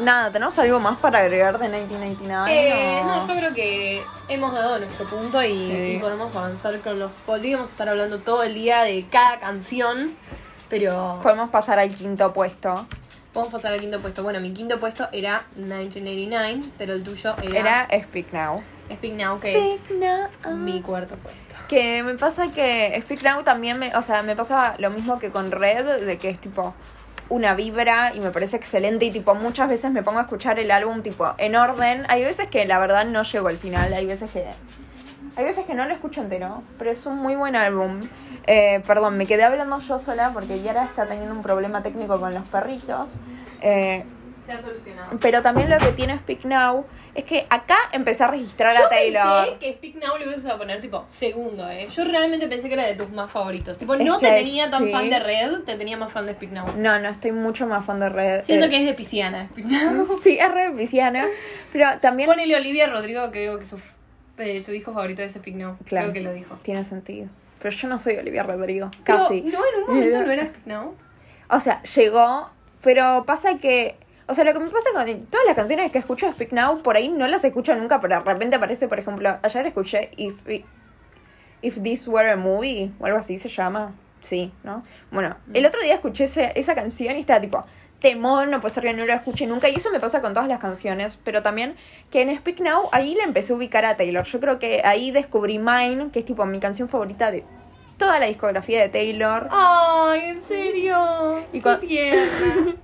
[0.00, 2.52] nada, ¿tenemos algo más para agregar de 1999?
[2.52, 5.92] Eh, o- no, yo creo que hemos dado nuestro punto y, Sí.
[5.96, 7.10] y podemos avanzar con los...
[7.24, 10.14] Podríamos estar hablando todo el día de cada canción,
[10.68, 12.86] pero Podemos pasar al quinto puesto.
[13.32, 14.22] podemos pasar al quinto puesto.
[14.22, 18.62] Bueno, mi quinto puesto era 1989, pero el tuyo era, Era Speak Now.
[18.92, 20.56] Speak Now, que es Speak Now.
[20.56, 21.40] mi cuarto puesto.
[21.68, 25.30] Que me pasa que Speak Now también me, o sea, me pasa lo mismo que
[25.30, 26.74] con Red, de que es tipo
[27.28, 30.70] una vibra y me parece excelente y tipo muchas veces me pongo a escuchar el
[30.70, 32.04] álbum tipo en orden.
[32.08, 34.46] Hay veces que la verdad no llego al final, hay veces que
[35.34, 38.00] hay veces que no lo escucho entero, pero es un muy buen álbum.
[38.46, 42.32] Eh, perdón, me quedé hablando yo sola porque Yara está teniendo un problema técnico con
[42.34, 43.10] los perritos.
[43.60, 44.04] Eh,
[44.46, 45.18] Se ha solucionado.
[45.20, 46.86] pero también lo que tiene Speak Now
[47.16, 49.44] es que acá empecé a registrar Yo a Taylor.
[49.46, 51.88] pensé que Speak Now le ibas a poner tipo segundo, eh.
[51.90, 53.78] Yo realmente pensé que era de tus más favoritos.
[53.78, 54.92] Tipo, no Es te tenía tan sí.
[54.92, 56.66] fan de Red, te tenía más fan de Speak Now.
[56.76, 58.44] No, no, estoy mucho más fan de Red.
[58.44, 60.06] Siento Eh, que es de Pisciana, Speak Now.
[60.22, 61.24] Sí, es re pisciana.
[61.72, 62.28] Pero también.
[62.28, 63.80] Ponele Olivia Rodrigo, que digo que su,
[64.38, 65.78] eh, su disco favorito es Speak Now.
[65.86, 66.12] Claro.
[66.12, 66.56] Creo que lo dijo.
[66.62, 67.28] Tiene sentido.
[67.58, 68.90] Pero yo no soy Olivia Rodrigo.
[69.04, 69.42] Pero, Casi.
[69.42, 70.94] no, en un momento no era Speak Now.
[71.50, 72.50] O sea, llegó.
[72.82, 73.96] Pero pasa que.
[74.28, 76.82] O sea, lo que me pasa con todas las canciones que escucho de Speak Now,
[76.82, 80.34] por ahí no las escucho nunca, pero de repente aparece, por ejemplo, ayer escuché If,
[81.62, 83.94] If This Were a Movie, o algo así se llama.
[84.22, 84.82] Sí, ¿no?
[85.12, 87.64] Bueno, el otro día escuché ese- esa canción y estaba tipo,
[88.10, 89.68] temón, no puede ser que no la escuche nunca.
[89.68, 91.76] Y eso me pasa con todas las canciones, pero también
[92.10, 94.24] que en Speak Now ahí le empecé a ubicar a Taylor.
[94.24, 97.44] Yo creo que ahí descubrí Mine, que es tipo mi canción favorita de
[97.98, 99.48] toda la discografía de Taylor.
[99.50, 101.40] Ay, en serio.
[101.52, 101.62] Y.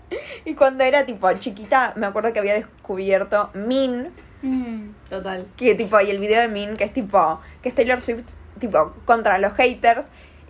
[0.45, 4.11] Y cuando era tipo chiquita, me acuerdo que había descubierto Min,
[4.45, 5.47] Mm, Total.
[5.57, 8.25] que tipo, y el video de Min, que es tipo, que es Taylor Swift,
[8.59, 10.09] tipo, contra los haters.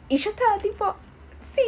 [0.08, 0.94] Y yo estaba tipo,
[1.54, 1.60] sí,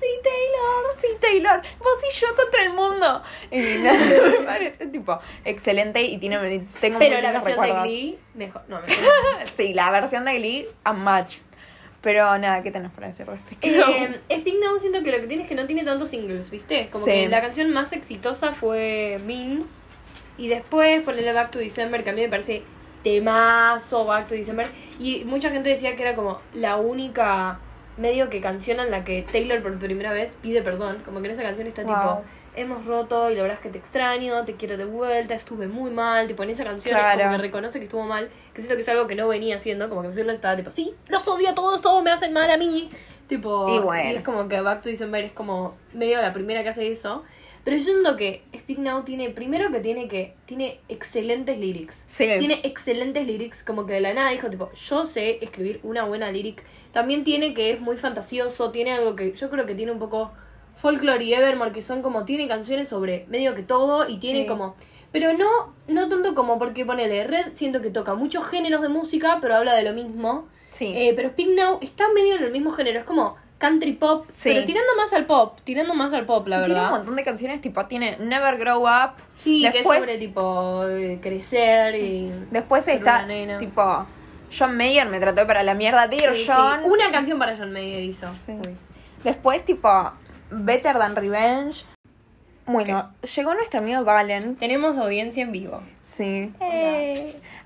[0.00, 3.22] sí, Taylor, sí, Taylor, vos y yo contra el mundo.
[3.50, 3.98] Y nada,
[4.40, 6.38] me parece tipo excelente y tiene,
[6.80, 7.82] tengo Pero muy la versión de recuerdos.
[7.84, 8.62] Glee, mejor.
[8.68, 8.96] No, mejor.
[9.56, 11.40] Sí, la versión de Glee, unmatched.
[12.02, 13.66] Pero nada, ¿qué tenés para decir respecto?
[13.66, 16.88] Eh, Speak Now siento que lo que tiene es que no tiene tantos singles, ¿viste?
[16.90, 17.10] Como Sí.
[17.10, 19.66] que la canción más exitosa fue Mean.
[20.38, 22.62] Y después ponerle Back to December, que a mí me parece
[23.02, 24.68] temazo Back to December.
[25.00, 27.58] Y mucha gente decía que era como la única
[27.96, 31.02] medio que canción en la que Taylor por primera vez pide perdón.
[31.04, 31.94] Como que en esa canción está Wow.
[31.94, 32.22] tipo,
[32.56, 35.90] hemos roto y la verdad es que te extraño, te quiero de vuelta, estuve muy
[35.90, 36.26] mal.
[36.26, 37.18] Tipo, en esa canción es Claro.
[37.24, 38.28] como que reconoce que estuvo mal.
[38.54, 39.88] Que siento que es algo que no venía haciendo.
[39.88, 42.56] Como que Fearless estaba tipo, sí, los odio a todos, todos me hacen mal a
[42.56, 42.90] mí.
[43.28, 44.10] Tipo, Y bueno.
[44.18, 47.24] es como que Back to December es como medio la primera que hace eso.
[47.66, 52.04] Pero yo siento que Speak Now tiene, primero que tiene que, tiene excelentes lyrics.
[52.06, 52.28] Sí.
[52.38, 56.30] Tiene excelentes lyrics, como que de la nada dijo, tipo, yo sé escribir una buena
[56.30, 56.62] lyric.
[56.92, 60.30] También tiene que es muy fantasioso, tiene algo que yo creo que tiene un poco
[60.76, 64.46] folklore y Evermore, que son como, tiene canciones sobre medio que todo y tiene Sí.
[64.46, 64.76] como...
[65.10, 69.38] Pero no, no tanto como porque ponele, Red siento que toca muchos géneros de música,
[69.40, 70.46] pero habla de lo mismo.
[70.70, 70.92] Sí.
[70.94, 74.50] Eh, pero Speak Now está medio en el mismo género, es como country pop, Sí.
[74.50, 76.98] pero tirando más al pop, tirando más al pop, la Sí, Tiene un verdad.
[76.98, 79.12] montón de canciones, tipo, tiene Never Grow Up.
[79.38, 82.30] Sí, que es Después- sobre tipo eh, crecer y...
[82.50, 83.26] Después está,
[83.58, 84.06] tipo,
[84.56, 86.44] John Mayer me trató para la mierda, Dear Sí.
[86.46, 86.80] John.
[86.84, 88.28] Una canción para John Mayer hizo.
[89.24, 90.12] Después, tipo,
[90.50, 91.84] Better Than Revenge.
[92.66, 94.56] Bueno, llegó nuestro amigo Valen.
[94.56, 95.82] Tenemos audiencia en vivo.
[96.02, 96.52] Sí.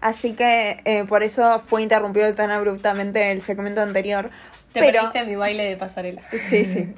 [0.00, 4.30] Así que eh, por eso fue interrumpido tan abruptamente el segmento anterior.
[4.72, 6.22] Te pero perdiste mi baile de pasarela.
[6.30, 6.94] Sí, sí.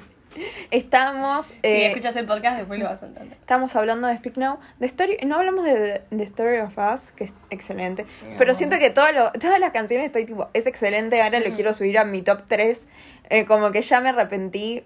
[0.71, 1.47] Estamos.
[1.53, 3.37] Si eh, escuchas el podcast, después lo vas a entender.
[3.39, 4.59] Estamos hablando de Speak Now.
[4.79, 8.05] The story, no hablamos de The Story of Us, que es excelente.
[8.37, 11.21] Pero siento que todo lo- todas las canciones estoy tipo, es excelente.
[11.21, 12.87] Ahora lo quiero subir a mi top 3.
[13.29, 14.83] Eh, como que ya me arrepentí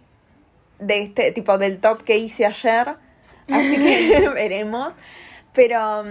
[0.79, 2.95] de este tipo del top que hice ayer.
[3.49, 4.93] Así que veremos.
[5.53, 6.03] Pero.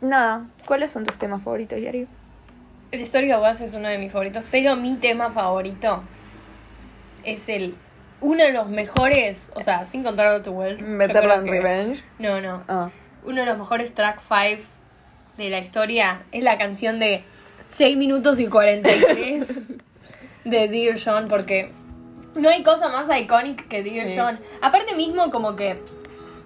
[0.00, 2.06] Nada, ¿cuáles son tus temas favoritos, Yari?
[2.96, 6.02] The Story of Us es uno de mis favoritos, pero mi tema favorito
[7.24, 7.74] es el.
[8.20, 10.80] Uno de los mejores, o sea, sin contar to World.
[11.36, 12.02] Than que- Revenge.
[12.18, 12.62] No, no.
[12.68, 12.88] Ah.
[13.24, 14.62] Uno de los mejores track 5
[15.36, 17.24] de la historia es la canción de
[17.66, 19.46] 6 minutos y 43
[20.44, 21.72] de Dear John, porque
[22.34, 24.16] no hay cosa más icónica que Dear Sí.
[24.18, 24.38] John.
[24.62, 25.78] Aparte mismo como que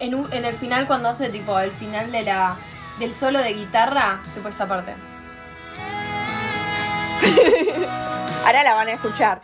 [0.01, 2.57] en, un- en el final cuando hace tipo el final de la
[2.99, 4.93] del solo de guitarra, tipo esta parte.
[8.47, 9.41] Ahora la van a escuchar.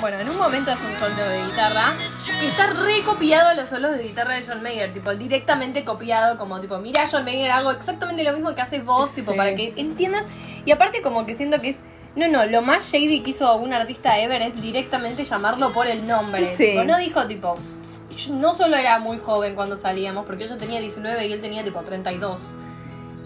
[0.00, 1.92] Bueno, en un momento hace un solo de guitarra
[2.42, 6.38] y está re copiado a los solos de guitarra de John Mayer, tipo directamente copiado,
[6.38, 9.36] como tipo, mira John Mayer, hago exactamente lo mismo que haces vos, tipo, Sí.
[9.36, 10.24] para que entiendas.
[10.64, 11.76] Y aparte como que siento que es,
[12.16, 16.06] no, no, lo más shady que hizo un artista ever es directamente llamarlo por el
[16.06, 16.46] nombre.
[16.56, 16.68] Sí.
[16.68, 17.56] Tipo, no dijo tipo,
[18.30, 21.78] no solo era muy joven cuando salíamos, porque ella tenía 19 y él tenía tipo
[21.82, 22.40] 32,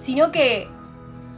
[0.01, 0.69] sino que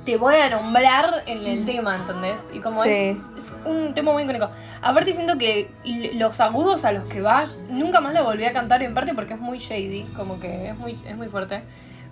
[0.07, 2.37] te voy a nombrar en el tema, ¿entendés?
[2.55, 2.89] Y como Sí.
[2.91, 4.49] es, es un tema muy icónico.
[4.81, 5.69] Aparte siento que
[6.15, 9.35] los agudos a los que va, nunca más lo volví a cantar en parte porque
[9.35, 11.61] es muy shady, como que es muy, es muy fuerte.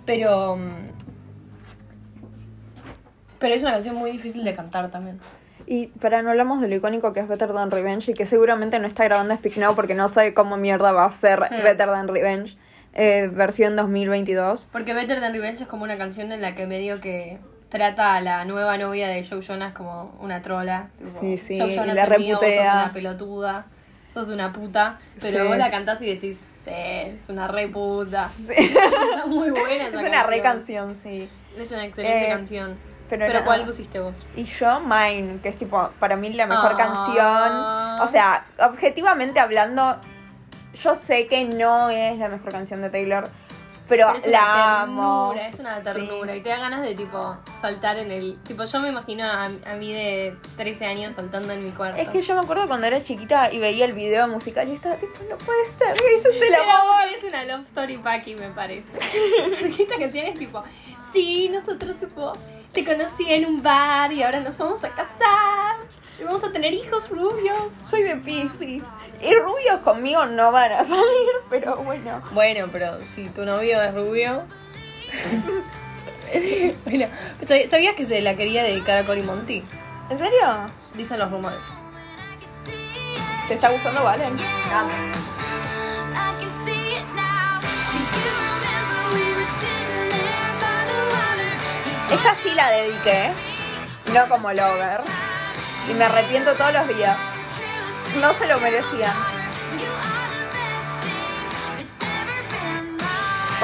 [0.05, 0.57] Pero.
[0.57, 0.89] mm,
[3.39, 5.19] Pero es una canción muy difícil de cantar también.
[5.67, 8.77] Y para no hablamos de lo icónico que es Better Than Revenge y que seguramente
[8.79, 11.63] no está grabando Speak Now porque no sabe cómo mierda va a ser Hmm.
[11.63, 12.57] Better Than Revenge
[12.93, 14.67] eh, versión 2022.
[14.71, 17.39] Porque Better Than Revenge es como una canción en la que medio que
[17.77, 20.87] trata a la nueva novia de Joe Jonas como una trola.
[20.97, 22.73] tipo, Sí, sí, Joe y la es mío, vos sos reputea.
[22.83, 23.65] una pelotuda,
[24.13, 24.99] sos una puta.
[25.21, 25.47] Pero Sí.
[25.47, 28.29] vos la cantás y decís, sí, es una re puta.
[28.29, 28.53] Sí.
[28.57, 31.29] Está muy buena es esa una re canción, sí.
[31.57, 32.77] Es una excelente Eh, canción.
[33.09, 33.43] pero Pero.
[33.45, 34.15] ¿cuál pusiste vos?
[34.35, 36.77] Y yo, Mine, que es tipo, para mí la mejor Ah.
[36.77, 38.01] canción.
[38.03, 39.97] O sea, objetivamente hablando,
[40.81, 43.29] yo sé que no es la mejor canción de Taylor,
[43.87, 45.29] pero, Pero es la una amo.
[45.33, 46.33] ternura, es una ternura.
[46.33, 46.39] Sí.
[46.39, 48.37] Y te da ganas de tipo saltar en el.
[48.43, 52.01] Tipo, yo me imagino a, a mí de 13 años saltando en mi cuarto.
[52.01, 54.95] Es que yo me acuerdo cuando era chiquita y veía el video musical y estaba
[54.95, 57.07] tipo, no puede ser, eso es el amor.
[57.17, 58.91] es una love story Paki, me parece.
[59.61, 60.63] Porque esta canción es tipo,
[61.13, 62.33] sí, nosotros tipo,
[62.73, 65.44] te conocí en un bar y ahora nos vamos a casar.
[66.19, 67.57] Y vamos a tener hijos rubios.
[67.89, 68.83] Soy de Pisces.
[69.21, 72.21] Y rubios conmigo no van a salir, pero bueno.
[72.31, 74.43] Bueno, pero si tu novio es rubio.
[76.85, 77.07] bueno,
[77.45, 79.63] ¿sab- ¿sabías que se la quería dedicar a Cory Monty?
[80.09, 80.67] ¿En serio?
[80.95, 81.59] Dicen los rumores.
[83.47, 84.35] ¿Te está gustando, Valen?
[92.11, 93.31] Esta sí la dediqué,
[94.13, 94.99] no como Lover.
[95.89, 97.17] Y me arrepiento todos los días.
[98.19, 99.13] No se lo merecían.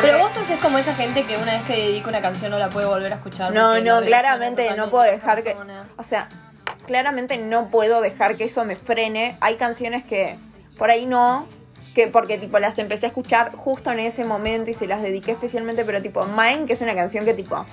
[0.01, 2.69] Pero vos sos como esa gente que una vez que dedica una canción no la
[2.69, 3.53] puede volver a escuchar.
[3.53, 5.55] No, no, la claramente no puedo dejar que...
[5.97, 6.29] O sea,
[6.85, 9.37] claramente no puedo dejar que eso me frene.
[9.41, 10.37] Hay canciones que
[10.77, 11.47] por ahí no,
[11.93, 15.31] que porque tipo las empecé a escuchar justo en ese momento y se las dediqué
[15.31, 17.65] especialmente, pero tipo Mine, que es una canción que tipo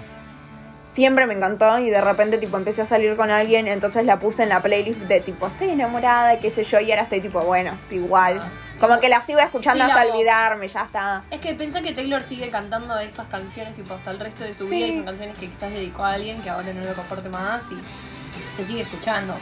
[0.99, 4.43] siempre me encantó y de repente tipo empecé a salir con alguien, entonces la puse
[4.43, 7.79] en la playlist de tipo estoy enamorada, qué sé yo, y ahora estoy tipo, bueno,
[7.93, 8.41] igual.
[8.81, 10.15] Como que la sigo escuchando Sí, la hasta voz.
[10.15, 11.23] olvidarme, ya está.
[11.31, 14.67] Es que pensá que Taylor sigue cantando estas canciones tipo hasta el resto de su
[14.67, 14.75] Sí.
[14.75, 17.63] vida y son canciones que quizás dedicó a alguien que ahora no lo comporte más
[17.71, 19.35] y se sigue escuchando.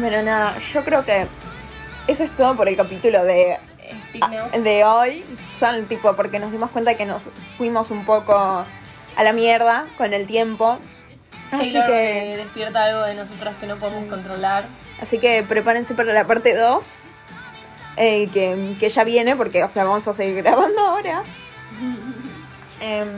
[0.00, 1.28] Pero nada, yo creo que
[2.08, 3.58] eso es todo por el capítulo de
[4.18, 4.60] Now.
[4.62, 5.24] de hoy
[5.54, 8.64] son tipo porque nos dimos cuenta que nos fuimos un poco
[9.20, 10.78] a la mierda con el tiempo.
[11.52, 14.64] Así Taylor que, despierta algo de nosotras que no podemos controlar.
[15.02, 16.84] así que prepárense para la parte 2.
[17.98, 21.22] eh, que, que ya viene porque, o sea, vamos a seguir grabando ahora.
[22.82, 23.08] Em,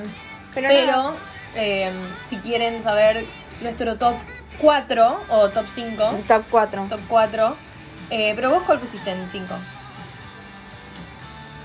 [0.52, 1.14] pero Pero
[1.54, 1.92] eh,
[2.28, 3.24] si quieren saber
[3.60, 4.16] nuestro top
[4.60, 6.86] 4 o top 5, top 4.
[6.90, 7.56] top 4,
[8.10, 9.54] eh, pero vos cuál pusiste en 5?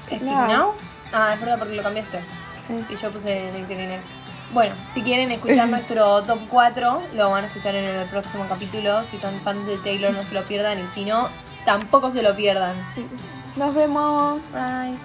[0.05, 0.47] ¿Speak No.
[0.47, 0.73] Now?
[1.11, 2.19] Ah, es verdad porque lo cambiaste.
[2.67, 2.85] Sí.
[2.87, 4.01] Y yo puse Nectarine.
[4.53, 9.03] Bueno, si quieren escuchar nuestro top 4, lo van a escuchar en el próximo capítulo.
[9.11, 10.79] Si son fans de Taylor, no se lo pierdan.
[10.79, 11.29] Y si no,
[11.65, 12.75] tampoco se lo pierdan.
[13.55, 14.41] Nos vemos.
[14.51, 14.95] Bye.